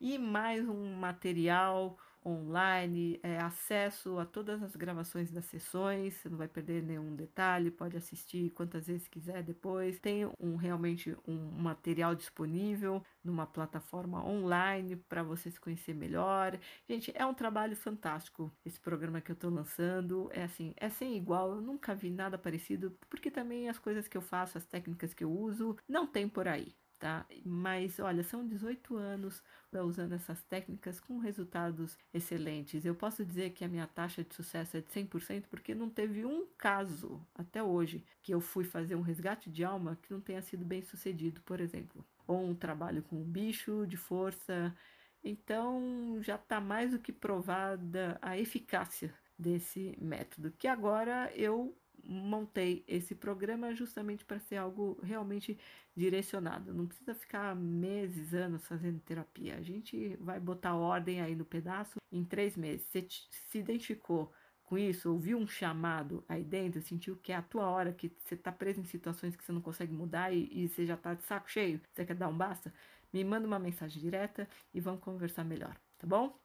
e 0.00 0.18
mais 0.18 0.68
um 0.68 0.92
material 0.94 1.96
online, 2.24 3.18
é, 3.22 3.38
acesso 3.38 4.18
a 4.18 4.26
todas 4.26 4.62
as 4.62 4.76
gravações 4.76 5.30
das 5.30 5.46
sessões, 5.46 6.14
você 6.14 6.28
não 6.28 6.38
vai 6.38 6.48
perder 6.48 6.82
nenhum 6.82 7.14
detalhe, 7.14 7.70
pode 7.70 7.96
assistir 7.96 8.50
quantas 8.50 8.86
vezes 8.86 9.08
quiser 9.08 9.42
depois. 9.42 9.98
Tem 9.98 10.30
um 10.38 10.56
realmente 10.56 11.16
um 11.26 11.36
material 11.50 12.14
disponível 12.14 13.02
numa 13.24 13.46
plataforma 13.46 14.24
online 14.26 14.96
para 14.96 15.22
você 15.22 15.50
se 15.50 15.60
conhecer 15.60 15.94
melhor. 15.94 16.58
Gente, 16.88 17.12
é 17.14 17.24
um 17.24 17.34
trabalho 17.34 17.76
fantástico 17.76 18.52
esse 18.64 18.78
programa 18.80 19.20
que 19.20 19.30
eu 19.30 19.34
estou 19.34 19.50
lançando. 19.50 20.30
É 20.32 20.44
assim, 20.44 20.74
é 20.76 20.88
sem 20.88 21.16
igual, 21.16 21.54
eu 21.56 21.60
nunca 21.60 21.94
vi 21.94 22.10
nada 22.10 22.38
parecido, 22.38 22.96
porque 23.08 23.30
também 23.30 23.68
as 23.68 23.78
coisas 23.78 24.08
que 24.08 24.16
eu 24.16 24.22
faço, 24.22 24.58
as 24.58 24.66
técnicas 24.66 25.14
que 25.14 25.24
eu 25.24 25.30
uso, 25.32 25.76
não 25.88 26.06
tem 26.06 26.28
por 26.28 26.46
aí 26.48 26.74
tá? 27.00 27.26
Mas 27.44 27.98
olha, 27.98 28.22
são 28.22 28.46
18 28.46 28.94
anos 28.94 29.42
usando 29.72 30.12
essas 30.12 30.42
técnicas 30.42 31.00
com 31.00 31.18
resultados 31.18 31.96
excelentes. 32.12 32.84
Eu 32.84 32.94
posso 32.94 33.24
dizer 33.24 33.50
que 33.50 33.64
a 33.64 33.68
minha 33.68 33.86
taxa 33.86 34.22
de 34.22 34.34
sucesso 34.34 34.76
é 34.76 34.80
de 34.80 34.90
100% 34.90 35.44
porque 35.48 35.74
não 35.74 35.88
teve 35.88 36.24
um 36.24 36.46
caso 36.58 37.26
até 37.34 37.62
hoje 37.62 38.04
que 38.22 38.32
eu 38.34 38.40
fui 38.40 38.64
fazer 38.64 38.94
um 38.94 39.00
resgate 39.00 39.50
de 39.50 39.64
alma 39.64 39.98
que 40.02 40.12
não 40.12 40.20
tenha 40.20 40.42
sido 40.42 40.64
bem 40.64 40.82
sucedido, 40.82 41.40
por 41.42 41.60
exemplo, 41.60 42.04
ou 42.26 42.44
um 42.44 42.54
trabalho 42.54 43.02
com 43.02 43.16
um 43.16 43.24
bicho 43.24 43.86
de 43.86 43.96
força. 43.96 44.76
Então 45.24 46.18
já 46.20 46.34
está 46.34 46.60
mais 46.60 46.90
do 46.90 46.98
que 46.98 47.12
provada 47.12 48.18
a 48.20 48.38
eficácia 48.38 49.14
desse 49.38 49.96
método, 49.98 50.52
que 50.58 50.68
agora 50.68 51.32
eu 51.34 51.74
montei 52.10 52.84
esse 52.88 53.14
programa 53.14 53.72
justamente 53.74 54.24
para 54.24 54.40
ser 54.40 54.56
algo 54.56 54.98
realmente 55.02 55.56
direcionado. 55.94 56.74
Não 56.74 56.86
precisa 56.86 57.14
ficar 57.14 57.54
meses, 57.54 58.34
anos 58.34 58.66
fazendo 58.66 58.98
terapia. 59.00 59.56
A 59.56 59.62
gente 59.62 60.16
vai 60.16 60.40
botar 60.40 60.74
ordem 60.74 61.20
aí 61.20 61.36
no 61.36 61.44
pedaço 61.44 61.98
em 62.10 62.24
três 62.24 62.56
meses. 62.56 62.86
Você 62.86 63.06
se 63.08 63.58
identificou 63.58 64.32
com 64.64 64.76
isso, 64.76 65.10
ouviu 65.10 65.38
um 65.38 65.46
chamado 65.46 66.24
aí 66.28 66.44
dentro, 66.44 66.80
sentiu 66.82 67.16
que 67.16 67.32
é 67.32 67.36
a 67.36 67.42
tua 67.42 67.68
hora, 67.68 67.92
que 67.92 68.12
você 68.18 68.34
está 68.34 68.52
preso 68.52 68.80
em 68.80 68.84
situações 68.84 69.34
que 69.36 69.44
você 69.44 69.52
não 69.52 69.60
consegue 69.60 69.92
mudar 69.92 70.32
e, 70.32 70.48
e 70.52 70.68
você 70.68 70.86
já 70.86 70.94
está 70.94 71.14
de 71.14 71.24
saco 71.24 71.50
cheio, 71.50 71.80
você 71.92 72.04
quer 72.04 72.14
dar 72.14 72.28
um 72.28 72.36
basta, 72.36 72.72
me 73.12 73.24
manda 73.24 73.46
uma 73.46 73.58
mensagem 73.58 74.00
direta 74.00 74.48
e 74.72 74.80
vamos 74.80 75.00
conversar 75.00 75.44
melhor, 75.44 75.76
tá 75.98 76.06
bom? 76.06 76.38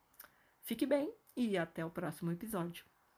Fique 0.62 0.86
bem 0.86 1.12
e 1.36 1.56
até 1.56 1.84
o 1.84 1.90
próximo 1.90 2.32
episódio. 2.32 2.95